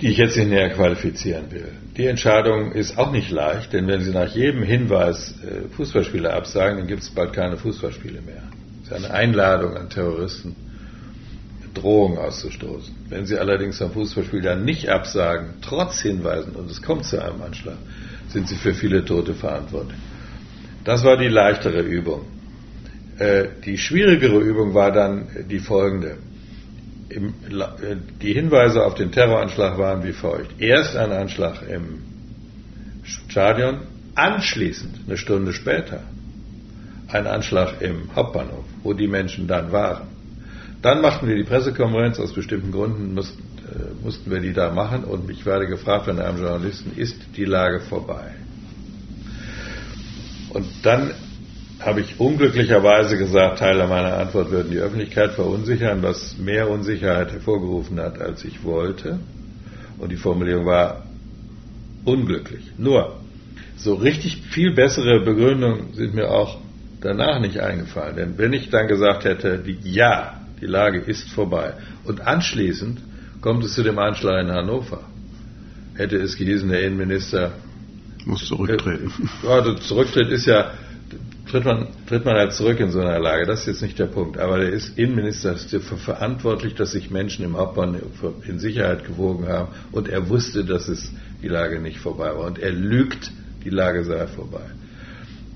die 0.02 0.08
ich 0.08 0.18
jetzt 0.18 0.36
nicht 0.36 0.50
näher 0.50 0.70
qualifizieren 0.70 1.50
will. 1.52 1.68
Die 1.96 2.06
Entscheidung 2.06 2.72
ist 2.72 2.98
auch 2.98 3.12
nicht 3.12 3.30
leicht, 3.30 3.72
denn 3.72 3.86
wenn 3.86 4.00
Sie 4.02 4.10
nach 4.10 4.28
jedem 4.34 4.64
Hinweis 4.64 5.32
äh, 5.42 5.68
Fußballspiele 5.76 6.32
absagen, 6.32 6.78
dann 6.78 6.88
gibt 6.88 7.02
es 7.02 7.10
bald 7.10 7.32
keine 7.32 7.56
Fußballspiele 7.56 8.20
mehr. 8.20 8.42
Das 8.80 8.98
ist 8.98 9.04
eine 9.04 9.14
Einladung 9.14 9.76
an 9.76 9.88
Terroristen, 9.88 10.56
Drohungen 11.72 12.18
auszustoßen. 12.18 12.92
Wenn 13.10 13.26
Sie 13.26 13.38
allerdings 13.38 13.80
am 13.80 13.92
Fußballspiel 13.92 14.42
dann 14.42 14.64
nicht 14.64 14.88
absagen, 14.88 15.54
trotz 15.62 16.02
Hinweisen, 16.02 16.56
und 16.56 16.68
es 16.68 16.82
kommt 16.82 17.04
zu 17.04 17.22
einem 17.24 17.40
Anschlag, 17.40 17.78
sind 18.28 18.48
Sie 18.48 18.56
für 18.56 18.74
viele 18.74 19.04
Tote 19.04 19.34
verantwortlich. 19.34 19.98
Das 20.84 21.04
war 21.04 21.16
die 21.16 21.28
leichtere 21.28 21.80
Übung. 21.80 22.22
Äh, 23.18 23.44
die 23.64 23.78
schwierigere 23.78 24.40
Übung 24.40 24.74
war 24.74 24.90
dann 24.90 25.28
die 25.48 25.60
folgende. 25.60 26.16
Äh, 27.12 27.96
die 28.20 28.32
Hinweise 28.32 28.84
auf 28.84 28.94
den 28.94 29.12
Terroranschlag 29.12 29.78
waren 29.78 30.02
wie 30.04 30.12
folgt. 30.12 30.60
Erst 30.60 30.96
ein 30.96 31.12
Anschlag 31.12 31.62
im 31.68 32.02
Stadion, 33.04 33.80
anschließend, 34.14 35.00
eine 35.06 35.16
Stunde 35.16 35.52
später, 35.52 36.00
ein 37.08 37.26
Anschlag 37.26 37.80
im 37.82 38.14
Hauptbahnhof, 38.14 38.64
wo 38.82 38.92
die 38.92 39.08
Menschen 39.08 39.46
dann 39.46 39.72
waren. 39.72 40.08
Dann 40.80 41.00
machten 41.00 41.28
wir 41.28 41.36
die 41.36 41.44
Pressekonferenz, 41.44 42.18
aus 42.18 42.32
bestimmten 42.32 42.72
Gründen 42.72 43.14
mussten, 43.14 43.42
äh, 43.68 44.04
mussten 44.04 44.30
wir 44.30 44.40
die 44.40 44.52
da 44.52 44.72
machen 44.72 45.04
und 45.04 45.30
ich 45.30 45.44
werde 45.44 45.66
gefragt 45.66 46.06
von 46.06 46.18
einem 46.18 46.38
Journalisten, 46.38 46.92
ist 46.96 47.16
die 47.36 47.44
Lage 47.44 47.80
vorbei? 47.80 48.32
Und 50.50 50.66
dann 50.82 51.12
habe 51.84 52.00
ich 52.00 52.20
unglücklicherweise 52.20 53.18
gesagt, 53.18 53.58
Teile 53.58 53.86
meiner 53.88 54.16
Antwort 54.16 54.50
würden 54.50 54.70
die 54.70 54.78
Öffentlichkeit 54.78 55.32
verunsichern, 55.32 56.02
was 56.02 56.38
mehr 56.38 56.70
Unsicherheit 56.70 57.32
hervorgerufen 57.32 58.00
hat, 58.00 58.20
als 58.20 58.44
ich 58.44 58.62
wollte. 58.62 59.18
Und 59.98 60.10
die 60.10 60.16
Formulierung 60.16 60.66
war 60.66 61.06
unglücklich. 62.04 62.64
Nur, 62.78 63.16
so 63.76 63.94
richtig 63.94 64.42
viel 64.50 64.74
bessere 64.74 65.24
Begründungen 65.24 65.92
sind 65.94 66.14
mir 66.14 66.30
auch 66.30 66.58
danach 67.00 67.40
nicht 67.40 67.58
eingefallen. 67.58 68.16
Denn 68.16 68.38
wenn 68.38 68.52
ich 68.52 68.70
dann 68.70 68.86
gesagt 68.86 69.24
hätte, 69.24 69.58
die, 69.58 69.78
ja, 69.82 70.40
die 70.60 70.66
Lage 70.66 71.00
ist 71.00 71.30
vorbei, 71.30 71.74
und 72.04 72.20
anschließend 72.20 73.00
kommt 73.40 73.64
es 73.64 73.74
zu 73.74 73.82
dem 73.82 73.98
Anschlag 73.98 74.44
in 74.44 74.52
Hannover, 74.52 75.00
hätte 75.94 76.16
es 76.16 76.36
gehießen, 76.36 76.68
der 76.68 76.82
Innenminister 76.82 77.52
muss 78.24 78.46
zurücktreten. 78.46 79.10
Ja, 79.42 79.76
zurücktritt 79.76 80.30
ist 80.30 80.46
ja 80.46 80.70
tritt 81.52 81.66
man, 81.66 81.88
tritt 82.08 82.24
man 82.24 82.34
halt 82.36 82.54
zurück 82.54 82.80
in 82.80 82.90
so 82.90 83.00
einer 83.00 83.18
Lage. 83.18 83.46
Das 83.46 83.60
ist 83.60 83.66
jetzt 83.66 83.82
nicht 83.82 83.98
der 83.98 84.06
Punkt. 84.06 84.38
Aber 84.38 84.58
der 84.58 84.70
ist 84.70 84.98
Innenminister 84.98 85.52
ist 85.52 85.72
dafür 85.72 85.98
verantwortlich, 85.98 86.74
dass 86.74 86.92
sich 86.92 87.10
Menschen 87.10 87.44
im 87.44 87.56
Hauptbahnhof 87.56 88.00
in 88.48 88.58
Sicherheit 88.58 89.04
gewogen 89.04 89.46
haben. 89.46 89.68
Und 89.92 90.08
er 90.08 90.28
wusste, 90.30 90.64
dass 90.64 90.88
es 90.88 91.12
die 91.42 91.48
Lage 91.48 91.80
nicht 91.80 91.98
vorbei 91.98 92.34
war. 92.34 92.46
Und 92.46 92.58
er 92.58 92.72
lügt, 92.72 93.30
die 93.64 93.70
Lage 93.70 94.02
sei 94.04 94.26
vorbei. 94.26 94.64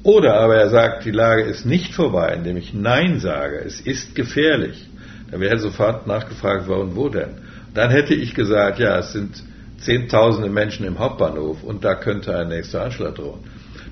Oder 0.02 0.38
aber 0.38 0.56
er 0.56 0.68
sagt, 0.68 1.06
die 1.06 1.10
Lage 1.10 1.42
ist 1.42 1.64
nicht 1.64 1.94
vorbei, 1.94 2.34
indem 2.34 2.58
ich 2.58 2.74
Nein 2.74 3.18
sage. 3.18 3.62
Es 3.64 3.80
ist 3.80 4.14
gefährlich. 4.14 4.86
Dann 5.30 5.40
wäre 5.40 5.58
sofort 5.58 6.06
nachgefragt 6.06 6.68
worden, 6.68 6.94
wo 6.94 7.08
denn? 7.08 7.38
Dann 7.74 7.90
hätte 7.90 8.14
ich 8.14 8.34
gesagt, 8.34 8.78
ja, 8.78 8.98
es 8.98 9.12
sind 9.12 9.42
Zehntausende 9.78 10.48
Menschen 10.48 10.86
im 10.86 10.98
Hauptbahnhof 10.98 11.62
und 11.62 11.84
da 11.84 11.96
könnte 11.96 12.34
ein 12.34 12.48
nächster 12.48 12.82
Anschlag 12.82 13.14
drohen 13.14 13.40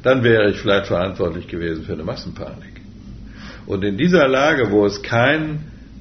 dann 0.05 0.23
wäre 0.23 0.51
ich 0.51 0.59
vielleicht 0.59 0.87
verantwortlich 0.87 1.49
gewesen 1.49 1.85
für 1.85 1.95
eine 1.95 2.05
Massenpanik. 2.05 2.81
Und 3.67 3.83
in 3.83 3.97
dieser 3.97 4.29
Lage, 4.29 4.71
wo 4.71 4.85
es 4.87 5.03
keine 5.03 5.61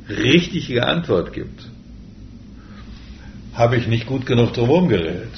richtige 0.09 0.85
Antwort 0.85 1.31
gibt, 1.31 1.67
habe 3.53 3.77
ich 3.77 3.87
nicht 3.87 4.05
gut 4.05 4.25
genug 4.25 4.53
drumherum 4.53 4.89
geredet. 4.89 5.31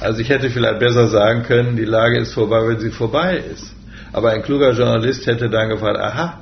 Also 0.00 0.20
ich 0.20 0.28
hätte 0.28 0.50
vielleicht 0.50 0.78
besser 0.78 1.08
sagen 1.08 1.42
können, 1.42 1.76
die 1.76 1.84
Lage 1.84 2.18
ist 2.18 2.32
vorbei, 2.32 2.66
wenn 2.68 2.80
sie 2.80 2.90
vorbei 2.90 3.42
ist. 3.52 3.74
Aber 4.12 4.30
ein 4.30 4.42
kluger 4.42 4.72
Journalist 4.72 5.26
hätte 5.26 5.50
dann 5.50 5.68
gefragt, 5.68 5.98
aha, 5.98 6.40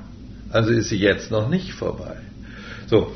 also 0.51 0.71
ist 0.71 0.91
sie 0.91 0.99
jetzt 0.99 1.31
noch 1.31 1.49
nicht 1.49 1.73
vorbei. 1.73 2.17
So, 2.87 3.13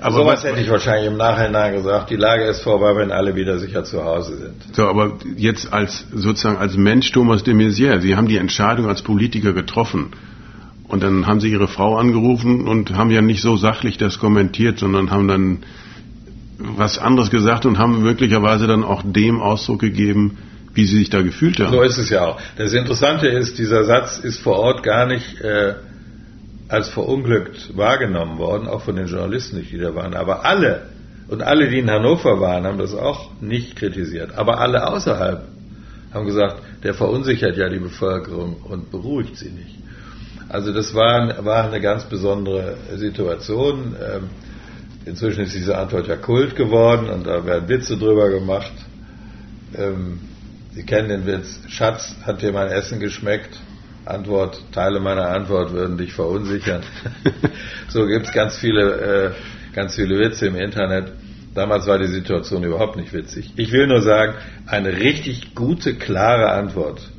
aber 0.00 0.16
sowas 0.16 0.44
hätte 0.44 0.60
ich 0.60 0.70
wahrscheinlich 0.70 1.10
im 1.10 1.16
Nachhinein 1.16 1.74
gesagt, 1.74 2.10
die 2.10 2.16
Lage 2.16 2.44
ist 2.44 2.62
vorbei, 2.62 2.96
wenn 2.96 3.10
alle 3.10 3.34
wieder 3.34 3.58
sicher 3.58 3.84
zu 3.84 4.04
Hause 4.04 4.36
sind. 4.36 4.54
So, 4.76 4.86
aber 4.86 5.18
jetzt 5.36 5.72
als 5.72 6.06
sozusagen 6.12 6.58
als 6.58 6.76
Mensch 6.76 7.10
Thomas 7.12 7.42
de 7.42 7.54
Maizière, 7.54 8.00
Sie 8.00 8.16
haben 8.16 8.28
die 8.28 8.36
Entscheidung 8.36 8.88
als 8.88 9.02
Politiker 9.02 9.52
getroffen. 9.52 10.10
Und 10.84 11.02
dann 11.02 11.26
haben 11.26 11.40
Sie 11.40 11.50
Ihre 11.50 11.68
Frau 11.68 11.98
angerufen 11.98 12.66
und 12.66 12.96
haben 12.96 13.10
ja 13.10 13.20
nicht 13.20 13.42
so 13.42 13.56
sachlich 13.56 13.98
das 13.98 14.18
kommentiert, 14.18 14.78
sondern 14.78 15.10
haben 15.10 15.28
dann 15.28 15.58
was 16.58 16.98
anderes 16.98 17.30
gesagt 17.30 17.66
und 17.66 17.78
haben 17.78 18.02
möglicherweise 18.02 18.66
dann 18.66 18.84
auch 18.84 19.02
dem 19.04 19.40
Ausdruck 19.40 19.80
gegeben, 19.80 20.38
wie 20.74 20.86
Sie 20.86 20.96
sich 20.96 21.10
da 21.10 21.22
gefühlt 21.22 21.60
haben. 21.60 21.72
So 21.72 21.82
ist 21.82 21.98
es 21.98 22.08
ja 22.10 22.24
auch. 22.24 22.40
Das 22.56 22.72
Interessante 22.72 23.28
ist, 23.28 23.58
dieser 23.58 23.84
Satz 23.84 24.18
ist 24.18 24.40
vor 24.40 24.58
Ort 24.58 24.82
gar 24.82 25.06
nicht 25.06 25.40
äh, 25.40 25.74
als 26.68 26.88
verunglückt 26.90 27.76
wahrgenommen 27.76 28.38
worden, 28.38 28.68
auch 28.68 28.82
von 28.82 28.96
den 28.96 29.06
Journalisten 29.06 29.66
die 29.70 29.78
da 29.78 29.94
waren. 29.94 30.14
Aber 30.14 30.44
alle, 30.44 30.88
und 31.28 31.42
alle, 31.42 31.68
die 31.68 31.78
in 31.78 31.90
Hannover 31.90 32.40
waren, 32.40 32.64
haben 32.64 32.78
das 32.78 32.94
auch 32.94 33.30
nicht 33.40 33.76
kritisiert. 33.76 34.36
Aber 34.36 34.60
alle 34.60 34.86
außerhalb 34.86 35.42
haben 36.12 36.26
gesagt, 36.26 36.62
der 36.82 36.94
verunsichert 36.94 37.56
ja 37.56 37.68
die 37.68 37.78
Bevölkerung 37.78 38.56
und 38.62 38.90
beruhigt 38.90 39.36
sie 39.36 39.50
nicht. 39.50 39.76
Also 40.48 40.72
das 40.72 40.94
war, 40.94 41.44
war 41.44 41.64
eine 41.64 41.80
ganz 41.80 42.04
besondere 42.04 42.76
Situation. 42.96 43.94
Ähm, 44.00 44.30
inzwischen 45.04 45.44
ist 45.44 45.54
diese 45.54 45.76
Antwort 45.76 46.06
ja 46.06 46.16
Kult 46.16 46.56
geworden 46.56 47.10
und 47.10 47.26
da 47.26 47.44
werden 47.44 47.68
Witze 47.68 47.96
drüber 47.96 48.30
gemacht. 48.30 48.72
Ähm, 49.76 50.20
sie 50.74 50.84
kennen 50.84 51.08
den 51.08 51.26
Witz, 51.26 51.60
Schatz, 51.68 52.14
hat 52.24 52.40
dir 52.40 52.52
mein 52.52 52.68
Essen 52.68 53.00
geschmeckt? 53.00 53.58
Antwort, 54.08 54.60
Teile 54.72 55.00
meiner 55.00 55.28
Antwort 55.28 55.72
würden 55.72 55.98
dich 55.98 56.12
verunsichern. 56.12 56.82
so 57.88 58.06
gibt 58.06 58.26
es 58.26 58.32
ganz 58.32 58.56
viele, 58.56 59.32
äh, 59.32 59.74
ganz 59.74 59.94
viele 59.94 60.18
Witze 60.18 60.46
im 60.46 60.56
Internet. 60.56 61.12
Damals 61.54 61.86
war 61.86 61.98
die 61.98 62.06
Situation 62.06 62.64
überhaupt 62.64 62.96
nicht 62.96 63.12
witzig. 63.12 63.52
Ich 63.56 63.72
will 63.72 63.86
nur 63.86 64.00
sagen, 64.00 64.34
eine 64.66 64.96
richtig 64.96 65.54
gute, 65.54 65.94
klare 65.94 66.52
Antwort 66.52 67.10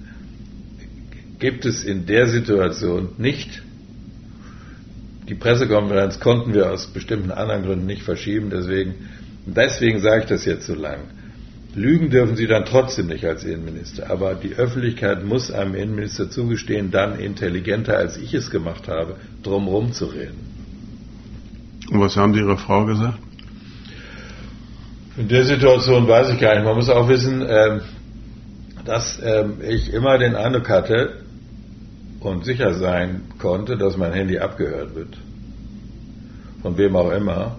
gibt 1.40 1.66
es 1.66 1.84
in 1.84 2.06
der 2.06 2.28
Situation 2.28 3.10
nicht. 3.18 3.62
Die 5.28 5.36
Pressekonferenz 5.36 6.20
konnten 6.20 6.54
wir 6.54 6.72
aus 6.72 6.88
bestimmten 6.88 7.32
anderen 7.32 7.64
Gründen 7.64 7.86
nicht 7.86 8.04
verschieben, 8.04 8.50
deswegen, 8.50 9.10
deswegen 9.46 10.00
sage 10.00 10.24
ich 10.24 10.28
das 10.28 10.46
jetzt 10.46 10.66
so 10.66 10.74
lang. 10.74 11.02
Lügen 11.76 12.10
dürfen 12.10 12.36
Sie 12.36 12.48
dann 12.48 12.66
trotzdem 12.66 13.08
nicht 13.08 13.26
als 13.26 13.44
Innenminister, 13.44 14.10
aber 14.10 14.34
die 14.34 14.56
Öffentlichkeit 14.56 15.24
muss 15.24 15.52
einem 15.52 15.76
Innenminister 15.76 16.30
zugestehen, 16.30 16.90
dann 16.90 17.20
intelligenter 17.20 17.96
als 17.98 18.18
ich 18.18 18.34
es 18.34 18.50
gemacht 18.50 18.88
habe, 18.88 19.18
drumherum 19.44 19.94
zu 19.94 20.06
reden. 20.06 20.38
Und 21.92 22.00
was 22.00 22.16
haben 22.18 22.34
Sie 22.34 22.40
Ihrer 22.40 22.58
Frau 22.58 22.86
gesagt? 22.86 23.20
In 25.18 25.28
der 25.28 25.44
Situation 25.44 26.08
weiß 26.08 26.30
ich 26.30 26.40
gar 26.40 26.56
nicht. 26.56 26.64
Man 26.64 26.76
muss 26.76 26.90
auch 26.90 27.08
wissen, 27.08 27.46
ähm, 27.48 27.82
dass 28.86 29.20
ähm, 29.24 29.58
ich 29.68 29.94
immer 29.94 30.18
den 30.18 30.36
Eindruck 30.36 30.70
hatte 30.70 31.24
und 32.20 32.46
sicher 32.46 32.74
sein 32.74 33.24
konnte, 33.38 33.78
dass 33.78 33.98
mein 33.98 34.14
Handy 34.14 34.40
abgehört 34.40 34.96
wird. 34.96 35.18
Von 36.62 36.78
wem 36.78 36.96
auch 36.96 37.12
immer. 37.12 37.58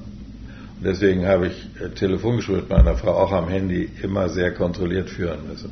Deswegen 0.83 1.27
habe 1.27 1.49
ich 1.49 1.83
äh, 1.83 1.91
Telefongespräche 1.91 2.61
mit 2.61 2.71
meiner 2.71 2.97
Frau 2.97 3.13
auch 3.13 3.33
am 3.33 3.49
Handy 3.49 3.89
immer 4.03 4.29
sehr 4.29 4.53
kontrolliert 4.53 5.11
führen 5.11 5.47
müssen. 5.49 5.71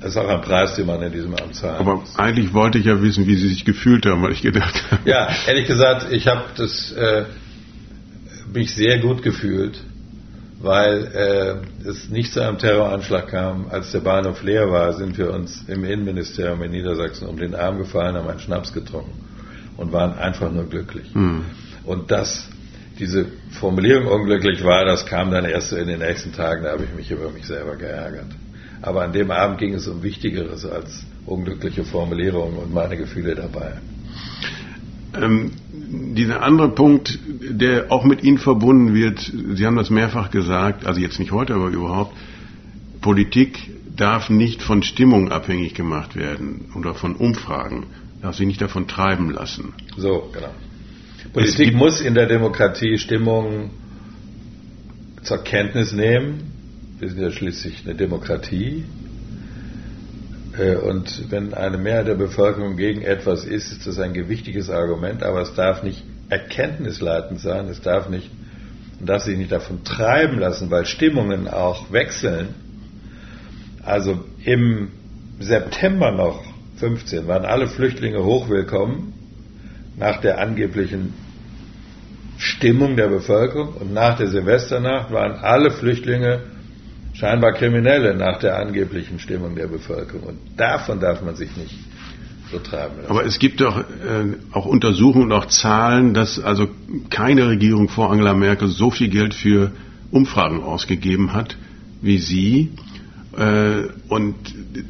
Das 0.00 0.10
ist 0.10 0.16
auch 0.16 0.28
ein 0.28 0.42
Preis, 0.42 0.74
den 0.76 0.86
man 0.86 1.02
in 1.02 1.12
diesem 1.12 1.34
Amt 1.34 1.54
zahlt. 1.54 1.80
Aber 1.80 2.02
eigentlich 2.16 2.54
wollte 2.54 2.78
ich 2.78 2.84
ja 2.84 3.00
wissen, 3.02 3.26
wie 3.26 3.36
Sie 3.36 3.48
sich 3.48 3.64
gefühlt 3.64 4.06
haben, 4.06 4.22
weil 4.22 4.32
ich 4.32 4.42
gedacht 4.42 4.84
habe. 4.90 5.08
Ja, 5.08 5.28
ehrlich 5.46 5.66
gesagt, 5.66 6.12
ich 6.12 6.26
habe 6.28 6.44
das 6.56 6.92
äh, 6.92 7.24
mich 8.52 8.74
sehr 8.74 9.00
gut 9.00 9.22
gefühlt 9.22 9.80
weil 10.60 11.62
äh, 11.84 11.88
es 11.88 12.08
nicht 12.08 12.32
zu 12.32 12.40
einem 12.40 12.58
Terroranschlag 12.58 13.28
kam. 13.28 13.68
Als 13.70 13.92
der 13.92 14.00
Bahnhof 14.00 14.42
leer 14.42 14.70
war, 14.70 14.92
sind 14.92 15.16
wir 15.16 15.32
uns 15.32 15.64
im 15.68 15.84
Innenministerium 15.84 16.62
in 16.62 16.72
Niedersachsen 16.72 17.28
um 17.28 17.36
den 17.36 17.54
Arm 17.54 17.78
gefallen, 17.78 18.16
haben 18.16 18.28
einen 18.28 18.40
Schnaps 18.40 18.72
getrunken 18.72 19.12
und 19.76 19.92
waren 19.92 20.18
einfach 20.18 20.50
nur 20.50 20.64
glücklich. 20.64 21.14
Mhm. 21.14 21.44
Und 21.84 22.10
dass 22.10 22.48
diese 22.98 23.26
Formulierung 23.50 24.06
unglücklich 24.06 24.64
war, 24.64 24.84
das 24.84 25.06
kam 25.06 25.30
dann 25.30 25.44
erst 25.44 25.72
in 25.72 25.86
den 25.86 26.00
nächsten 26.00 26.32
Tagen, 26.32 26.64
da 26.64 26.72
habe 26.72 26.84
ich 26.84 26.94
mich 26.94 27.10
über 27.10 27.30
mich 27.30 27.46
selber 27.46 27.76
geärgert. 27.76 28.26
Aber 28.82 29.02
an 29.02 29.12
dem 29.12 29.30
Abend 29.30 29.58
ging 29.58 29.74
es 29.74 29.86
um 29.86 30.02
Wichtigeres 30.02 30.64
als 30.64 31.04
unglückliche 31.26 31.84
Formulierungen 31.84 32.58
und 32.58 32.72
meine 32.72 32.96
Gefühle 32.96 33.34
dabei. 33.34 33.72
Ähm, 35.14 35.52
dieser 35.72 36.42
andere 36.42 36.70
Punkt, 36.70 37.18
der 37.26 37.90
auch 37.90 38.04
mit 38.04 38.22
Ihnen 38.22 38.38
verbunden 38.38 38.94
wird, 38.94 39.20
Sie 39.54 39.66
haben 39.66 39.76
das 39.76 39.90
mehrfach 39.90 40.30
gesagt, 40.30 40.86
also 40.86 41.00
jetzt 41.00 41.18
nicht 41.18 41.32
heute, 41.32 41.54
aber 41.54 41.68
überhaupt, 41.68 42.14
Politik 43.00 43.70
darf 43.96 44.30
nicht 44.30 44.62
von 44.62 44.82
Stimmung 44.82 45.30
abhängig 45.30 45.74
gemacht 45.74 46.14
werden 46.14 46.70
oder 46.76 46.94
von 46.94 47.16
Umfragen, 47.16 47.86
darf 48.22 48.36
sich 48.36 48.46
nicht 48.46 48.60
davon 48.60 48.86
treiben 48.86 49.30
lassen. 49.30 49.72
So, 49.96 50.30
genau. 50.32 50.50
Politik 51.38 51.72
muss 51.72 52.00
in 52.00 52.14
der 52.14 52.26
Demokratie 52.26 52.98
Stimmung 52.98 53.70
zur 55.22 55.38
Kenntnis 55.44 55.92
nehmen. 55.92 56.50
Wir 56.98 57.10
sind 57.10 57.20
ja 57.20 57.30
schließlich 57.30 57.84
eine 57.84 57.94
Demokratie. 57.94 58.84
Äh, 60.58 60.74
und 60.78 61.30
wenn 61.30 61.54
eine 61.54 61.78
Mehrheit 61.78 62.08
der 62.08 62.16
Bevölkerung 62.16 62.76
gegen 62.76 63.02
etwas 63.02 63.44
ist, 63.44 63.70
ist 63.70 63.86
das 63.86 64.00
ein 64.00 64.14
gewichtiges 64.14 64.68
Argument, 64.68 65.22
aber 65.22 65.42
es 65.42 65.54
darf 65.54 65.84
nicht 65.84 66.02
erkenntnisleitend 66.28 67.38
sein, 67.38 67.68
es 67.68 67.80
darf 67.82 68.08
nicht, 68.08 68.28
man 68.98 69.06
darf 69.06 69.22
sich 69.22 69.38
nicht 69.38 69.52
davon 69.52 69.84
treiben 69.84 70.40
lassen, 70.40 70.72
weil 70.72 70.86
Stimmungen 70.86 71.46
auch 71.46 71.92
wechseln. 71.92 72.48
Also 73.84 74.24
im 74.44 74.88
September 75.38 76.10
noch 76.10 76.42
15 76.78 77.28
waren 77.28 77.44
alle 77.44 77.68
Flüchtlinge 77.68 78.24
hochwillkommen 78.24 79.12
nach 79.96 80.20
der 80.20 80.40
angeblichen 80.40 81.14
Stimmung 82.58 82.96
der 82.96 83.08
Bevölkerung 83.08 83.74
und 83.74 83.92
nach 83.92 84.16
der 84.18 84.28
Silvesternacht 84.28 85.12
waren 85.12 85.32
alle 85.40 85.70
Flüchtlinge 85.70 86.42
scheinbar 87.14 87.52
Kriminelle 87.52 88.14
nach 88.14 88.38
der 88.38 88.58
angeblichen 88.58 89.18
Stimmung 89.18 89.54
der 89.56 89.68
Bevölkerung. 89.68 90.22
Und 90.22 90.38
davon 90.56 91.00
darf 91.00 91.22
man 91.22 91.36
sich 91.36 91.56
nicht 91.56 91.74
so 92.50 92.58
treiben 92.58 92.96
lassen. 92.96 93.10
Aber 93.10 93.24
es 93.24 93.38
gibt 93.38 93.60
doch 93.60 93.78
äh, 93.78 93.84
auch 94.52 94.66
Untersuchungen 94.66 95.26
und 95.26 95.32
auch 95.32 95.46
Zahlen, 95.46 96.14
dass 96.14 96.40
also 96.40 96.68
keine 97.10 97.48
Regierung 97.48 97.88
vor 97.88 98.10
Angela 98.10 98.34
Merkel 98.34 98.68
so 98.68 98.90
viel 98.90 99.08
Geld 99.08 99.34
für 99.34 99.72
Umfragen 100.10 100.62
ausgegeben 100.62 101.32
hat 101.32 101.56
wie 102.00 102.18
sie. 102.18 102.70
Äh, 103.36 103.88
und 104.08 104.34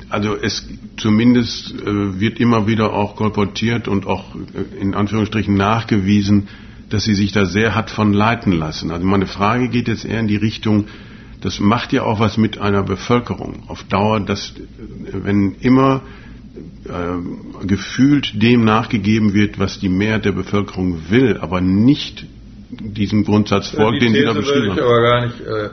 also 0.09 0.37
es 0.37 0.67
zumindest 0.97 1.75
äh, 1.75 2.21
wird 2.21 2.41
immer 2.41 2.67
wieder 2.67 2.93
auch 2.93 3.17
kolportiert 3.17 3.89
und 3.89 4.07
auch 4.07 4.35
äh, 4.35 4.81
in 4.81 4.95
Anführungsstrichen 4.95 5.55
nachgewiesen, 5.55 6.49
dass 6.91 7.05
sie 7.05 7.15
sich 7.15 7.33
da 7.33 7.45
sehr 7.45 7.75
hat 7.75 7.91
von 7.91 8.13
leiten 8.13 8.53
lassen. 8.53 8.91
Also 8.91 9.05
meine 9.05 9.27
Frage 9.27 9.69
geht 9.69 9.89
jetzt 9.89 10.05
eher 10.05 10.21
in 10.21 10.29
die 10.29 10.37
Richtung, 10.37 10.87
das 11.41 11.61
macht 11.61 11.93
ja 11.93 12.03
auch 12.03 12.19
was 12.19 12.37
mit 12.37 12.59
einer 12.59 12.83
Bevölkerung 12.83 13.65
auf 13.69 13.85
Dauer, 13.85 14.21
dass 14.21 14.55
wenn 15.13 15.55
immer 15.61 16.03
äh, 16.85 17.67
gefühlt 17.67 18.43
dem 18.43 18.65
nachgegeben 18.65 19.35
wird, 19.35 19.59
was 19.59 19.79
die 19.79 19.89
Mehrheit 19.89 20.25
der 20.25 20.33
Bevölkerung 20.33 21.11
will, 21.11 21.39
aber 21.39 21.61
nicht 21.61 22.27
diesem 22.71 23.25
Grundsatz 23.25 23.69
folgt, 23.69 24.03
ja, 24.03 24.09
den 24.09 24.15
Sie 24.15 24.23
da 24.23 24.29
haben. 24.31 24.45
würde 24.45 24.67
ich 24.69 24.83
aber 24.83 25.03
gar 25.03 25.27
nicht 25.27 25.41
äh, 25.41 25.71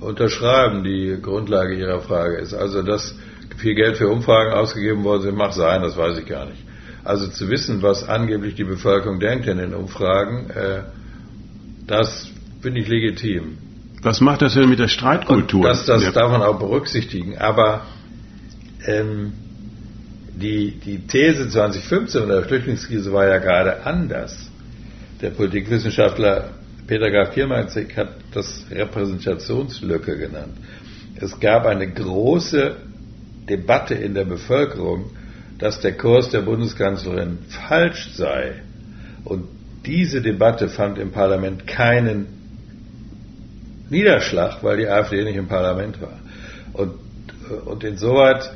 unterschreiben, 0.00 0.84
die 0.84 1.16
Grundlage 1.22 1.76
Ihrer 1.76 2.00
Frage 2.00 2.36
ist. 2.36 2.54
Also, 2.54 2.82
dass 2.82 3.14
viel 3.56 3.74
Geld 3.74 3.96
für 3.96 4.08
Umfragen 4.08 4.52
ausgegeben 4.52 5.04
worden 5.04 5.22
sind, 5.22 5.36
mag 5.36 5.52
sein, 5.52 5.82
das 5.82 5.96
weiß 5.96 6.18
ich 6.18 6.26
gar 6.26 6.46
nicht. 6.46 6.62
Also 7.08 7.26
zu 7.26 7.48
wissen, 7.48 7.80
was 7.80 8.06
angeblich 8.06 8.54
die 8.54 8.64
Bevölkerung 8.64 9.18
denkt 9.18 9.46
in 9.46 9.56
den 9.56 9.72
Umfragen, 9.72 10.50
äh, 10.50 10.82
das 11.86 12.30
finde 12.60 12.80
ich 12.80 12.88
legitim. 12.88 13.56
Was 14.02 14.20
macht 14.20 14.42
das 14.42 14.52
denn 14.52 14.68
mit 14.68 14.78
der 14.78 14.88
Streitkultur? 14.88 15.60
Und 15.60 15.66
das, 15.66 15.86
das 15.86 16.02
ja. 16.02 16.12
darf 16.12 16.30
man 16.30 16.42
auch 16.42 16.58
berücksichtigen. 16.58 17.38
Aber 17.38 17.86
ähm, 18.86 19.32
die, 20.36 20.72
die 20.84 20.98
These 21.06 21.48
2015 21.48 22.28
der 22.28 22.42
Flüchtlingskrise 22.42 23.10
war 23.10 23.26
ja 23.26 23.38
gerade 23.38 23.86
anders. 23.86 24.50
Der 25.22 25.30
Politikwissenschaftler 25.30 26.50
Peter 26.86 27.10
Graf 27.10 27.32
Kiermeitzig 27.32 27.96
hat 27.96 28.16
das 28.34 28.66
Repräsentationslücke 28.70 30.18
genannt. 30.18 30.58
Es 31.16 31.40
gab 31.40 31.64
eine 31.64 31.90
große 31.90 32.76
Debatte 33.48 33.94
in 33.94 34.12
der 34.12 34.26
Bevölkerung, 34.26 35.10
dass 35.58 35.80
der 35.80 35.92
Kurs 35.92 36.30
der 36.30 36.42
Bundeskanzlerin 36.42 37.38
falsch 37.68 38.10
sei. 38.14 38.62
Und 39.24 39.44
diese 39.84 40.22
Debatte 40.22 40.68
fand 40.68 40.98
im 40.98 41.10
Parlament 41.10 41.66
keinen 41.66 42.26
Niederschlag, 43.90 44.62
weil 44.62 44.76
die 44.76 44.86
AfD 44.86 45.24
nicht 45.24 45.36
im 45.36 45.48
Parlament 45.48 46.00
war. 46.00 46.18
Und, 46.74 46.94
und 47.66 47.84
insoweit 47.84 48.52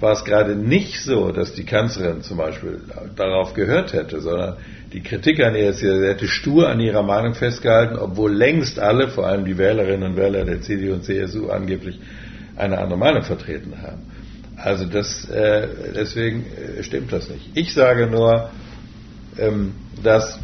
war 0.00 0.12
es 0.12 0.24
gerade 0.24 0.56
nicht 0.56 1.00
so, 1.00 1.30
dass 1.32 1.54
die 1.54 1.64
Kanzlerin 1.64 2.22
zum 2.22 2.36
Beispiel 2.36 2.80
darauf 3.16 3.54
gehört 3.54 3.92
hätte, 3.92 4.20
sondern 4.20 4.56
die 4.92 5.00
Kritik 5.02 5.42
an 5.42 5.54
ihr 5.54 5.70
ist, 5.70 5.78
sie 5.78 5.88
hätte 5.88 6.28
stur 6.28 6.68
an 6.68 6.80
ihrer 6.80 7.02
Meinung 7.02 7.34
festgehalten, 7.34 7.96
obwohl 7.96 8.32
längst 8.32 8.78
alle, 8.78 9.08
vor 9.08 9.26
allem 9.26 9.44
die 9.44 9.56
Wählerinnen 9.56 10.10
und 10.10 10.16
Wähler 10.16 10.44
der 10.44 10.60
CDU 10.60 10.94
und 10.94 11.04
CSU, 11.04 11.48
angeblich 11.48 11.98
eine 12.56 12.78
andere 12.78 12.98
Meinung 12.98 13.22
vertreten 13.22 13.80
haben. 13.80 14.02
Also 14.56 14.86
das, 14.86 15.28
äh, 15.28 15.68
deswegen 15.94 16.44
äh, 16.46 16.82
stimmt 16.82 17.12
das 17.12 17.28
nicht. 17.28 17.50
Ich 17.54 17.74
sage 17.74 18.06
nur, 18.06 18.50
ähm, 19.38 19.74
dass 20.02 20.38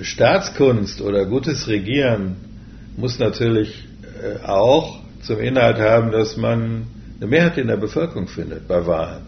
Staatskunst 0.00 1.00
oder 1.00 1.26
gutes 1.26 1.66
Regieren 1.66 2.36
muss 2.96 3.18
natürlich 3.18 3.88
äh, 4.22 4.44
auch 4.46 5.00
zum 5.22 5.40
Inhalt 5.40 5.78
haben, 5.78 6.12
dass 6.12 6.36
man 6.36 6.86
eine 7.20 7.28
Mehrheit 7.28 7.58
in 7.58 7.66
der 7.66 7.76
Bevölkerung 7.76 8.28
findet 8.28 8.68
bei 8.68 8.86
Wahlen. 8.86 9.26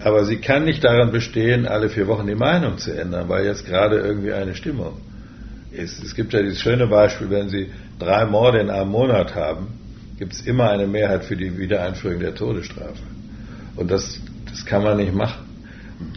Aber 0.00 0.24
sie 0.24 0.36
kann 0.36 0.64
nicht 0.64 0.84
daran 0.84 1.10
bestehen, 1.10 1.66
alle 1.66 1.88
vier 1.88 2.06
Wochen 2.06 2.26
die 2.26 2.34
Meinung 2.34 2.78
zu 2.78 2.92
ändern, 2.92 3.28
weil 3.28 3.46
jetzt 3.46 3.66
gerade 3.66 3.98
irgendwie 3.98 4.32
eine 4.32 4.54
Stimmung 4.54 4.98
ist. 5.72 6.02
Es 6.02 6.14
gibt 6.14 6.32
ja 6.32 6.42
dieses 6.42 6.60
schöne 6.60 6.86
Beispiel, 6.86 7.30
wenn 7.30 7.48
Sie 7.48 7.70
drei 7.98 8.24
Morde 8.26 8.60
in 8.60 8.70
einem 8.70 8.90
Monat 8.90 9.34
haben, 9.34 9.68
gibt 10.18 10.32
es 10.32 10.40
immer 10.42 10.70
eine 10.70 10.86
Mehrheit 10.86 11.24
für 11.24 11.36
die 11.36 11.56
Wiedereinführung 11.56 12.20
der 12.20 12.34
Todesstrafe. 12.34 13.02
Und 13.76 13.90
das, 13.90 14.20
das 14.50 14.64
kann 14.66 14.82
man 14.82 14.96
nicht 14.96 15.14
machen. 15.14 15.46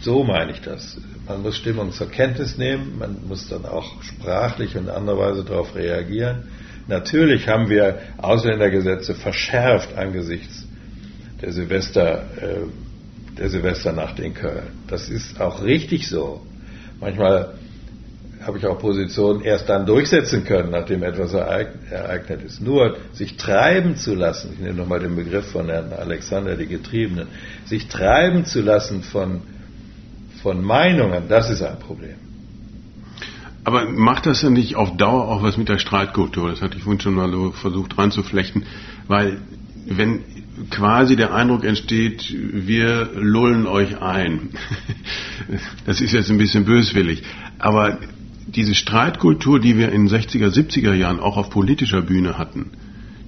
So 0.00 0.24
meine 0.24 0.52
ich 0.52 0.60
das. 0.60 1.00
Man 1.26 1.42
muss 1.42 1.56
Stimmung 1.56 1.92
zur 1.92 2.10
Kenntnis 2.10 2.58
nehmen, 2.58 2.98
man 2.98 3.16
muss 3.28 3.48
dann 3.48 3.64
auch 3.64 4.02
sprachlich 4.02 4.76
und 4.76 4.88
anderweise 4.88 5.44
darauf 5.44 5.74
reagieren. 5.74 6.44
Natürlich 6.88 7.48
haben 7.48 7.68
wir 7.68 8.00
Ausländergesetze 8.18 9.14
verschärft 9.14 9.96
angesichts 9.96 10.66
der 11.40 11.52
Silvester. 11.52 12.24
Äh, 12.40 12.66
der 13.38 13.48
Silvesternacht 13.48 14.18
in 14.20 14.34
Köln. 14.34 14.68
Das 14.88 15.08
ist 15.08 15.40
auch 15.40 15.62
richtig 15.62 16.08
so. 16.08 16.44
Manchmal 17.00 17.54
habe 18.46 18.58
ich 18.58 18.66
auch 18.66 18.78
Positionen 18.78 19.42
erst 19.42 19.68
dann 19.68 19.86
durchsetzen 19.86 20.44
können, 20.44 20.70
nachdem 20.70 21.02
etwas 21.02 21.32
ereignet 21.32 22.42
ist. 22.42 22.60
Nur 22.60 22.96
sich 23.12 23.36
treiben 23.36 23.96
zu 23.96 24.14
lassen, 24.14 24.52
ich 24.54 24.58
nehme 24.58 24.74
nochmal 24.74 25.00
den 25.00 25.14
Begriff 25.14 25.50
von 25.52 25.68
Herrn 25.68 25.92
Alexander, 25.92 26.56
die 26.56 26.66
Getriebenen, 26.66 27.28
sich 27.64 27.88
treiben 27.88 28.44
zu 28.44 28.60
lassen 28.60 29.02
von, 29.02 29.42
von 30.42 30.62
Meinungen, 30.62 31.24
das 31.28 31.50
ist 31.50 31.62
ein 31.62 31.78
Problem. 31.78 32.16
Aber 33.64 33.88
macht 33.88 34.26
das 34.26 34.40
denn 34.40 34.54
nicht 34.54 34.74
auf 34.74 34.96
Dauer 34.96 35.28
auch 35.28 35.42
was 35.42 35.56
mit 35.56 35.68
der 35.68 35.78
Streitkultur? 35.78 36.50
Das 36.50 36.62
hatte 36.62 36.76
ich 36.76 36.82
vorhin 36.82 37.00
schon 37.00 37.14
mal 37.14 37.52
versucht 37.52 37.96
reinzuflechten, 37.96 38.64
weil 39.06 39.38
wenn 39.86 40.20
quasi 40.70 41.16
der 41.16 41.32
Eindruck 41.32 41.64
entsteht, 41.64 42.34
wir 42.36 43.10
lullen 43.14 43.66
euch 43.66 44.00
ein. 44.00 44.50
Das 45.86 46.00
ist 46.00 46.12
jetzt 46.12 46.30
ein 46.30 46.38
bisschen 46.38 46.64
böswillig. 46.64 47.24
Aber 47.58 47.98
diese 48.46 48.74
Streitkultur, 48.74 49.60
die 49.60 49.76
wir 49.76 49.92
in 49.92 50.06
den 50.06 50.08
60er, 50.08 50.48
70er 50.48 50.94
Jahren 50.94 51.20
auch 51.20 51.36
auf 51.36 51.50
politischer 51.50 52.02
Bühne 52.02 52.38
hatten, 52.38 52.72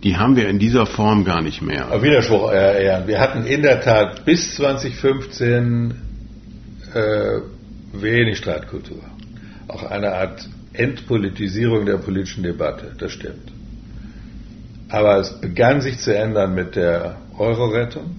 die 0.02 0.16
haben 0.16 0.36
wir 0.36 0.48
in 0.48 0.58
dieser 0.58 0.84
Form 0.86 1.24
gar 1.24 1.40
nicht 1.40 1.62
mehr. 1.62 1.90
Auf 1.90 2.02
Widerspruch, 2.02 2.50
Herr 2.52 2.78
Ehren. 2.78 3.06
Wir 3.06 3.20
hatten 3.20 3.46
in 3.46 3.62
der 3.62 3.80
Tat 3.80 4.24
bis 4.26 4.56
2015 4.56 5.94
äh, 6.92 7.40
wenig 7.92 8.38
Streitkultur. 8.38 9.02
Auch 9.68 9.82
eine 9.82 10.12
Art 10.12 10.46
Entpolitisierung 10.74 11.86
der 11.86 11.96
politischen 11.96 12.42
Debatte, 12.42 12.94
das 12.98 13.12
stimmt. 13.12 13.52
Aber 14.90 15.18
es 15.18 15.40
begann 15.40 15.80
sich 15.80 15.98
zu 15.98 16.14
ändern 16.14 16.54
mit 16.54 16.76
der 16.76 17.16
Euro-Rettung. 17.38 18.16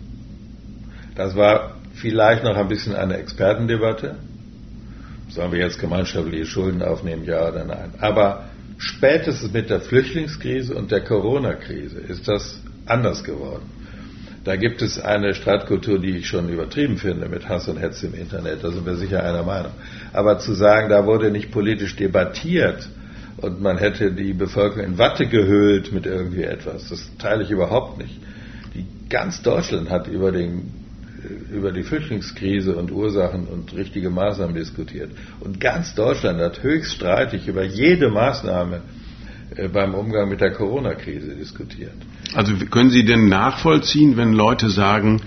Das 1.16 1.36
war 1.36 1.76
vielleicht 1.93 2.43
noch 2.43 2.58
ein 2.58 2.68
bisschen 2.68 2.96
eine 2.96 3.18
Expertendebatte. 3.18 4.16
Sollen 5.30 5.52
wir 5.52 5.60
jetzt 5.60 5.80
gemeinschaftliche 5.80 6.46
Schulden 6.46 6.82
aufnehmen, 6.82 7.26
ja 7.26 7.50
oder 7.50 7.66
nein? 7.66 7.92
Aber 8.00 8.46
spätestens 8.78 9.52
mit 9.52 9.70
der 9.70 9.82
Flüchtlingskrise 9.82 10.76
und 10.76 10.92
der 10.92 11.02
Corona-Krise 11.02 12.00
ist 12.00 12.28
das 12.28 12.62
anders 12.86 13.24
geworden. 13.24 13.64
Da 14.44 14.56
gibt 14.58 14.84
es 14.84 15.00
eine 15.00 15.34
Streitkultur, 15.34 16.00
die 16.00 16.18
ich 16.18 16.28
schon 16.28 16.50
übertrieben 16.50 16.98
finde 16.98 17.28
mit 17.28 17.50
Hass 17.50 17.68
und 17.68 17.78
Hetze 17.78 18.06
im 18.08 18.14
Internet. 18.14 18.64
Da 18.64 18.72
sind 18.72 18.86
wir 18.86 18.96
sicher 18.96 19.24
einer 19.24 19.42
Meinung. 19.42 19.72
Aber 20.14 20.38
zu 20.38 20.54
sagen, 20.54 20.88
da 20.90 21.08
wurde 21.08 21.32
nicht 21.32 21.52
politisch 21.52 21.96
debattiert 21.96 22.88
und 23.38 23.60
man 23.60 23.80
hätte 23.80 24.12
die 24.12 24.34
Bevölkerung 24.34 24.86
in 24.86 24.98
Watte 25.00 25.26
gehüllt 25.28 25.92
mit 25.92 26.06
irgendwie 26.06 26.44
etwas, 26.44 26.90
das 26.90 27.10
teile 27.18 27.44
ich 27.44 27.50
überhaupt 27.50 27.98
nicht. 27.98 28.20
Die, 28.76 28.86
ganz 29.10 29.42
Deutschland 29.42 29.90
hat 29.90 30.08
über 30.08 30.32
den 30.32 30.85
über 31.52 31.72
die 31.72 31.84
Flüchtlingskrise 31.84 32.76
und 32.76 32.92
Ursachen 32.92 33.48
und 33.48 33.74
richtige 33.76 34.10
Maßnahmen 34.10 34.56
diskutiert. 34.56 35.12
Und 35.40 35.60
ganz 35.60 35.96
Deutschland 35.96 36.40
hat 36.40 36.64
höchst 36.64 36.94
streitig 36.96 37.48
über 37.48 37.64
jede 37.64 38.10
Maßnahme 38.10 38.82
äh, 39.56 39.68
beim 39.68 39.94
Umgang 39.94 40.30
mit 40.30 40.42
der 40.42 40.52
Corona-Krise 40.52 41.36
diskutiert. 41.36 41.94
Also 42.34 42.54
können 42.66 42.90
Sie 42.90 43.06
denn 43.06 43.30
nachvollziehen, 43.30 44.18
wenn 44.18 44.34
Leute 44.34 44.70
sagen, 44.70 45.22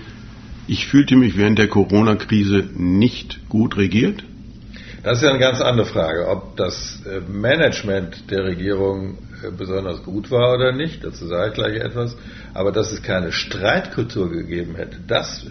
ich 0.67 0.85
fühlte 0.85 1.15
mich 1.15 1.37
während 1.37 1.57
der 1.57 1.67
Corona-Krise 1.67 2.69
nicht 2.75 3.49
gut 3.49 3.77
regiert? 3.77 4.23
Das 5.03 5.17
ist 5.17 5.23
ja 5.23 5.29
eine 5.29 5.39
ganz 5.39 5.61
andere 5.61 5.87
Frage, 5.87 6.27
ob 6.27 6.57
das 6.57 7.01
äh, 7.05 7.21
Management 7.21 8.29
der 8.29 8.43
Regierung 8.43 9.17
äh, 9.41 9.51
besonders 9.51 10.03
gut 10.03 10.29
war 10.29 10.53
oder 10.53 10.73
nicht. 10.73 11.03
Dazu 11.03 11.25
sage 11.25 11.49
ich 11.49 11.53
gleich 11.53 11.75
etwas. 11.77 12.17
Aber 12.53 12.71
dass 12.71 12.91
es 12.91 13.01
keine 13.01 13.31
Streitkultur 13.31 14.29
gegeben 14.29 14.75
hätte, 14.75 14.97
das 15.07 15.45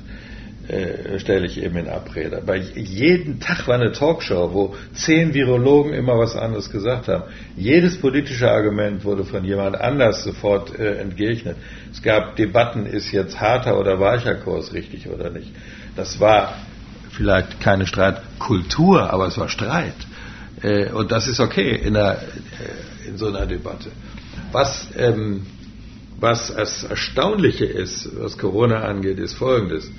äh, 0.69 1.19
stelle 1.19 1.47
ich 1.47 1.63
eben 1.63 1.77
in 1.79 1.89
Abrede. 1.89 2.43
Bei 2.45 2.57
jeden 2.57 3.41
Tag 3.41 3.67
war 3.67 3.77
eine 3.77 3.93
Talkshow, 3.93 4.53
wo 4.53 4.77
zehn 4.93 5.33
Virologen 5.33 5.95
immer 5.95 6.19
was 6.19 6.37
anderes 6.37 6.71
gesagt 6.71 7.09
haben. 7.09 7.25
Jedes 7.57 7.99
politische 7.99 8.51
Argument 8.51 9.05
wurde 9.05 9.25
von 9.25 9.45
jemand 9.45 9.81
anders 9.81 10.25
sofort 10.25 10.79
äh, 10.79 10.99
entgegnet. 10.99 11.57
Es 11.91 12.03
gab 12.03 12.37
Debatten, 12.37 12.87
ist 12.87 13.13
jetzt 13.13 13.41
harter 13.41 13.79
oder 13.79 13.99
weicher 13.99 14.35
Kurs 14.35 14.73
richtig 14.73 15.09
oder 15.09 15.31
nicht. 15.31 15.51
Das 15.97 16.21
war 16.21 16.55
vielleicht 17.13 17.61
keine 17.61 17.87
Streitkultur, 17.87 19.11
aber 19.13 19.27
es 19.27 19.39
war 19.39 19.49
Streit. 19.49 19.95
Äh, 20.63 20.91
und 20.91 21.11
das 21.11 21.29
ist 21.29 21.41
okay 21.41 21.75
in, 21.77 21.97
einer, 21.97 22.17
äh, 22.17 23.09
in 23.09 23.17
so 23.17 23.29
einer 23.29 23.47
Debatte. 23.47 23.91
Was, 24.53 24.89
ähm, 24.97 25.47
was 26.21 26.55
das 26.55 26.85
Erstaunliche 26.85 27.65
ist, 27.65 28.09
was 28.19 28.37
Corona 28.37 28.83
angeht, 28.83 29.19
ist 29.19 29.35
Folgendes. 29.35 29.91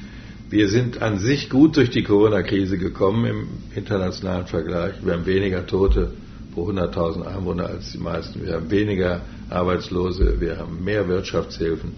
Wir 0.50 0.68
sind 0.68 1.00
an 1.04 1.20
sich 1.20 1.48
gut 1.48 1.78
durch 1.78 1.92
die 1.92 2.02
Corona-Krise 2.02 2.80
gekommen 2.80 3.26
im 3.26 3.48
internationalen 3.76 4.48
Vergleich. 4.48 4.96
Wir 5.04 5.14
haben 5.14 5.28
weniger 5.28 5.68
Tote 5.68 6.12
pro 6.56 6.68
100.000 6.72 7.22
Einwohner 7.22 7.68
als 7.68 7.92
die 7.92 8.00
meisten. 8.00 8.44
Wir 8.44 8.54
haben 8.54 8.72
weniger 8.72 9.22
Arbeitslose. 9.52 10.42
Wir 10.42 10.58
haben 10.58 10.84
mehr 10.84 11.08
Wirtschaftshilfen. 11.08 11.92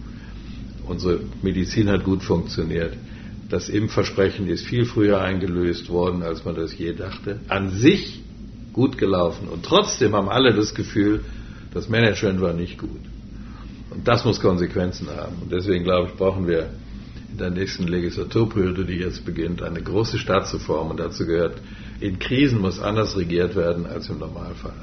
Unsere 0.85 1.21
Medizin 1.41 1.89
hat 1.89 2.03
gut 2.03 2.23
funktioniert. 2.23 2.93
Das 3.49 3.69
Impfversprechen 3.69 4.49
ist 4.49 4.65
viel 4.65 4.83
früher 4.83 5.21
eingelöst 5.21 5.87
worden, 5.87 6.21
als 6.21 6.43
man 6.43 6.55
das 6.55 6.77
je 6.77 6.91
dachte. 6.91 7.39
An 7.47 7.69
sich 7.69 8.21
gut 8.73 8.97
gelaufen. 8.97 9.47
Und 9.47 9.63
trotzdem 9.63 10.13
haben 10.13 10.27
alle 10.27 10.53
das 10.53 10.75
Gefühl, 10.75 11.23
das 11.73 11.87
Management 11.87 12.41
war 12.41 12.51
nicht 12.51 12.77
gut. 12.77 12.99
Und 13.91 14.05
das 14.09 14.25
muss 14.25 14.41
Konsequenzen 14.41 15.07
haben. 15.09 15.37
Und 15.41 15.53
deswegen, 15.53 15.85
glaube 15.85 16.09
ich, 16.09 16.17
brauchen 16.17 16.47
wir 16.47 16.69
in 17.31 17.37
der 17.37 17.49
nächsten 17.49 17.87
Legislaturperiode, 17.87 18.85
die 18.85 18.95
jetzt 18.95 19.25
beginnt, 19.25 19.61
eine 19.61 19.81
große 19.81 20.17
Staatsreform. 20.17 20.91
Und 20.91 20.99
dazu 20.99 21.25
gehört, 21.25 21.61
in 21.99 22.19
Krisen 22.19 22.59
muss 22.59 22.79
anders 22.79 23.17
regiert 23.17 23.55
werden 23.55 23.85
als 23.85 24.09
im 24.09 24.19
Normalfall. 24.19 24.73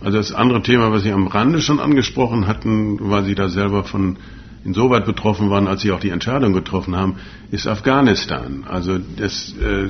Also 0.00 0.18
das 0.18 0.32
andere 0.32 0.62
Thema, 0.62 0.92
was 0.92 1.02
Sie 1.02 1.10
am 1.12 1.26
Rande 1.26 1.60
schon 1.60 1.80
angesprochen 1.80 2.46
hatten, 2.46 2.98
weil 3.10 3.24
Sie 3.24 3.34
da 3.34 3.48
selber 3.48 3.84
von 3.84 4.18
insoweit 4.64 5.06
betroffen 5.06 5.50
waren, 5.50 5.66
als 5.66 5.82
Sie 5.82 5.92
auch 5.92 6.00
die 6.00 6.10
Entscheidung 6.10 6.52
getroffen 6.52 6.94
haben, 6.94 7.16
ist 7.50 7.66
Afghanistan. 7.66 8.64
Also 8.68 8.98
das, 8.98 9.54
äh, 9.58 9.88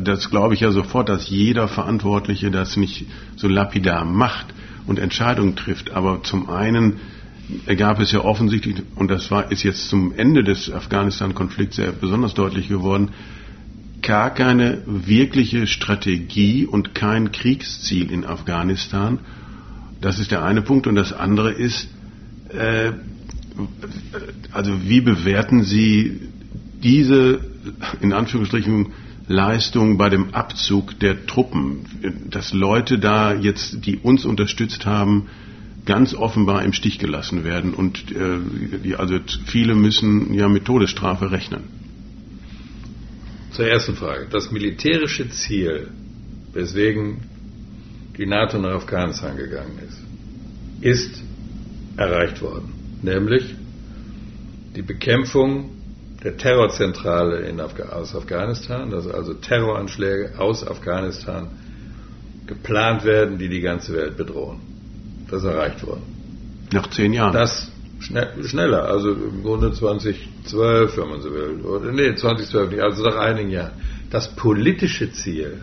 das 0.00 0.30
glaube 0.30 0.54
ich 0.54 0.60
ja 0.60 0.70
sofort, 0.70 1.08
dass 1.08 1.28
jeder 1.28 1.68
Verantwortliche 1.68 2.50
das 2.50 2.76
nicht 2.76 3.06
so 3.36 3.48
lapidar 3.48 4.04
macht 4.04 4.46
und 4.86 4.98
Entscheidungen 4.98 5.56
trifft. 5.56 5.90
Aber 5.92 6.22
zum 6.22 6.50
einen 6.50 7.00
gab 7.76 8.00
es 8.00 8.12
ja 8.12 8.20
offensichtlich, 8.20 8.76
und 8.94 9.10
das 9.10 9.30
war, 9.30 9.50
ist 9.50 9.62
jetzt 9.62 9.88
zum 9.88 10.12
Ende 10.16 10.44
des 10.44 10.70
Afghanistan-Konflikts 10.70 11.76
sehr 11.76 11.92
besonders 11.92 12.34
deutlich 12.34 12.68
geworden, 12.68 13.10
gar 14.02 14.30
keine 14.30 14.82
wirkliche 14.86 15.66
Strategie 15.66 16.66
und 16.66 16.94
kein 16.94 17.32
Kriegsziel 17.32 18.10
in 18.10 18.24
Afghanistan. 18.24 19.18
Das 20.00 20.18
ist 20.18 20.30
der 20.30 20.44
eine 20.44 20.62
Punkt. 20.62 20.86
Und 20.86 20.94
das 20.94 21.12
andere 21.12 21.50
ist, 21.50 21.88
äh, 22.50 22.92
also 24.52 24.72
wie 24.88 25.00
bewerten 25.00 25.64
Sie 25.64 26.20
diese, 26.82 27.40
in 28.00 28.12
Anführungsstrichen, 28.12 28.92
Leistung 29.26 29.98
bei 29.98 30.08
dem 30.08 30.32
Abzug 30.32 30.98
der 31.00 31.26
Truppen, 31.26 31.84
dass 32.30 32.54
Leute 32.54 32.98
da 32.98 33.34
jetzt, 33.34 33.84
die 33.84 33.96
uns 33.98 34.24
unterstützt 34.24 34.86
haben, 34.86 35.26
ganz 35.88 36.12
offenbar 36.12 36.64
im 36.64 36.74
Stich 36.74 36.98
gelassen 36.98 37.44
werden 37.44 37.72
und 37.72 38.14
äh, 38.14 38.94
also 38.94 39.18
viele 39.46 39.74
müssen 39.74 40.34
ja 40.34 40.46
mit 40.46 40.66
Todesstrafe 40.66 41.30
rechnen. 41.32 41.62
Zur 43.52 43.66
ersten 43.66 43.94
Frage. 43.94 44.26
Das 44.30 44.52
militärische 44.52 45.30
Ziel, 45.30 45.88
weswegen 46.52 47.22
die 48.18 48.26
NATO 48.26 48.58
nach 48.58 48.74
Afghanistan 48.74 49.38
gegangen 49.38 49.78
ist, 49.88 49.98
ist 50.82 51.22
erreicht 51.96 52.42
worden. 52.42 52.70
Nämlich 53.00 53.54
die 54.76 54.82
Bekämpfung 54.82 55.70
der 56.22 56.36
Terrorzentrale 56.36 57.48
in 57.48 57.60
Afg 57.60 57.80
aus 57.80 58.14
Afghanistan, 58.14 58.90
dass 58.90 59.06
also 59.06 59.32
Terroranschläge 59.32 60.38
aus 60.38 60.66
Afghanistan 60.66 61.48
geplant 62.46 63.06
werden, 63.06 63.38
die 63.38 63.48
die 63.48 63.62
ganze 63.62 63.94
Welt 63.94 64.18
bedrohen. 64.18 64.77
Das 65.30 65.42
ist 65.42 65.48
erreicht 65.48 65.86
worden. 65.86 66.02
Nach 66.72 66.88
zehn 66.90 67.12
Jahren? 67.12 67.32
Das 67.32 67.70
schneller, 68.00 68.84
also 68.84 69.12
im 69.12 69.42
Grunde 69.42 69.72
2012, 69.72 70.96
wenn 70.96 71.08
man 71.08 71.20
so 71.20 71.30
will. 71.32 71.60
Oder, 71.64 71.92
nee, 71.92 72.14
2012 72.14 72.70
nicht, 72.70 72.82
also 72.82 73.02
nach 73.04 73.16
einigen 73.16 73.50
Jahren. 73.50 73.72
Das 74.10 74.34
politische 74.34 75.12
Ziel, 75.12 75.62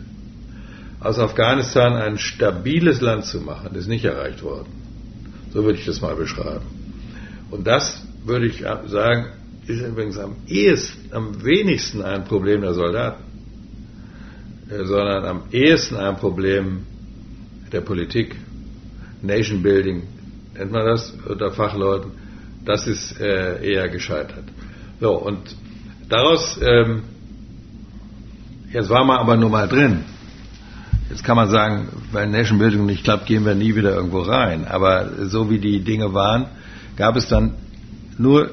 aus 1.00 1.20
Afghanistan 1.20 1.94
ein 1.94 2.18
stabiles 2.18 3.02
Land 3.02 3.26
zu 3.26 3.40
machen, 3.42 3.76
ist 3.76 3.88
nicht 3.88 4.06
erreicht 4.06 4.44
worden. 4.44 4.68
So 5.54 5.64
würde 5.64 5.80
ich 5.80 5.86
das 5.86 6.02
mal 6.02 6.16
beschreiben. 6.16 6.66
Und 7.52 7.66
das 7.66 8.06
würde 8.26 8.48
ich 8.48 8.64
sagen, 8.88 9.28
ist 9.68 9.82
übrigens 9.82 10.18
am 10.18 10.36
ehesten, 10.48 11.14
am 11.14 11.44
wenigsten 11.44 12.02
ein 12.02 12.26
Problem 12.26 12.62
der 12.62 12.74
Soldaten, 12.74 13.24
äh, 14.70 14.84
sondern 14.84 15.26
am 15.26 15.44
ehesten 15.52 15.96
ein 15.96 16.18
Problem 16.18 16.86
der 17.72 17.82
Politik. 17.82 18.36
Nation 19.22 19.62
Building 19.62 20.04
nennt 20.58 20.72
man 20.72 20.86
das 20.86 21.14
unter 21.28 21.52
Fachleuten, 21.52 22.12
das 22.66 22.88
ist 22.88 23.20
äh, 23.20 23.64
eher 23.64 23.90
gescheitert. 23.90 24.46
So, 25.00 25.14
und 25.14 25.56
daraus, 26.10 26.60
ähm, 26.62 27.04
jetzt 28.72 28.90
war 28.90 29.04
man 29.04 29.18
aber 29.18 29.36
nur 29.38 29.50
mal 29.50 29.68
drin. 29.68 30.04
Jetzt 31.10 31.24
kann 31.24 31.36
man 31.36 31.50
sagen, 31.50 31.90
wenn 32.12 32.32
Nation 32.32 32.58
Building 32.58 32.86
nicht 32.86 33.04
klappt, 33.04 33.28
gehen 33.28 33.46
wir 33.46 33.54
nie 33.56 33.76
wieder 33.76 33.94
irgendwo 33.94 34.22
rein. 34.22 34.66
Aber 34.68 35.28
so 35.28 35.50
wie 35.50 35.60
die 35.60 35.82
Dinge 35.82 36.14
waren, 36.14 36.48
gab 36.98 37.16
es 37.16 37.28
dann 37.28 37.54
nur 38.18 38.52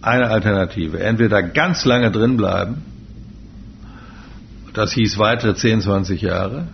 eine 0.00 0.28
Alternative. 0.28 1.00
Entweder 1.00 1.42
ganz 1.42 1.84
lange 1.84 2.10
drin 2.10 2.36
bleiben, 2.36 2.82
das 4.72 4.92
hieß 4.92 5.18
weitere 5.18 5.54
10, 5.54 5.82
20 5.82 6.22
Jahre, 6.22 6.68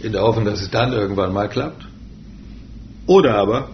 in 0.00 0.12
der 0.12 0.22
Hoffnung, 0.22 0.46
dass 0.46 0.62
es 0.62 0.70
dann 0.70 0.92
irgendwann 0.92 1.32
mal 1.32 1.48
klappt, 1.48 1.86
oder 3.06 3.34
aber 3.36 3.70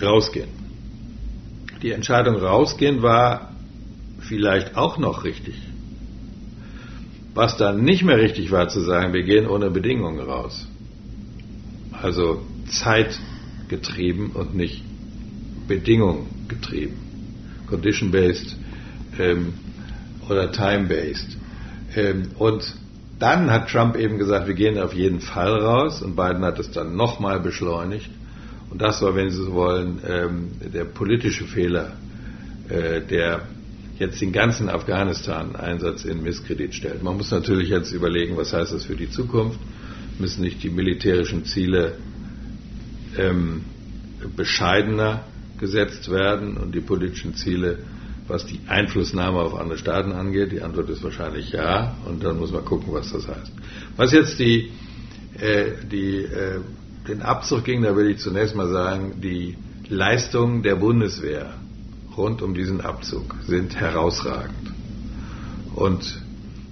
rausgehen. 0.00 0.48
Die 1.82 1.92
Entscheidung 1.92 2.36
rausgehen 2.36 3.02
war 3.02 3.52
vielleicht 4.20 4.76
auch 4.76 4.98
noch 4.98 5.24
richtig. 5.24 5.54
Was 7.34 7.56
dann 7.56 7.84
nicht 7.84 8.02
mehr 8.02 8.18
richtig 8.18 8.50
war 8.50 8.68
zu 8.68 8.80
sagen, 8.80 9.12
wir 9.12 9.22
gehen 9.22 9.46
ohne 9.46 9.70
Bedingungen 9.70 10.20
raus. 10.20 10.66
Also 11.92 12.42
zeitgetrieben 12.66 14.30
und 14.30 14.54
nicht 14.54 14.82
Bedingung 15.68 16.26
getrieben. 16.48 16.96
Condition-based 17.68 18.56
ähm, 19.18 19.52
oder 20.28 20.50
time-based. 20.50 21.36
Ähm, 21.94 22.30
und 22.38 22.74
dann 23.18 23.50
hat 23.50 23.68
Trump 23.68 23.96
eben 23.96 24.18
gesagt, 24.18 24.46
wir 24.46 24.54
gehen 24.54 24.78
auf 24.78 24.94
jeden 24.94 25.20
Fall 25.20 25.52
raus 25.60 26.02
und 26.02 26.14
Biden 26.16 26.44
hat 26.44 26.58
es 26.58 26.70
dann 26.70 26.96
nochmal 26.96 27.40
beschleunigt. 27.40 28.10
Und 28.70 28.82
das 28.82 29.02
war, 29.02 29.14
wenn 29.14 29.30
Sie 29.30 29.42
so 29.42 29.52
wollen, 29.52 30.00
ähm, 30.06 30.50
der 30.72 30.84
politische 30.84 31.44
Fehler, 31.44 31.92
äh, 32.68 33.00
der 33.00 33.42
jetzt 33.98 34.20
den 34.20 34.32
ganzen 34.32 34.68
Afghanistan-Einsatz 34.68 36.04
in 36.04 36.22
Misskredit 36.22 36.74
stellt. 36.74 37.02
Man 37.02 37.16
muss 37.16 37.30
natürlich 37.30 37.70
jetzt 37.70 37.92
überlegen, 37.92 38.36
was 38.36 38.52
heißt 38.52 38.72
das 38.72 38.84
für 38.84 38.94
die 38.94 39.10
Zukunft? 39.10 39.58
Müssen 40.18 40.42
nicht 40.42 40.62
die 40.62 40.70
militärischen 40.70 41.44
Ziele 41.44 41.96
ähm, 43.16 43.62
bescheidener 44.36 45.24
gesetzt 45.58 46.10
werden 46.10 46.56
und 46.56 46.74
die 46.74 46.80
politischen 46.80 47.34
Ziele, 47.34 47.78
was 48.28 48.46
die 48.46 48.60
Einflussnahme 48.68 49.38
auf 49.38 49.54
andere 49.54 49.78
Staaten 49.78 50.12
angeht? 50.12 50.52
Die 50.52 50.62
Antwort 50.62 50.88
ist 50.90 51.02
wahrscheinlich 51.02 51.52
ja. 51.52 51.96
Und 52.06 52.22
dann 52.22 52.38
muss 52.38 52.52
man 52.52 52.64
gucken, 52.64 52.92
was 52.92 53.12
das 53.12 53.26
heißt. 53.26 53.52
Was 53.96 54.12
jetzt 54.12 54.38
die, 54.38 54.70
äh, 55.38 55.72
die, 55.90 56.24
äh, 56.24 56.60
den 57.08 57.22
Abzug 57.22 57.64
ging, 57.64 57.82
da 57.82 57.96
will 57.96 58.10
ich 58.10 58.18
zunächst 58.18 58.54
mal 58.54 58.68
sagen, 58.68 59.20
die 59.22 59.56
Leistungen 59.88 60.62
der 60.62 60.76
Bundeswehr 60.76 61.54
rund 62.16 62.42
um 62.42 62.54
diesen 62.54 62.80
Abzug 62.80 63.34
sind 63.46 63.76
herausragend. 63.80 64.72
Und 65.74 66.20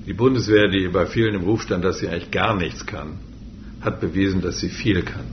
die 0.06 0.12
Bundeswehr, 0.12 0.68
die 0.68 0.88
bei 0.88 1.06
vielen 1.06 1.34
im 1.34 1.42
Ruf 1.42 1.62
stand, 1.62 1.84
dass 1.84 2.00
sie 2.00 2.08
eigentlich 2.08 2.30
gar 2.30 2.54
nichts 2.54 2.84
kann, 2.84 3.18
hat 3.80 4.00
bewiesen, 4.00 4.40
dass 4.40 4.60
sie 4.60 4.68
viel 4.68 5.02
kann. 5.02 5.24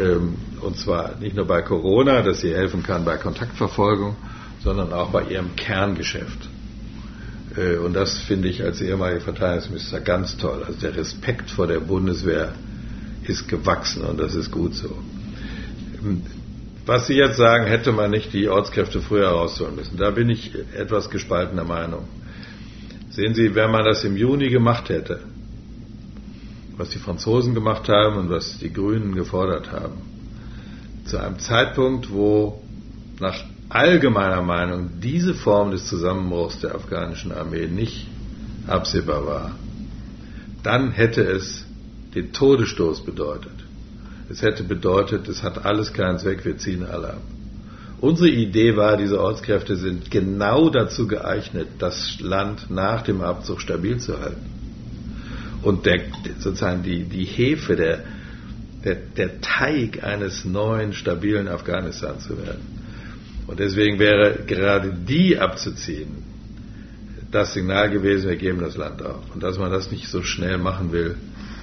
Ähm, 0.00 0.34
und 0.60 0.76
zwar 0.76 1.16
nicht 1.20 1.36
nur 1.36 1.46
bei 1.46 1.62
Corona, 1.62 2.22
dass 2.22 2.40
sie 2.40 2.52
helfen 2.52 2.82
kann 2.82 3.04
bei 3.04 3.16
Kontaktverfolgung, 3.16 4.16
sondern 4.62 4.92
auch 4.92 5.10
bei 5.10 5.24
ihrem 5.24 5.56
Kerngeschäft. 5.56 6.48
Äh, 7.56 7.76
und 7.76 7.94
das 7.94 8.18
finde 8.18 8.48
ich 8.48 8.62
als 8.62 8.80
ehemaliger 8.80 9.20
Verteidigungsminister 9.20 10.00
ganz 10.00 10.36
toll. 10.36 10.62
Also 10.66 10.80
der 10.80 10.96
Respekt 10.96 11.50
vor 11.50 11.66
der 11.66 11.80
Bundeswehr 11.80 12.52
ist 13.26 13.48
gewachsen 13.48 14.04
und 14.04 14.18
das 14.18 14.34
ist 14.34 14.50
gut 14.50 14.74
so. 14.74 14.96
Ähm, 16.02 16.22
was 16.86 17.06
Sie 17.06 17.14
jetzt 17.14 17.36
sagen, 17.36 17.66
hätte 17.66 17.92
man 17.92 18.10
nicht 18.10 18.32
die 18.32 18.48
Ortskräfte 18.48 19.02
früher 19.02 19.28
rausholen 19.28 19.76
müssen. 19.76 19.98
Da 19.98 20.10
bin 20.10 20.30
ich 20.30 20.54
etwas 20.74 21.10
gespaltener 21.10 21.64
Meinung. 21.64 22.08
Sehen 23.10 23.34
Sie, 23.34 23.54
wenn 23.54 23.70
man 23.70 23.84
das 23.84 24.04
im 24.04 24.16
Juni 24.16 24.48
gemacht 24.48 24.88
hätte, 24.88 25.20
was 26.78 26.88
die 26.88 26.98
Franzosen 26.98 27.52
gemacht 27.52 27.90
haben 27.90 28.16
und 28.16 28.30
was 28.30 28.58
die 28.58 28.72
Grünen 28.72 29.14
gefordert 29.14 29.70
haben, 29.70 30.00
zu 31.04 31.18
einem 31.18 31.38
Zeitpunkt, 31.38 32.10
wo 32.10 32.62
nach 33.20 33.44
allgemeiner 33.68 34.42
Meinung 34.42 35.00
diese 35.00 35.34
Form 35.34 35.70
des 35.70 35.86
Zusammenbruchs 35.86 36.60
der 36.60 36.74
afghanischen 36.74 37.32
Armee 37.32 37.66
nicht 37.66 38.06
absehbar 38.66 39.26
war, 39.26 39.52
dann 40.62 40.90
hätte 40.90 41.22
es 41.22 41.66
den 42.14 42.32
Todesstoß 42.32 43.04
bedeutet. 43.04 43.52
Es 44.30 44.42
hätte 44.42 44.62
bedeutet, 44.62 45.28
es 45.28 45.42
hat 45.42 45.64
alles 45.64 45.92
keinen 45.92 46.18
Zweck, 46.18 46.44
wir 46.44 46.58
ziehen 46.58 46.84
alle 46.84 47.14
ab. 47.14 47.22
Unsere 48.00 48.28
Idee 48.28 48.76
war, 48.76 48.96
diese 48.96 49.20
Ortskräfte 49.20 49.76
sind 49.76 50.10
genau 50.10 50.70
dazu 50.70 51.08
geeignet, 51.08 51.68
das 51.78 52.20
Land 52.20 52.70
nach 52.70 53.02
dem 53.02 53.22
Abzug 53.22 53.60
stabil 53.60 53.98
zu 53.98 54.20
halten. 54.20 54.46
Und 55.62 55.84
der, 55.84 56.02
sozusagen 56.38 56.84
die, 56.84 57.04
die 57.04 57.24
Hefe, 57.24 57.74
der, 57.74 58.04
der, 58.84 58.94
der 58.94 59.40
Teig 59.40 60.04
eines 60.04 60.44
neuen, 60.44 60.92
stabilen 60.92 61.48
Afghanistan 61.48 62.20
zu 62.20 62.38
werden. 62.38 62.77
Und 63.48 63.58
deswegen 63.58 63.98
wäre 63.98 64.44
gerade 64.46 64.92
die 64.92 65.38
abzuziehen, 65.38 66.22
das 67.30 67.54
Signal 67.54 67.90
gewesen, 67.90 68.28
wir 68.28 68.36
geben 68.36 68.60
das 68.60 68.76
Land 68.76 69.02
auf. 69.02 69.34
Und 69.34 69.42
dass 69.42 69.58
man 69.58 69.72
das 69.72 69.90
nicht 69.90 70.06
so 70.08 70.22
schnell 70.22 70.58
machen 70.58 70.92
will, 70.92 71.16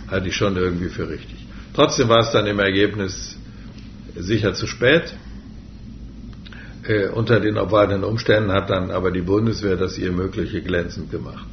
halte 0.09 0.27
ich 0.27 0.35
schon 0.35 0.57
irgendwie 0.57 0.89
für 0.89 1.07
richtig. 1.07 1.45
Trotzdem 1.73 2.09
war 2.09 2.19
es 2.19 2.31
dann 2.31 2.47
im 2.47 2.59
Ergebnis 2.59 3.37
sicher 4.15 4.53
zu 4.53 4.65
spät. 4.65 5.13
Äh, 6.83 7.09
unter 7.09 7.39
den 7.39 7.57
obwaltenden 7.57 8.03
Umständen 8.03 8.51
hat 8.51 8.69
dann 8.69 8.89
aber 8.91 9.11
die 9.11 9.21
Bundeswehr 9.21 9.75
das 9.75 9.97
ihr 9.97 10.11
Mögliche 10.11 10.61
glänzend 10.61 11.11
gemacht. 11.11 11.47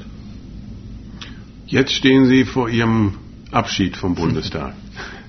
Jetzt 1.66 1.92
stehen 1.92 2.26
Sie 2.26 2.44
vor 2.44 2.68
Ihrem 2.68 3.18
Abschied 3.50 3.96
vom 3.96 4.14
Bundestag. 4.14 4.74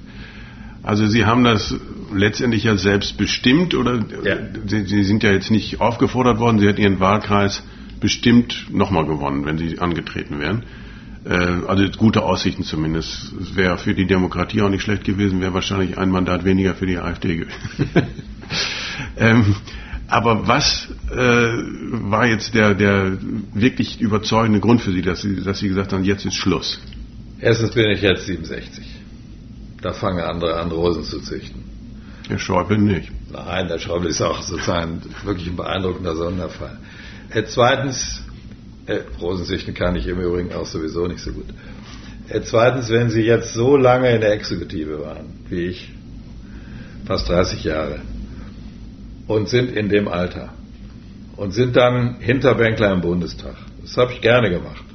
Also 0.83 1.07
Sie 1.07 1.25
haben 1.25 1.43
das 1.45 1.73
letztendlich 2.13 2.65
ja 2.65 2.77
selbst 2.77 3.17
bestimmt 3.17 3.73
oder 3.73 4.03
ja. 4.23 4.35
Sie, 4.67 4.83
Sie, 4.83 5.03
sind 5.03 5.23
ja 5.23 5.31
jetzt 5.31 5.49
nicht 5.49 5.79
aufgefordert 5.79 6.39
worden, 6.39 6.59
Sie 6.59 6.67
hätten 6.67 6.81
Ihren 6.81 6.99
Wahlkreis 6.99 7.63
bestimmt 7.99 8.67
nochmal 8.69 9.05
gewonnen, 9.05 9.45
wenn 9.45 9.57
Sie 9.57 9.79
angetreten 9.79 10.39
wären. 10.39 10.63
Äh, 11.25 11.65
also 11.67 11.85
gute 11.97 12.23
Aussichten 12.23 12.63
zumindest. 12.63 13.31
Es 13.41 13.55
wäre 13.55 13.77
für 13.77 13.93
die 13.93 14.05
Demokratie 14.05 14.61
auch 14.61 14.69
nicht 14.69 14.81
schlecht 14.81 15.05
gewesen, 15.05 15.39
wäre 15.39 15.53
wahrscheinlich 15.53 15.97
ein 15.97 16.09
Mandat 16.09 16.43
weniger 16.43 16.75
für 16.75 16.85
die 16.85 16.97
AfD 16.97 17.37
gewesen. 17.37 17.89
ähm, 19.17 19.55
aber 20.09 20.47
was 20.47 20.89
äh, 21.11 21.15
war 21.15 22.27
jetzt 22.27 22.53
der, 22.53 22.75
der 22.75 23.17
wirklich 23.53 24.01
überzeugende 24.01 24.59
Grund 24.59 24.81
für 24.81 24.91
Sie 24.91 25.01
dass, 25.01 25.21
Sie, 25.21 25.41
dass 25.41 25.59
Sie 25.59 25.69
gesagt 25.69 25.93
haben, 25.93 26.03
jetzt 26.03 26.25
ist 26.25 26.35
Schluss? 26.35 26.79
Erstens 27.39 27.71
bin 27.71 27.89
ich 27.89 28.01
jetzt 28.01 28.25
67. 28.25 29.02
Da 29.83 29.91
fangen 29.91 30.21
andere 30.21 30.55
an, 30.55 30.71
Rosen 30.71 31.03
zu 31.03 31.19
züchten. 31.19 31.61
Der 32.29 32.39
Schäuble 32.39 32.77
nicht. 32.77 33.11
Nein, 33.31 33.67
der 33.67 33.79
Schäuble 33.79 34.09
ist 34.09 34.21
auch 34.21 34.41
sozusagen 34.41 35.01
wirklich 35.25 35.47
ein 35.49 35.57
beeindruckender 35.57 36.15
Sonderfall. 36.15 36.77
Äh, 37.29 37.43
zweitens, 37.43 38.23
äh, 38.85 38.99
Rosenzüchten 39.19 39.73
kann 39.73 39.97
ich 39.97 40.07
im 40.07 40.21
Übrigen 40.21 40.53
auch 40.53 40.65
sowieso 40.65 41.05
nicht 41.07 41.19
so 41.19 41.33
gut. 41.33 41.47
Äh, 42.29 42.41
zweitens, 42.41 42.89
wenn 42.89 43.09
Sie 43.09 43.23
jetzt 43.23 43.53
so 43.53 43.75
lange 43.75 44.15
in 44.15 44.21
der 44.21 44.31
Exekutive 44.31 45.01
waren, 45.01 45.25
wie 45.49 45.65
ich, 45.65 45.91
fast 47.05 47.27
30 47.27 47.65
Jahre, 47.65 47.99
und 49.27 49.49
sind 49.49 49.75
in 49.75 49.89
dem 49.89 50.07
Alter 50.07 50.53
und 51.35 51.51
sind 51.51 51.75
dann 51.75 52.19
Hinterbänkler 52.19 52.93
im 52.93 53.01
Bundestag, 53.01 53.55
das 53.81 53.97
habe 53.97 54.13
ich 54.13 54.21
gerne 54.21 54.49
gemacht, 54.49 54.85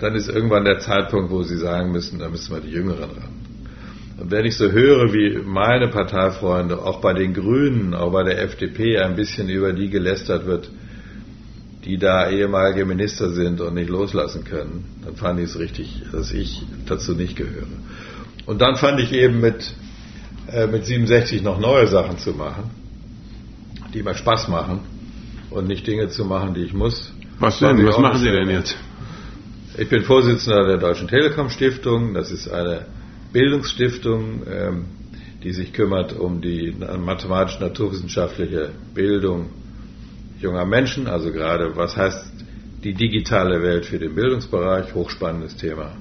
dann 0.00 0.16
ist 0.16 0.28
irgendwann 0.28 0.64
der 0.64 0.80
Zeitpunkt, 0.80 1.30
wo 1.30 1.44
Sie 1.44 1.56
sagen 1.56 1.92
müssen, 1.92 2.18
da 2.18 2.28
müssen 2.28 2.52
wir 2.52 2.60
die 2.60 2.70
Jüngeren 2.70 3.10
ran. 3.10 3.49
Und 4.20 4.30
wenn 4.30 4.44
ich 4.44 4.56
so 4.56 4.70
höre, 4.70 5.14
wie 5.14 5.38
meine 5.38 5.88
Parteifreunde, 5.88 6.82
auch 6.82 7.00
bei 7.00 7.14
den 7.14 7.32
Grünen, 7.32 7.94
auch 7.94 8.12
bei 8.12 8.22
der 8.22 8.42
FDP 8.42 8.98
ein 8.98 9.16
bisschen 9.16 9.48
über 9.48 9.72
die 9.72 9.88
gelästert 9.88 10.44
wird, 10.44 10.70
die 11.86 11.96
da 11.96 12.28
ehemalige 12.28 12.84
Minister 12.84 13.30
sind 13.30 13.62
und 13.62 13.74
nicht 13.74 13.88
loslassen 13.88 14.44
können, 14.44 14.84
dann 15.02 15.16
fand 15.16 15.40
ich 15.40 15.46
es 15.46 15.58
richtig, 15.58 16.02
dass 16.12 16.32
ich 16.32 16.62
dazu 16.84 17.14
nicht 17.14 17.34
gehöre. 17.34 17.66
Und 18.44 18.60
dann 18.60 18.76
fand 18.76 19.00
ich 19.00 19.10
eben 19.14 19.40
mit, 19.40 19.72
äh, 20.52 20.66
mit 20.66 20.84
67 20.84 21.42
noch 21.42 21.58
neue 21.58 21.86
Sachen 21.86 22.18
zu 22.18 22.32
machen, 22.32 22.70
die 23.94 24.02
mir 24.02 24.14
Spaß 24.14 24.48
machen 24.48 24.80
und 25.48 25.66
nicht 25.66 25.86
Dinge 25.86 26.10
zu 26.10 26.26
machen, 26.26 26.52
die 26.52 26.62
ich 26.62 26.74
muss. 26.74 27.10
Was 27.38 27.58
denn? 27.58 27.86
Was 27.86 27.96
machen 27.96 28.18
Sie 28.18 28.30
denn 28.30 28.50
jetzt? 28.50 28.76
Ich 29.78 29.88
bin 29.88 30.02
Vorsitzender 30.02 30.66
der 30.66 30.76
Deutschen 30.76 31.08
Telekom 31.08 31.48
Stiftung. 31.48 32.12
Das 32.12 32.30
ist 32.30 32.48
eine 32.48 32.84
Bildungsstiftung, 33.32 34.42
ähm, 34.50 34.84
die 35.42 35.52
sich 35.52 35.72
kümmert 35.72 36.12
um 36.18 36.40
die 36.40 36.72
mathematisch-naturwissenschaftliche 36.72 38.70
Bildung 38.94 39.50
junger 40.40 40.64
Menschen, 40.64 41.06
also 41.06 41.32
gerade 41.32 41.76
was 41.76 41.96
heißt 41.96 42.32
die 42.82 42.94
digitale 42.94 43.62
Welt 43.62 43.86
für 43.86 43.98
den 43.98 44.14
Bildungsbereich, 44.14 44.94
hochspannendes 44.94 45.56
Thema. 45.56 45.92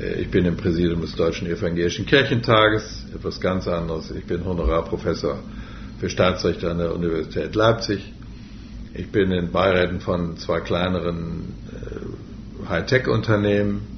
Äh, 0.00 0.22
ich 0.22 0.30
bin 0.30 0.44
im 0.44 0.56
Präsidium 0.56 1.00
des 1.00 1.14
Deutschen 1.14 1.46
Evangelischen 1.46 2.06
Kirchentages, 2.06 3.04
etwas 3.14 3.40
ganz 3.40 3.68
anderes. 3.68 4.10
Ich 4.10 4.24
bin 4.24 4.44
Honorarprofessor 4.44 5.38
für 6.00 6.08
Staatsrecht 6.10 6.64
an 6.64 6.78
der 6.78 6.94
Universität 6.94 7.54
Leipzig. 7.54 8.12
Ich 8.94 9.10
bin 9.10 9.30
in 9.32 9.50
Beiräten 9.50 10.00
von 10.00 10.36
zwei 10.36 10.60
kleineren 10.60 11.54
äh, 11.72 12.68
Hightech-Unternehmen. 12.68 13.93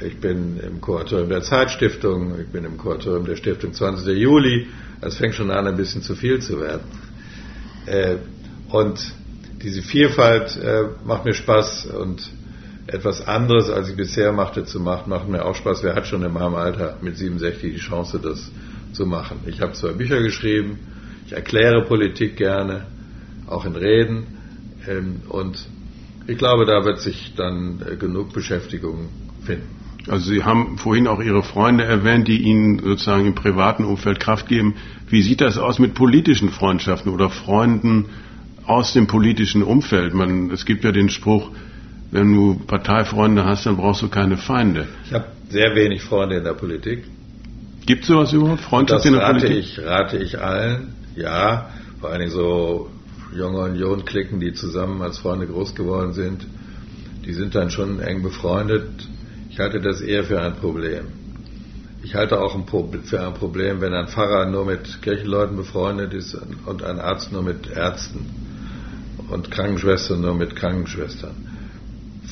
Ich 0.00 0.18
bin 0.20 0.58
im 0.58 0.80
Kuratorium 0.80 1.28
der 1.28 1.42
Zeitstiftung. 1.42 2.40
Ich 2.40 2.48
bin 2.48 2.64
im 2.64 2.78
Kuratorium 2.78 3.26
der 3.26 3.36
Stiftung 3.36 3.74
20. 3.74 4.16
Juli. 4.16 4.68
Das 5.00 5.16
fängt 5.16 5.34
schon 5.34 5.50
an, 5.50 5.66
ein 5.66 5.76
bisschen 5.76 6.02
zu 6.02 6.14
viel 6.14 6.40
zu 6.40 6.60
werden. 6.60 6.82
Äh, 7.86 8.16
und 8.70 9.12
diese 9.62 9.82
Vielfalt 9.82 10.56
äh, 10.56 10.84
macht 11.04 11.26
mir 11.26 11.34
Spaß 11.34 11.86
und 11.86 12.30
etwas 12.86 13.26
anderes, 13.26 13.68
als 13.70 13.90
ich 13.90 13.96
bisher 13.96 14.32
machte, 14.32 14.64
zu 14.64 14.80
machen, 14.80 15.10
macht 15.10 15.28
mir 15.28 15.44
auch 15.44 15.54
Spaß. 15.54 15.82
Wer 15.82 15.94
hat 15.94 16.06
schon 16.06 16.22
in 16.22 16.32
meinem 16.32 16.54
Alter 16.54 16.96
mit 17.02 17.16
67 17.16 17.74
die 17.74 17.78
Chance, 17.78 18.18
das 18.18 18.50
zu 18.92 19.06
machen? 19.06 19.40
Ich 19.46 19.60
habe 19.60 19.72
zwei 19.72 19.92
Bücher 19.92 20.20
geschrieben, 20.22 20.78
ich 21.26 21.32
erkläre 21.32 21.84
Politik 21.84 22.36
gerne, 22.36 22.86
auch 23.46 23.66
in 23.66 23.76
Reden. 23.76 24.26
Ähm, 24.88 25.20
und 25.28 25.68
ich 26.26 26.38
glaube, 26.38 26.64
da 26.64 26.84
wird 26.84 27.00
sich 27.00 27.34
dann 27.36 27.84
äh, 27.86 27.96
genug 27.96 28.32
Beschäftigung 28.32 29.10
finden. 29.44 29.81
Also 30.08 30.30
Sie 30.30 30.42
haben 30.42 30.78
vorhin 30.78 31.06
auch 31.06 31.20
Ihre 31.20 31.42
Freunde 31.42 31.84
erwähnt, 31.84 32.26
die 32.28 32.42
Ihnen 32.42 32.80
sozusagen 32.80 33.26
im 33.26 33.34
privaten 33.34 33.84
Umfeld 33.84 34.18
Kraft 34.20 34.48
geben. 34.48 34.74
Wie 35.08 35.22
sieht 35.22 35.40
das 35.40 35.58
aus 35.58 35.78
mit 35.78 35.94
politischen 35.94 36.50
Freundschaften 36.50 37.12
oder 37.12 37.30
Freunden 37.30 38.06
aus 38.64 38.92
dem 38.92 39.06
politischen 39.06 39.62
Umfeld? 39.62 40.14
Man, 40.14 40.50
es 40.50 40.64
gibt 40.64 40.84
ja 40.84 40.92
den 40.92 41.08
Spruch, 41.08 41.50
wenn 42.10 42.32
du 42.32 42.60
Parteifreunde 42.66 43.44
hast, 43.44 43.64
dann 43.66 43.76
brauchst 43.76 44.02
du 44.02 44.08
keine 44.08 44.36
Feinde. 44.36 44.86
Ich 45.06 45.14
habe 45.14 45.26
sehr 45.48 45.74
wenig 45.74 46.02
Freunde 46.02 46.36
in 46.36 46.44
der 46.44 46.54
Politik. 46.54 47.04
Gibt 47.86 48.02
es 48.02 48.08
sowas 48.08 48.32
überhaupt? 48.32 48.60
Freundschaft 48.60 49.06
in 49.06 49.14
der 49.14 49.22
rate 49.22 49.46
Politik? 49.46 49.58
Ich, 49.58 49.78
rate 49.84 50.18
ich 50.18 50.38
allen, 50.40 50.94
ja. 51.16 51.70
Vor 52.00 52.10
allen 52.10 52.20
Dingen 52.20 52.32
so 52.32 52.90
junge 53.34 53.60
Union-Klicken, 53.60 54.40
die 54.40 54.52
zusammen 54.52 55.00
als 55.02 55.18
Freunde 55.18 55.46
groß 55.46 55.74
geworden 55.74 56.12
sind, 56.12 56.46
die 57.24 57.32
sind 57.32 57.54
dann 57.54 57.70
schon 57.70 58.00
eng 58.00 58.22
befreundet. 58.22 58.88
Ich 59.52 59.58
halte 59.58 59.82
das 59.82 60.00
eher 60.00 60.24
für 60.24 60.40
ein 60.40 60.56
Problem. 60.56 61.08
Ich 62.02 62.14
halte 62.14 62.40
auch 62.40 62.56
für 63.04 63.20
ein 63.20 63.34
Problem, 63.34 63.82
wenn 63.82 63.92
ein 63.92 64.08
Pfarrer 64.08 64.46
nur 64.46 64.64
mit 64.64 65.02
Kirchenleuten 65.02 65.58
befreundet 65.58 66.14
ist 66.14 66.34
und 66.64 66.82
ein 66.82 66.98
Arzt 66.98 67.32
nur 67.32 67.42
mit 67.42 67.70
Ärzten 67.70 68.24
und 69.28 69.50
Krankenschwestern 69.50 70.22
nur 70.22 70.34
mit 70.34 70.56
Krankenschwestern. 70.56 71.34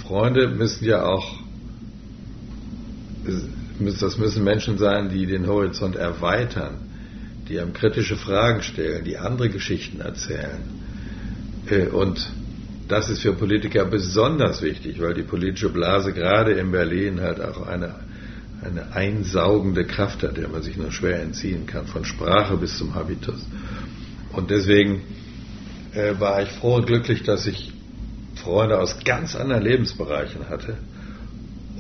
Freunde 0.03 0.49
müssen 0.49 0.87
ja 0.87 1.05
auch, 1.05 1.37
das 4.01 4.17
müssen 4.17 4.43
Menschen 4.43 4.79
sein, 4.79 5.11
die 5.11 5.27
den 5.27 5.47
Horizont 5.47 5.97
erweitern, 5.97 6.77
die 7.51 7.61
einem 7.61 7.75
kritische 7.75 8.17
Fragen 8.17 8.63
stellen, 8.63 9.05
die 9.05 9.19
andere 9.19 9.51
Geschichten 9.51 10.01
erzählen. 10.01 10.63
Äh, 11.69 11.89
und 11.89 12.31
das 12.91 13.09
ist 13.09 13.23
für 13.23 13.33
Politiker 13.33 13.85
besonders 13.85 14.63
wichtig, 14.63 15.01
weil 15.01 15.15
die 15.15 15.23
politische 15.23 15.71
Blase 15.71 16.13
gerade 16.13 16.53
in 16.53 16.73
Berlin 16.73 17.21
halt 17.21 17.41
auch 17.41 17.67
eine, 17.67 17.95
eine 18.63 18.93
einsaugende 18.93 19.85
Kraft 19.85 20.23
hat, 20.23 20.37
der 20.37 20.49
man 20.49 20.63
sich 20.63 20.77
nur 20.77 20.91
schwer 20.91 21.23
entziehen 21.23 21.67
kann, 21.67 21.87
von 21.87 22.05
Sprache 22.05 22.57
bis 22.57 22.77
zum 22.79 22.95
Habitus. 22.95 23.47
Und 24.33 24.51
deswegen 24.51 25.03
äh, 25.95 26.19
war 26.19 26.43
ich 26.43 26.51
froh 26.51 26.77
und 26.77 26.87
glücklich, 26.87 27.23
dass 27.23 27.47
ich 27.47 27.73
Freunde 28.35 28.79
aus 28.79 29.03
ganz 29.05 29.37
anderen 29.37 29.63
Lebensbereichen 29.63 30.49
hatte 30.49 30.77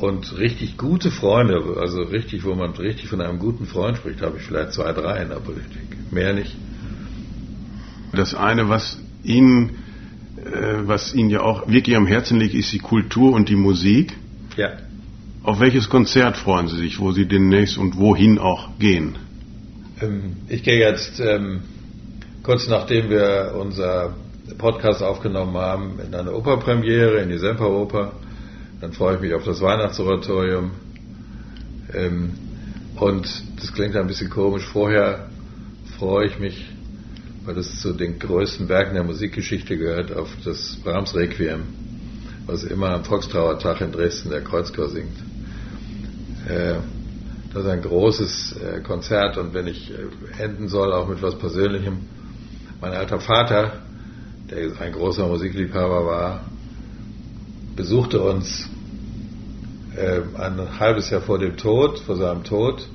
und 0.01 0.39
richtig 0.39 0.77
gute 0.77 1.11
Freunde, 1.11 1.77
also 1.79 2.03
richtig, 2.03 2.45
wo 2.45 2.55
man 2.55 2.71
richtig 2.73 3.09
von 3.09 3.21
einem 3.21 3.39
guten 3.39 3.67
Freund 3.67 3.97
spricht, 3.97 4.23
habe 4.23 4.39
ich 4.39 4.45
vielleicht 4.45 4.73
zwei, 4.73 4.93
drei 4.93 5.23
in 5.23 5.29
der 5.29 5.37
Politik, 5.37 6.11
mehr 6.11 6.33
nicht. 6.33 6.57
Das 8.13 8.35
eine, 8.35 8.69
was 8.69 8.99
Ihnen, 9.23 9.77
was 10.85 11.15
Ihnen 11.15 11.31
ja 11.31 11.41
auch 11.43 11.69
wirklich 11.69 11.97
am 11.97 12.07
Herzen 12.07 12.39
liegt, 12.39 12.55
ist 12.55 12.73
die 12.73 12.79
Kultur 12.79 13.33
und 13.33 13.49
die 13.49 13.57
Musik. 13.57 14.17
Ja. 14.57 14.73
Auf 15.43 15.61
welches 15.61 15.89
Konzert 15.89 16.37
freuen 16.37 16.69
Sie 16.69 16.77
sich, 16.77 17.01
wo 17.01 17.13
Sie 17.13 17.27
demnächst 17.27 17.79
und 17.79 17.97
wohin 17.97 18.39
auch 18.39 18.79
gehen? 18.79 19.17
Ähm, 20.01 20.37
ich 20.49 20.63
gehe 20.63 20.79
jetzt 20.79 21.21
ähm, 21.21 21.63
kurz 22.43 22.69
nachdem 22.69 23.11
wir 23.11 23.55
unser 23.59 24.15
Podcast 24.59 25.03
aufgenommen 25.03 25.57
haben 25.57 25.99
in 26.05 26.15
einer 26.15 26.35
Operpremiere, 26.35 27.21
in 27.21 27.29
die 27.29 27.39
Semperoper. 27.39 28.13
Dann 28.81 28.93
freue 28.93 29.17
ich 29.17 29.21
mich 29.21 29.35
auf 29.35 29.45
das 29.45 29.61
Weihnachtsoratorium. 29.61 30.73
Ähm, 31.95 32.33
und 32.97 33.27
das 33.57 33.73
klingt 33.73 33.97
ein 33.97 34.07
bisschen 34.07 34.31
komisch. 34.31 34.65
Vorher 34.65 35.29
freue 35.99 36.27
ich 36.27 36.39
mich, 36.39 36.67
weil 37.51 37.57
das 37.57 37.81
zu 37.81 37.93
den 37.93 38.21
größten 38.21 38.69
Werken 38.69 38.95
der 38.95 39.03
Musikgeschichte 39.03 39.77
gehört, 39.77 40.17
auf 40.17 40.29
das 40.45 40.77
Brahms 40.85 41.17
Requiem, 41.17 41.65
was 42.47 42.63
immer 42.63 42.91
am 42.91 43.03
Volkstrauertag 43.03 43.81
in 43.81 43.91
Dresden 43.91 44.31
der 44.31 44.43
Kreuzchor 44.43 44.89
singt. 44.89 45.17
Äh, 46.49 46.77
das 47.53 47.65
ist 47.65 47.69
ein 47.69 47.83
großes 47.83 48.53
äh, 48.53 48.81
Konzert 48.83 49.37
und 49.37 49.53
wenn 49.53 49.67
ich 49.67 49.91
äh, 49.91 50.45
enden 50.45 50.69
soll, 50.69 50.93
auch 50.93 51.09
mit 51.09 51.19
etwas 51.19 51.37
Persönlichem. 51.41 52.03
Mein 52.81 52.93
alter 52.93 53.19
Vater 53.19 53.81
der 54.49 54.81
ein 54.81 54.93
großer 54.93 55.27
Musikliebhaber 55.27 56.07
war, 56.07 56.45
besuchte 57.75 58.21
uns 58.21 58.69
ein 60.37 60.79
halbes 60.79 61.11
Jahr 61.11 61.21
vor 61.21 61.39
dem 61.39 61.57
Tod, 61.57 61.99
vor 61.99 62.17
seinem 62.17 62.45
Tod, 62.45 62.89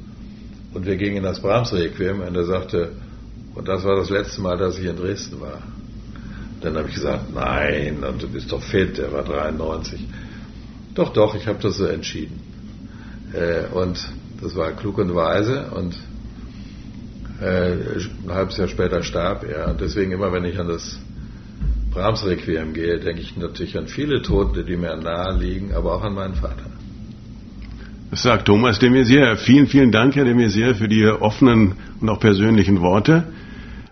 und 0.74 0.86
wir 0.86 0.96
gingen 0.96 1.18
in 1.18 1.24
das 1.24 1.42
Brahms-Requiem 1.42 2.22
und 2.22 2.36
er 2.36 2.46
sagte, 2.46 2.92
und 3.56 3.68
das 3.68 3.84
war 3.84 3.96
das 3.96 4.10
letzte 4.10 4.42
Mal, 4.42 4.58
dass 4.58 4.78
ich 4.78 4.86
in 4.86 4.98
Dresden 4.98 5.40
war. 5.40 5.62
Dann 6.62 6.78
habe 6.78 6.90
ich 6.90 6.96
gesagt, 6.96 7.34
nein, 7.34 8.04
und 8.04 8.22
du 8.22 8.28
bist 8.28 8.52
doch 8.52 8.62
fit, 8.62 9.00
er 9.00 9.12
war 9.12 9.24
93. 9.24 10.06
Doch, 10.94 11.12
doch, 11.14 11.36
ich 11.36 11.48
habe 11.48 11.60
das 11.62 11.78
so 11.78 11.86
entschieden. 11.86 12.40
Äh, 13.34 13.68
und 13.74 14.00
das 14.42 14.56
war 14.56 14.72
klug 14.72 14.98
und 14.98 15.14
weise 15.14 15.68
und 15.72 15.96
äh, 17.42 17.74
ein 17.74 18.34
halbes 18.34 18.58
Jahr 18.58 18.68
später 18.68 19.04
starb 19.04 19.44
er. 19.44 19.70
Und 19.70 19.82
deswegen 19.82 20.12
immer, 20.12 20.32
wenn 20.32 20.46
ich 20.46 20.60
an 20.60 20.68
das 20.68 21.00
Brahms 21.92 22.26
Requiem 22.26 22.74
gehe, 22.74 23.00
denke 23.00 23.22
ich 23.22 23.38
natürlich 23.38 23.78
an 23.78 23.88
viele 23.88 24.22
Tote, 24.22 24.64
die 24.64 24.76
mir 24.76 24.96
nahe 24.96 25.38
liegen, 25.38 25.74
aber 25.74 25.96
auch 25.96 26.04
an 26.04 26.14
meinen 26.14 26.36
Vater. 26.36 26.66
Das 28.12 28.24
sagt 28.24 28.46
Thomas 28.46 28.80
de 28.80 28.90
Maizière. 28.90 29.36
Vielen, 29.36 29.68
vielen 29.68 29.92
Dank, 29.92 30.16
Herr 30.16 30.26
de 30.26 30.34
Maizière, 30.34 30.76
für 30.76 30.88
die 30.88 31.06
offenen 31.06 31.74
und 32.00 32.10
auch 32.10 32.20
persönlichen 32.20 32.80
Worte. 32.82 33.24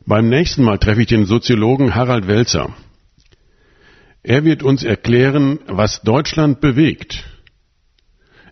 Beim 0.06 0.28
nächsten 0.28 0.64
Mal 0.64 0.80
treffe 0.80 1.02
ich 1.02 1.08
den 1.08 1.26
Soziologen 1.26 1.96
Harald 1.96 2.28
Welzer. 2.28 2.76
Er 4.22 4.44
wird 4.44 4.62
uns 4.62 4.84
erklären, 4.84 5.60
was 5.68 6.02
Deutschland 6.02 6.60
bewegt. 6.60 7.24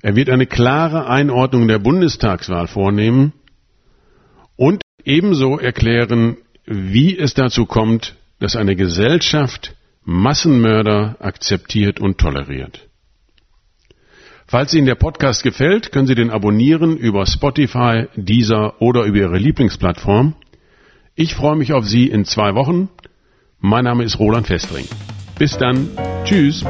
Er 0.01 0.15
wird 0.15 0.29
eine 0.29 0.47
klare 0.47 1.07
Einordnung 1.07 1.67
der 1.67 1.79
Bundestagswahl 1.79 2.67
vornehmen 2.67 3.33
und 4.55 4.81
ebenso 5.03 5.59
erklären, 5.59 6.37
wie 6.65 7.17
es 7.17 7.33
dazu 7.33 7.65
kommt, 7.65 8.15
dass 8.39 8.55
eine 8.55 8.75
Gesellschaft 8.75 9.75
Massenmörder 10.03 11.17
akzeptiert 11.19 11.99
und 11.99 12.17
toleriert. 12.17 12.87
Falls 14.47 14.73
Ihnen 14.73 14.87
der 14.87 14.95
Podcast 14.95 15.43
gefällt, 15.43 15.91
können 15.91 16.07
Sie 16.07 16.15
den 16.15 16.31
abonnieren 16.31 16.97
über 16.97 17.25
Spotify, 17.25 18.07
Deezer 18.15 18.81
oder 18.81 19.03
über 19.03 19.17
Ihre 19.17 19.37
Lieblingsplattform. 19.37 20.35
Ich 21.15 21.35
freue 21.35 21.57
mich 21.57 21.73
auf 21.73 21.85
Sie 21.85 22.07
in 22.07 22.23
zwei 22.23 22.55
Wochen. 22.55 22.89
Mein 23.59 23.83
Name 23.83 24.03
ist 24.05 24.17
Roland 24.17 24.47
Festring. 24.47 24.85
Bis 25.37 25.57
dann. 25.57 25.89
Tschüss. 26.23 26.63